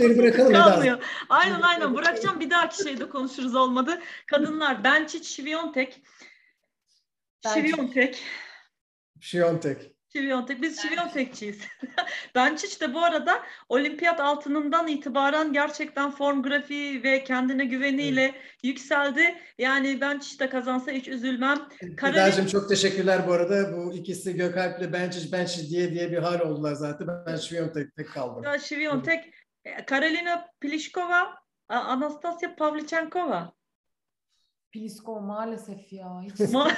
kalmıyor. 0.53 1.05
Aynen 1.29 1.61
aynen 1.61 1.95
bırakacağım 1.95 2.41
bir 2.41 2.51
dahaki 2.51 2.83
şeyde 2.83 3.09
konuşuruz 3.09 3.55
olmadı. 3.55 4.01
Kadınlar 4.27 4.75
Benčić, 4.75 5.25
Şiviyontek. 5.25 6.03
Şiviyontek. 7.55 8.23
Şiviyontek. 9.21 9.98
Şiviyontek. 10.13 10.63
Biz 10.63 10.83
Şiviyontekçiyiz. 10.83 11.59
Benčić 12.35 12.81
de 12.81 12.95
bu 12.95 13.05
arada 13.05 13.43
olimpiyat 13.69 14.21
altınından 14.21 14.89
itibaren 14.89 15.53
gerçekten 15.53 16.11
form 16.11 16.43
grafiği 16.43 17.03
ve 17.03 17.25
kendine 17.25 17.65
güveniyle 17.65 18.23
evet. 18.23 18.35
yükseldi. 18.63 19.35
Yani 19.59 19.89
Benčić 19.89 20.41
de 20.41 20.49
kazansa 20.49 20.93
hiç 20.93 21.09
üzülmem. 21.09 21.59
Karolin... 21.97 22.47
çok 22.47 22.69
teşekkürler 22.69 23.27
bu 23.27 23.33
arada. 23.33 23.77
Bu 23.77 23.93
ikisi 23.95 24.37
Gökalp'le 24.37 24.93
Benčić 24.93 25.31
Benčić 25.31 25.71
diye 25.71 25.91
diye 25.91 26.13
bir 26.13 26.19
hal 26.19 26.41
oldular 26.41 26.75
zaten. 26.75 27.09
Ben 27.27 27.37
Şiviyontek'te 27.37 28.05
kaldım. 28.05 28.45
Ya 28.45 28.59
Şiviyontek, 28.59 29.35
Karolina 29.87 30.47
Pliskova, 30.61 31.35
Anastasia 31.69 32.57
Pavlichenkova. 32.57 33.58
Pliskova 34.79 35.21
maalesef 35.21 35.93
ya. 35.93 36.21
Hiç 36.23 36.41
Allah 36.41 36.77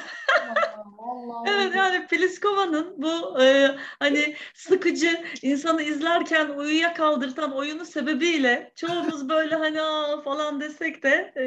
evet 1.44 1.74
yani 1.74 2.07
Pliskovan'ın 2.07 3.03
bu 3.03 3.42
e, 3.42 3.76
hani 3.98 4.36
sıkıcı 4.55 5.24
insanı 5.42 5.82
izlerken 5.82 6.48
uyuya 6.48 6.94
kaldırtan 6.94 7.53
oyunu 7.53 7.84
sebebiyle 7.84 8.72
çoğumuz 8.76 9.28
böyle 9.28 9.55
hani 9.55 9.82
Aa, 9.82 10.20
falan 10.22 10.61
desek 10.61 11.03
de 11.03 11.32
e, 11.36 11.44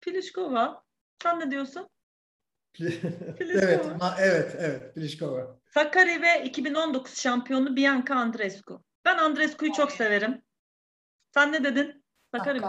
Pliskova 0.00 0.84
sen 1.22 1.40
ne 1.40 1.50
diyorsun? 1.50 1.88
evet, 3.40 3.86
evet, 4.20 4.56
evet, 4.58 4.94
Pliskova. 4.94 5.58
Sakkari 5.74 6.22
ve 6.22 6.44
2019 6.44 7.18
şampiyonu 7.18 7.76
Bianca 7.76 8.14
Andreescu. 8.14 8.84
Ben 9.04 9.18
Andreescu'yu 9.18 9.72
çok 9.72 9.92
severim. 9.92 10.42
Sen 11.34 11.52
ne 11.52 11.64
dedin? 11.64 12.04
Sakkari 12.34 12.60
mi? 12.60 12.66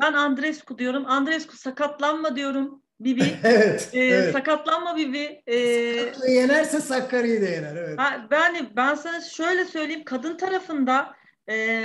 Ben 0.00 0.12
Andreescu 0.12 0.78
diyorum. 0.78 1.06
Andreescu 1.06 1.56
sakatlanma 1.56 2.36
diyorum. 2.36 2.82
Bibi. 3.00 3.24
evet, 3.44 3.90
ee, 3.92 3.98
evet. 3.98 4.32
Sakatlanma 4.32 4.96
Bibi. 4.96 5.42
Ee, 5.46 5.98
Sakatlığı 5.98 6.30
yenerse 6.30 6.80
Sakkari'yi 6.80 7.40
de 7.40 7.46
yener. 7.46 7.76
Evet. 7.76 7.98
Ben, 8.30 8.70
ben 8.76 8.94
sana 8.94 9.20
şöyle 9.20 9.64
söyleyeyim. 9.64 10.04
Kadın 10.04 10.36
tarafında 10.36 11.14
e, 11.50 11.84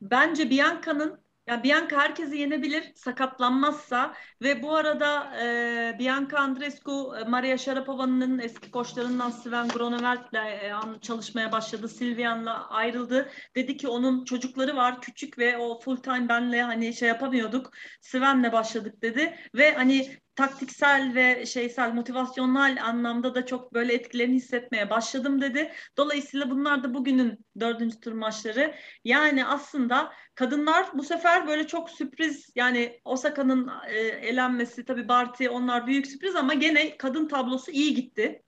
bence 0.00 0.50
Bianca'nın 0.50 1.21
yani 1.46 1.62
Bianca 1.62 1.96
herkesi 1.96 2.36
yenebilir 2.36 2.92
sakatlanmazsa 2.94 4.14
ve 4.42 4.62
bu 4.62 4.76
arada 4.76 5.36
e, 5.42 5.98
Bianca 5.98 6.38
Andreescu, 6.38 7.14
Maria 7.28 7.58
Sharapova'nın 7.58 8.38
eski 8.38 8.70
koçlarından 8.70 9.30
Sven 9.30 9.68
Gronevelt'le 9.68 10.34
e, 10.34 10.72
çalışmaya 11.00 11.52
başladı. 11.52 11.88
Silvian'la 11.88 12.68
ayrıldı. 12.68 13.28
Dedi 13.56 13.76
ki 13.76 13.88
onun 13.88 14.24
çocukları 14.24 14.76
var 14.76 15.00
küçük 15.00 15.38
ve 15.38 15.58
o 15.58 15.80
full 15.80 15.96
time 15.96 16.28
benle 16.28 16.62
hani 16.62 16.94
şey 16.94 17.08
yapamıyorduk. 17.08 17.70
Sven'le 18.00 18.52
başladık 18.52 19.02
dedi 19.02 19.36
ve 19.54 19.74
hani 19.74 20.21
taktiksel 20.34 21.14
ve 21.14 21.46
şeysel 21.46 21.92
motivasyonel 21.92 22.84
anlamda 22.84 23.34
da 23.34 23.46
çok 23.46 23.74
böyle 23.74 23.94
etkilerini 23.94 24.34
hissetmeye 24.34 24.90
başladım 24.90 25.40
dedi. 25.40 25.72
Dolayısıyla 25.96 26.50
bunlar 26.50 26.84
da 26.84 26.94
bugünün 26.94 27.46
dördüncü 27.60 28.00
tur 28.00 28.12
maçları. 28.12 28.74
Yani 29.04 29.46
aslında 29.46 30.12
kadınlar 30.34 30.86
bu 30.94 31.02
sefer 31.02 31.46
böyle 31.46 31.66
çok 31.66 31.90
sürpriz 31.90 32.50
yani 32.54 33.00
Osaka'nın 33.04 33.70
e, 33.88 33.98
elenmesi 33.98 34.84
tabii 34.84 35.08
Barty 35.08 35.48
onlar 35.48 35.86
büyük 35.86 36.06
sürpriz 36.06 36.36
ama 36.36 36.54
gene 36.54 36.96
kadın 36.96 37.28
tablosu 37.28 37.70
iyi 37.70 37.94
gitti. 37.94 38.42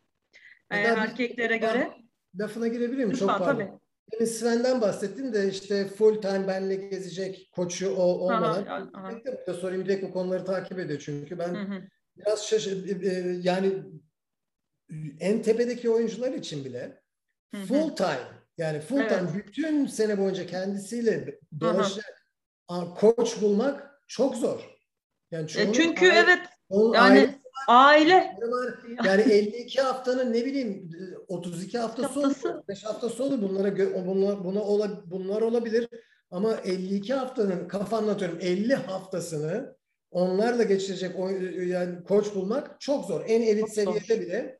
E, 0.70 0.76
erkeklere 0.76 1.56
göre. 1.56 1.92
Lafına 2.38 2.68
girebilir 2.68 3.04
miyim? 3.04 3.18
Çok 3.18 3.28
pardon. 3.28 3.44
Tabii. 3.44 3.83
Demin 4.12 4.24
Sven'den 4.24 4.80
bahsettin 4.80 5.32
de 5.32 5.48
işte 5.48 5.86
full 5.86 6.20
time 6.20 6.48
benle 6.48 6.74
gezecek 6.74 7.50
koçu 7.52 7.94
o 7.94 8.02
olmadan. 8.02 8.66
Aha, 8.66 8.88
aha. 8.94 9.16
Bir 9.16 9.24
de 9.24 9.54
sorayım 9.54 9.84
direkt 9.84 10.04
bu 10.04 10.12
konuları 10.12 10.44
takip 10.44 10.78
ediyor 10.78 11.02
çünkü 11.04 11.38
ben 11.38 11.54
hı 11.54 11.74
hı. 11.74 11.82
biraz 12.16 12.46
şaşır 12.46 13.02
e, 13.02 13.08
e, 13.08 13.38
yani 13.42 13.72
en 15.20 15.42
tepedeki 15.42 15.90
oyuncular 15.90 16.32
için 16.32 16.64
bile 16.64 17.02
hı 17.54 17.60
hı. 17.60 17.66
full 17.66 17.96
time 17.96 18.44
yani 18.58 18.80
full 18.80 19.00
evet. 19.00 19.10
time 19.10 19.34
bütün 19.34 19.86
sene 19.86 20.18
boyunca 20.18 20.46
kendisiyle 20.46 21.38
dolaşacak 21.60 22.24
koç 22.96 23.40
bulmak 23.42 24.00
çok 24.06 24.36
zor. 24.36 24.74
Yani 25.30 25.50
e 25.56 25.72
çünkü 25.72 26.06
aile, 26.06 26.18
evet 26.18 26.38
yani 26.94 27.43
aile 27.68 28.36
yani 29.04 29.22
52 29.22 29.80
haftanın 29.80 30.32
ne 30.32 30.44
bileyim 30.44 30.90
32 31.28 31.78
hafta 31.78 32.08
sonu 32.08 32.34
5 32.68 32.84
hafta 32.84 33.08
sonu 33.08 33.42
bunlara 33.42 33.76
bunlar 34.06 34.44
buna 34.44 34.62
ola, 34.62 34.90
bunlar 35.06 35.42
olabilir 35.42 35.88
ama 36.30 36.54
52 36.54 37.14
haftanın 37.14 37.68
kafa 37.68 37.96
anlatıyorum 37.96 38.38
50 38.40 38.74
haftasını 38.74 39.76
onlarla 40.10 40.62
geçirecek 40.62 41.16
yani 41.66 42.04
koç 42.04 42.34
bulmak 42.34 42.80
çok 42.80 43.04
zor. 43.04 43.24
En 43.26 43.42
elit 43.42 43.60
çok 43.60 43.70
seviyede 43.70 44.14
zor. 44.14 44.20
bile 44.20 44.58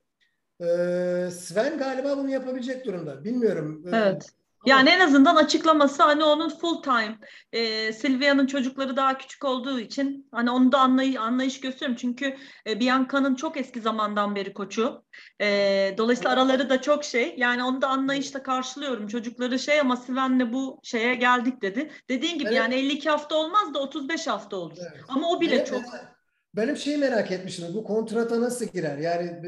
Sven 1.31 1.79
galiba 1.79 2.19
bunu 2.19 2.31
yapabilecek 2.31 2.87
durumda. 2.87 3.25
Bilmiyorum. 3.25 3.85
Evet. 3.93 4.31
Yani 4.67 4.91
en 4.91 5.01
azından 5.01 5.37
açıklaması 5.37 6.03
hani 6.03 6.25
onun 6.25 6.49
full 6.49 6.83
time. 6.83 7.19
E, 7.53 7.93
Silvia'nın 7.93 8.47
çocukları 8.47 8.97
daha 8.97 9.19
küçük 9.19 9.45
olduğu 9.45 9.81
için 9.81 10.29
hani 10.33 10.51
onu 10.51 10.73
da 10.73 10.79
anlay 10.79 11.19
anlayış 11.19 11.61
gösteriyorum. 11.61 11.97
Çünkü 11.97 12.37
e, 12.67 12.81
Bianca'nın 12.81 13.35
çok 13.35 13.57
eski 13.57 13.81
zamandan 13.81 14.35
beri 14.37 14.53
koçu. 14.53 15.05
E, 15.41 15.95
dolayısıyla 15.99 16.31
araları 16.33 16.71
da 16.71 16.83
çok 16.83 17.05
şey. 17.05 17.35
Yani 17.37 17.65
onu 17.65 17.83
da 17.83 17.89
anlayışla 17.89 18.43
karşılıyorum. 18.43 19.07
Çocukları 19.07 19.59
şey 19.59 19.81
ama 19.81 19.97
Sven'le 19.97 20.53
bu 20.53 20.81
şeye 20.83 21.15
geldik 21.15 21.63
dedi. 21.63 21.91
Dediğin 22.09 22.39
gibi 22.39 22.49
evet. 22.49 22.59
yani 22.59 22.75
52 22.75 23.11
hafta 23.11 23.37
olmaz 23.37 23.75
da 23.75 23.79
35 23.79 24.27
hafta 24.27 24.57
olur. 24.57 24.77
Evet. 24.81 25.05
Ama 25.09 25.31
o 25.31 25.41
bile 25.41 25.55
evet, 25.55 25.67
çok. 25.67 25.81
Evet. 25.81 26.14
Benim 26.57 26.77
şeyi 26.77 26.99
merak 26.99 27.31
etmiştim. 27.31 27.75
Bu 27.75 27.85
kontrata 27.85 28.41
nasıl 28.41 28.67
girer? 28.67 28.99
Yani 28.99 29.43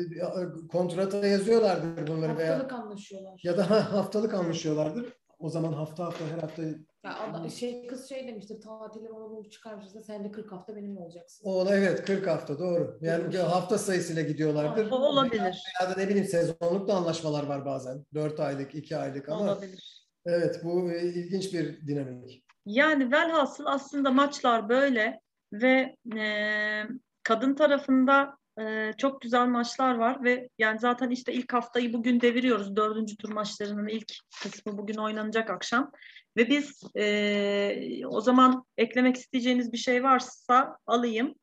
kontrata 0.69 1.27
yazıyorlardır 1.27 2.07
bunları 2.07 2.29
haftalık 2.29 2.39
veya 2.39 2.59
haftalık 2.59 2.73
anlaşıyorlar. 2.73 3.41
Ya 3.43 3.57
da 3.57 3.93
haftalık 3.93 4.35
anlaşıyorlardır. 4.35 5.13
O 5.39 5.49
zaman 5.49 5.73
hafta 5.73 6.05
hafta 6.05 6.25
her 6.27 6.39
hafta 6.39 6.63
ya 7.05 7.19
adam, 7.19 7.51
şey 7.51 7.87
kız 7.87 8.09
şey 8.09 8.29
demiştir 8.29 8.61
tatili 8.61 9.11
bana 9.11 9.31
bunu 9.31 9.51
çıkarmışsa 9.51 10.03
sen 10.03 10.25
de 10.25 10.31
40 10.31 10.53
hafta 10.53 10.77
benimle 10.77 11.01
olacaksın. 11.01 11.45
O 11.47 11.67
evet 11.71 12.05
40 12.05 12.27
hafta 12.27 12.59
doğru. 12.59 12.99
Yani 13.01 13.25
evet. 13.25 13.43
hafta 13.43 13.79
sayısıyla 13.79 14.23
gidiyorlardır. 14.23 14.91
O 14.91 14.95
olabilir. 14.95 15.63
Ya 15.81 15.91
da 15.91 15.95
ne 15.97 16.09
bileyim 16.09 16.27
sezonluk 16.27 16.89
da 16.89 16.95
anlaşmalar 16.95 17.47
var 17.47 17.65
bazen. 17.65 18.07
4 18.15 18.41
aylık, 18.41 18.75
2 18.75 18.97
aylık 18.97 19.29
ama 19.29 19.43
olabilir. 19.43 20.07
Evet 20.27 20.61
bu 20.65 20.93
e, 20.93 21.03
ilginç 21.03 21.55
bir 21.55 21.87
dinamik. 21.87 22.45
Yani 22.67 23.13
velhasıl 23.13 23.65
aslında 23.67 24.11
maçlar 24.11 24.69
böyle 24.69 25.21
ve 25.53 25.97
e, 26.17 26.83
kadın 27.23 27.55
tarafında 27.55 28.37
e, 28.61 28.93
çok 28.99 29.21
güzel 29.21 29.47
maçlar 29.47 29.95
var 29.95 30.25
ve 30.25 30.49
yani 30.59 30.79
zaten 30.79 31.11
işte 31.11 31.33
ilk 31.33 31.53
haftayı 31.53 31.93
bugün 31.93 32.21
deviriyoruz. 32.21 32.77
Dördüncü 32.77 33.17
tur 33.17 33.33
maçlarının 33.33 33.89
ilk 33.89 34.13
kısmı 34.43 34.79
bugün 34.79 34.97
oynanacak 34.97 35.51
akşam. 35.51 35.93
Ve 36.37 36.49
biz 36.49 36.83
e, 36.97 38.07
o 38.07 38.21
zaman 38.21 38.65
eklemek 38.77 39.17
isteyeceğiniz 39.17 39.73
bir 39.73 39.79
şey 39.79 40.05
varsa 40.05 40.77
alayım. 40.87 41.35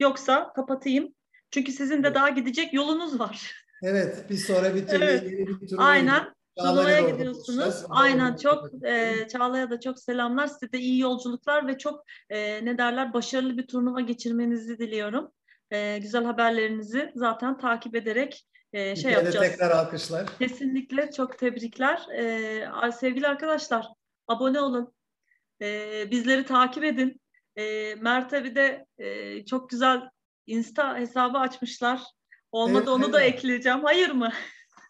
Yoksa 0.00 0.52
kapatayım. 0.52 1.14
Çünkü 1.50 1.72
sizin 1.72 2.02
de 2.02 2.14
daha 2.14 2.28
gidecek 2.28 2.74
yolunuz 2.74 3.20
var. 3.20 3.64
Evet, 3.82 4.30
bir 4.30 4.36
sonra 4.36 4.74
bir 4.74 4.86
tur. 4.86 5.00
Evet. 5.00 5.30
Bir 5.30 5.68
tur 5.68 5.76
Aynen. 5.78 6.34
Çağla'ya 6.58 7.00
gidiyorsunuz. 7.00 7.84
Aynen 7.88 8.36
çok 8.36 8.84
e, 8.84 9.28
Çağla'ya 9.32 9.70
da 9.70 9.80
çok 9.80 9.98
selamlar. 9.98 10.46
Size 10.46 10.72
de 10.72 10.78
iyi 10.78 11.00
yolculuklar 11.00 11.66
ve 11.66 11.78
çok 11.78 12.04
e, 12.30 12.64
ne 12.64 12.78
derler 12.78 13.12
başarılı 13.12 13.58
bir 13.58 13.66
turnuva 13.66 14.00
geçirmenizi 14.00 14.78
diliyorum. 14.78 15.32
E, 15.70 15.98
güzel 15.98 16.24
haberlerinizi 16.24 17.12
zaten 17.14 17.58
takip 17.58 17.94
ederek 17.94 18.46
e, 18.72 18.96
şey 18.96 19.12
yapacağız. 19.12 19.48
tekrar 19.48 19.70
alkışlar. 19.70 20.26
Kesinlikle 20.38 21.10
çok 21.10 21.38
tebrikler. 21.38 22.06
E, 22.16 22.92
sevgili 22.92 23.28
arkadaşlar 23.28 23.86
abone 24.28 24.60
olun. 24.60 24.94
E, 25.62 26.10
bizleri 26.10 26.44
takip 26.44 26.84
edin. 26.84 27.20
E, 27.56 27.94
Mert'e 27.94 28.44
bir 28.44 28.54
de 28.54 28.86
e, 28.98 29.44
çok 29.44 29.70
güzel 29.70 30.00
Insta 30.46 30.98
hesabı 30.98 31.38
açmışlar. 31.38 32.02
Olmadı 32.52 32.78
evet, 32.78 32.88
onu 32.88 33.12
da 33.12 33.20
ekleyeceğim. 33.20 33.84
Hayır 33.84 34.10
mı? 34.10 34.32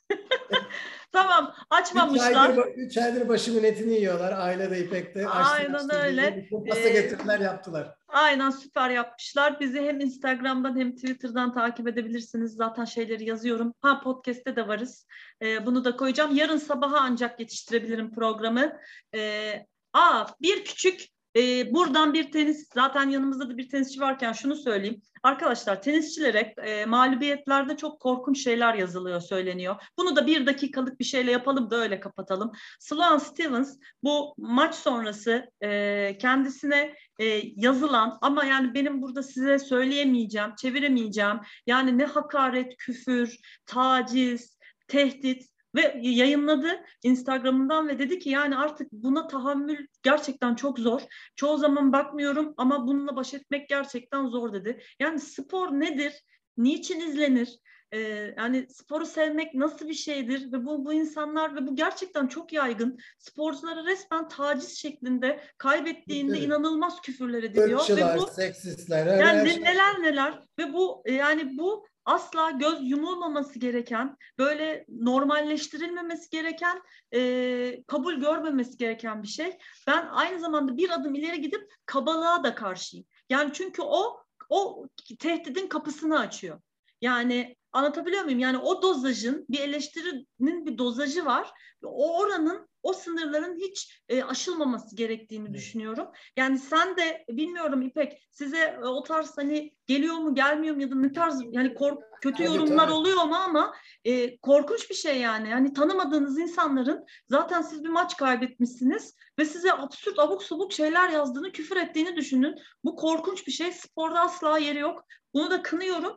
Tamam 1.13 1.55
açmamışlar. 1.71 2.31
Üç 2.31 2.37
aydır, 2.37 2.65
üç 2.77 2.99
aydır 2.99 3.29
başımın 3.29 3.65
etini 3.65 3.93
yiyorlar. 3.93 4.33
Aile 4.33 4.71
de 4.71 4.79
İpek'te. 4.79 5.29
Aynen 5.29 5.75
açtı, 5.75 5.97
öyle. 5.97 6.49
Pasta 6.69 6.89
ee, 6.89 6.93
getirdiler 6.93 7.41
yaptılar. 7.41 7.95
Aynen 8.09 8.51
süper 8.51 8.91
yapmışlar. 8.91 9.61
Bizi 9.61 9.81
hem 9.81 10.01
Instagram'dan 10.01 10.79
hem 10.79 10.95
Twitter'dan 10.95 11.55
takip 11.55 11.89
edebilirsiniz. 11.89 12.55
Zaten 12.55 12.85
şeyleri 12.85 13.25
yazıyorum. 13.25 13.75
Ha 13.81 14.01
podcast'te 14.01 14.57
de 14.57 14.69
varız. 14.69 15.07
Ee, 15.43 15.67
bunu 15.67 15.85
da 15.85 15.97
koyacağım. 15.97 16.37
Yarın 16.37 16.57
sabaha 16.57 16.99
ancak 17.01 17.41
yetiştirebilirim 17.41 18.15
programı. 18.15 18.73
Ee, 19.15 19.67
aa 19.93 20.27
bir 20.43 20.65
küçük 20.65 21.07
e, 21.37 21.75
buradan 21.75 22.15
bir 22.15 22.33
tenis, 22.33 22.69
zaten 22.75 23.11
yanımızda 23.11 23.51
da 23.51 23.59
bir 23.59 23.69
tenisçi 23.69 24.01
varken 24.01 24.33
şunu 24.33 24.57
söyleyeyim. 24.57 25.03
Arkadaşlar 25.23 25.83
tenisçilere 25.83 26.55
e, 26.65 26.87
mağlubiyetlerde 26.87 27.77
çok 27.77 28.01
korkunç 28.01 28.45
şeyler 28.45 28.75
yazılıyor, 28.75 29.21
söyleniyor. 29.21 29.77
Bunu 29.99 30.17
da 30.17 30.27
bir 30.27 30.47
dakikalık 30.47 31.01
bir 31.01 31.05
şeyle 31.05 31.31
yapalım 31.31 31.71
da 31.71 31.77
öyle 31.77 32.01
kapatalım. 32.01 32.53
Sloan 32.79 33.19
Stevens 33.19 33.79
bu 34.03 34.35
maç 34.39 34.75
sonrası 34.75 35.51
e, 35.61 36.19
kendisine 36.19 36.95
e, 37.19 37.25
yazılan 37.57 38.19
ama 38.21 38.45
yani 38.45 38.75
benim 38.75 39.03
burada 39.03 39.23
size 39.23 39.59
söyleyemeyeceğim, 39.59 40.55
çeviremeyeceğim. 40.55 41.41
Yani 41.67 41.99
ne 41.99 42.05
hakaret, 42.05 42.77
küfür, 42.77 43.37
taciz, 43.67 44.59
tehdit 44.89 45.51
ve 45.75 46.01
yayınladı 46.03 46.85
Instagram'ından 47.03 47.89
ve 47.89 47.99
dedi 47.99 48.19
ki 48.19 48.31
yani 48.31 48.57
artık 48.57 48.93
buna 48.93 49.27
tahammül 49.27 49.87
gerçekten 50.03 50.55
çok 50.55 50.79
zor. 50.79 51.01
Çoğu 51.37 51.59
zaman 51.59 51.93
bakmıyorum 51.93 52.55
ama 52.57 52.87
bununla 52.87 53.17
baş 53.17 53.35
etmek 53.35 53.69
gerçekten 53.69 54.27
zor 54.27 54.53
dedi. 54.53 54.83
Yani 55.01 55.21
spor 55.21 55.69
nedir? 55.69 56.13
Niçin 56.57 57.01
izlenir? 57.01 57.59
Ee, 57.93 58.35
yani 58.39 58.67
sporu 58.71 59.07
sevmek 59.07 59.55
nasıl 59.55 59.89
bir 59.89 59.95
şeydir 59.95 60.53
ve 60.53 60.67
bu 60.67 60.85
bu 60.85 60.93
insanlar 60.93 61.57
ve 61.57 61.67
bu 61.67 61.77
gerçekten 61.77 62.27
çok 62.27 62.53
yaygın 62.53 62.99
sporcuları 63.19 63.87
resmen 63.87 64.29
taciz 64.29 64.79
şeklinde 64.79 65.41
kaybettiğinde 65.59 66.33
Evet. 66.33 66.47
inanılmaz 66.47 67.01
küfürler 67.01 67.43
ediliyor 67.43 67.81
Irkçılar, 67.81 68.15
ve 68.15 68.19
bu 68.19 68.27
seksistler, 68.27 69.19
yani 69.19 69.51
şey. 69.51 69.63
neler 69.63 70.03
neler 70.03 70.41
ve 70.59 70.73
bu 70.73 71.03
e, 71.05 71.13
yani 71.13 71.59
bu 71.59 71.87
asla 72.05 72.51
göz 72.51 72.91
yumulmaması 72.91 73.59
gereken, 73.59 74.17
böyle 74.39 74.85
normalleştirilmemesi 74.89 76.31
gereken, 76.31 76.83
e, 77.15 77.83
kabul 77.87 78.15
görmemesi 78.15 78.77
gereken 78.77 79.23
bir 79.23 79.29
şey. 79.29 79.59
Ben 79.87 80.09
aynı 80.11 80.41
zamanda 80.41 80.77
bir 80.77 80.91
adım 80.91 81.15
ileri 81.15 81.41
gidip 81.41 81.73
kabalığa 81.87 82.45
da 82.45 82.55
karşıyım. 82.55 83.07
Yani 83.31 83.51
çünkü 83.53 83.83
o 83.83 84.23
o 84.49 84.87
tehdidin 85.19 85.67
kapısını 85.67 86.19
açıyor. 86.19 86.61
Yani 87.01 87.57
anlatabiliyor 87.73 88.25
muyum? 88.25 88.39
Yani 88.39 88.59
o 88.59 88.83
dozajın 88.83 89.47
bir 89.49 89.61
eleştirinin 89.61 90.67
bir 90.67 90.79
dozajı 90.79 91.25
var. 91.25 91.51
O 91.83 92.19
oranın, 92.19 92.69
o 92.83 92.93
sınırların 92.93 93.57
hiç 93.57 94.03
e, 94.09 94.23
aşılmaması 94.23 94.97
gerektiğini 94.97 95.45
Evet. 95.45 95.55
düşünüyorum. 95.55 96.09
Yani 96.37 96.59
sen 96.59 96.97
de 96.97 97.25
bilmiyorum 97.29 97.83
İpek 97.83 98.29
size 98.31 98.59
e, 98.59 98.87
o 98.87 99.03
tarz 99.03 99.39
hani 99.39 99.75
geliyor 99.87 100.15
mu 100.15 100.35
gelmiyor 100.35 100.75
mu 100.75 100.83
ya 100.83 100.91
da 100.91 100.95
ne 100.95 101.13
tarz 101.13 101.43
yani 101.51 101.75
kork, 101.75 101.99
kötü 102.23 102.37
Tabii, 102.37 102.47
yorumlar 102.47 102.85
tabii. 102.85 102.93
oluyor 102.93 103.25
mu 103.25 103.35
ama 103.35 103.75
e, 104.05 104.39
korkunç 104.39 104.91
bir 104.91 104.95
şey 104.95 105.21
yani. 105.21 105.51
Yani 105.51 105.73
tanımadığınız 105.73 106.39
insanların 106.39 107.05
zaten 107.29 107.63
siz 107.63 107.85
bir 107.85 107.89
maç 107.89 108.17
kaybetmişsiniz 108.17 109.15
ve 109.39 109.45
size 109.45 109.73
absürt 109.73 110.19
abuk 110.19 110.43
subuk 110.43 110.73
şeyler 110.73 111.09
yazdığını, 111.09 111.53
küfür 111.53 111.77
ettiğini 111.77 112.17
düşünün. 112.17 112.55
Bu 112.85 112.97
korkunç 112.97 113.47
bir 113.47 113.53
şey. 113.53 113.73
Sporda 113.73 114.21
asla 114.21 114.59
yeri 114.59 114.79
yok. 114.79 115.05
Bunu 115.35 115.51
da 115.51 115.63
kınıyorum. 115.63 116.17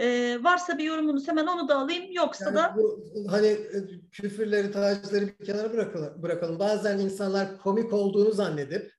E, 0.00 0.38
varsa 0.44 0.78
bir 0.78 0.84
yorumunuz 0.84 1.28
hemen 1.28 1.46
onu 1.46 1.68
da 1.68 1.76
alayım. 1.78 2.04
Yoksa 2.12 2.44
Yani 2.44 2.56
da 2.56 2.74
bu 2.76 3.04
hani 3.28 3.46
e, 3.46 4.08
küfürleri, 4.12 4.72
tacizleri 4.72 5.26
bir 5.40 5.44
kenara 5.46 5.72
bırakalım. 5.72 6.22
bırakalım. 6.22 6.58
Bazen 6.58 6.98
insanlar 6.98 7.58
komik 7.58 7.92
olduğunu 7.92 8.32
zannedip 8.32 8.92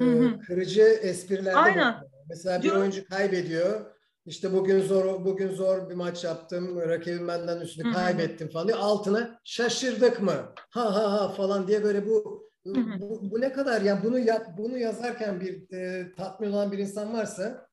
e, 0.00 0.04
Hı 0.04 0.10
hı. 0.10 0.40
kırıcı 0.40 0.82
esprilerde 0.82 1.56
Aynen. 1.58 1.94
Mesela 2.28 2.58
bir 2.58 2.62
Diyor- 2.62 2.76
oyuncu 2.76 3.08
kaybediyor. 3.08 3.94
İşte 4.26 4.52
bugün 4.52 4.80
zor 4.80 5.24
bugün 5.24 5.48
zor 5.50 5.90
bir 5.90 5.94
maç 5.94 6.24
yaptım. 6.24 6.80
Rakibim 6.80 7.28
benden 7.28 7.60
üstünü 7.60 7.84
Hı 7.84 7.88
hı. 7.88 7.92
kaybettim 7.94 8.48
falan 8.50 8.68
diyor. 8.68 8.78
Altına 8.82 9.40
şaşırdık 9.44 10.22
mı? 10.22 10.32
Ha 10.70 10.94
ha 10.94 11.12
ha 11.12 11.28
falan 11.28 11.68
diye 11.68 11.84
böyle 11.84 12.06
bu 12.06 12.44
Hı 12.66 12.70
hı. 12.72 13.00
bu, 13.00 13.30
bu 13.30 13.40
ne 13.40 13.52
kadar 13.52 13.80
ya 13.80 14.00
bunu 14.04 14.18
yap 14.18 14.46
bunu 14.58 14.78
yazarken 14.78 15.40
bir 15.40 15.72
e, 15.76 16.12
tatmin 16.16 16.52
olan 16.52 16.72
bir 16.72 16.78
insan 16.78 17.12
varsa 17.14 17.66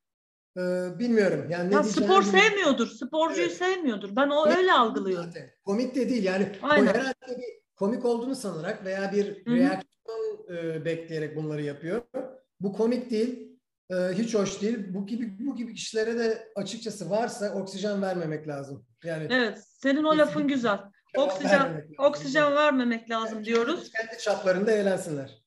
e, 0.57 0.61
bilmiyorum. 0.99 1.45
Yani 1.49 1.71
ne 1.71 1.75
ya 1.75 1.83
spor 1.83 2.23
sevmiyordur, 2.23 2.87
sporcuyu 2.87 3.45
Evet. 3.47 3.57
sevmiyordur. 3.57 4.15
Ben 4.15 4.29
o 4.29 4.43
Komik 4.43 4.57
öyle 4.57 4.71
algılıyorum. 4.73 5.25
zaten. 5.25 5.51
Komik 5.65 5.95
de 5.95 6.09
değil 6.09 6.23
yani. 6.23 6.51
O 6.63 6.67
Aynen. 6.67 6.87
herhalde 6.93 7.37
bir 7.37 7.61
komik 7.75 8.05
olduğunu 8.05 8.35
sanarak 8.35 8.85
veya 8.85 9.11
bir 9.11 9.45
Hı 9.45 9.51
hı. 9.51 9.55
reaksiyon 9.55 10.47
e, 10.57 10.85
bekleyerek 10.85 11.35
bunları 11.35 11.61
yapıyor. 11.61 12.01
Bu 12.59 12.73
komik 12.73 13.11
değil. 13.11 13.51
e, 13.89 13.95
hiç 13.95 14.35
hoş 14.35 14.61
değil. 14.61 14.93
Bu 14.93 15.05
gibi 15.07 15.33
bu 15.47 15.55
gibi 15.55 15.73
kişilere 15.73 16.19
de 16.19 16.51
açıkçası 16.55 17.09
varsa 17.09 17.53
oksijen 17.53 18.01
vermemek 18.01 18.47
lazım. 18.47 18.85
Yani 19.03 19.27
Evet, 19.31 19.59
senin 19.77 20.03
o 20.03 20.17
lafın 20.17 20.47
güzel. 20.47 20.79
Oksijen 21.17 21.59
vermemek 21.59 21.83
lazım. 21.99 22.05
oksijen 22.11 22.55
vermemek 22.55 23.09
lazım 23.09 23.35
Yani 23.35 23.45
diyoruz. 23.45 23.91
Kendi 23.91 24.21
çaplarında 24.21 24.71
eğlensinler. 24.71 25.41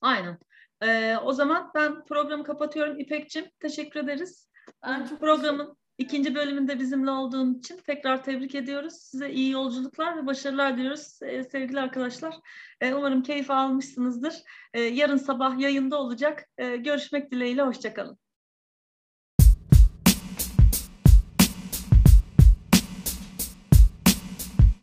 Aynen. 0.00 0.38
Ee, 0.82 1.16
o 1.16 1.32
zaman 1.32 1.70
ben 1.74 2.04
programı 2.04 2.44
kapatıyorum. 2.44 2.98
İpekçim 2.98 3.44
teşekkür 3.60 4.00
ederiz. 4.00 4.48
Ben 4.86 5.06
çok 5.06 5.20
Programın 5.20 5.76
ikinci 5.98 6.34
bölümünde 6.34 6.78
bizimle 6.78 7.10
olduğun 7.10 7.54
için 7.54 7.76
tekrar 7.76 8.24
tebrik 8.24 8.54
ediyoruz. 8.54 8.94
Size 8.94 9.30
iyi 9.30 9.50
yolculuklar 9.50 10.22
ve 10.22 10.26
başarılar 10.26 10.76
diliyoruz 10.76 11.18
Ee, 11.22 11.44
sevgili 11.44 11.80
arkadaşlar. 11.80 12.34
Ee, 12.80 12.94
umarım 12.94 13.22
keyif 13.22 13.50
almışsınızdır. 13.50 14.34
Ee, 14.74 14.80
yarın 14.80 15.16
sabah 15.16 15.58
yayında 15.58 16.00
olacak. 16.00 16.48
Ee, 16.58 16.76
görüşmek 16.76 17.30
dileğiyle, 17.30 17.62
hoşçakalın. 17.62 18.18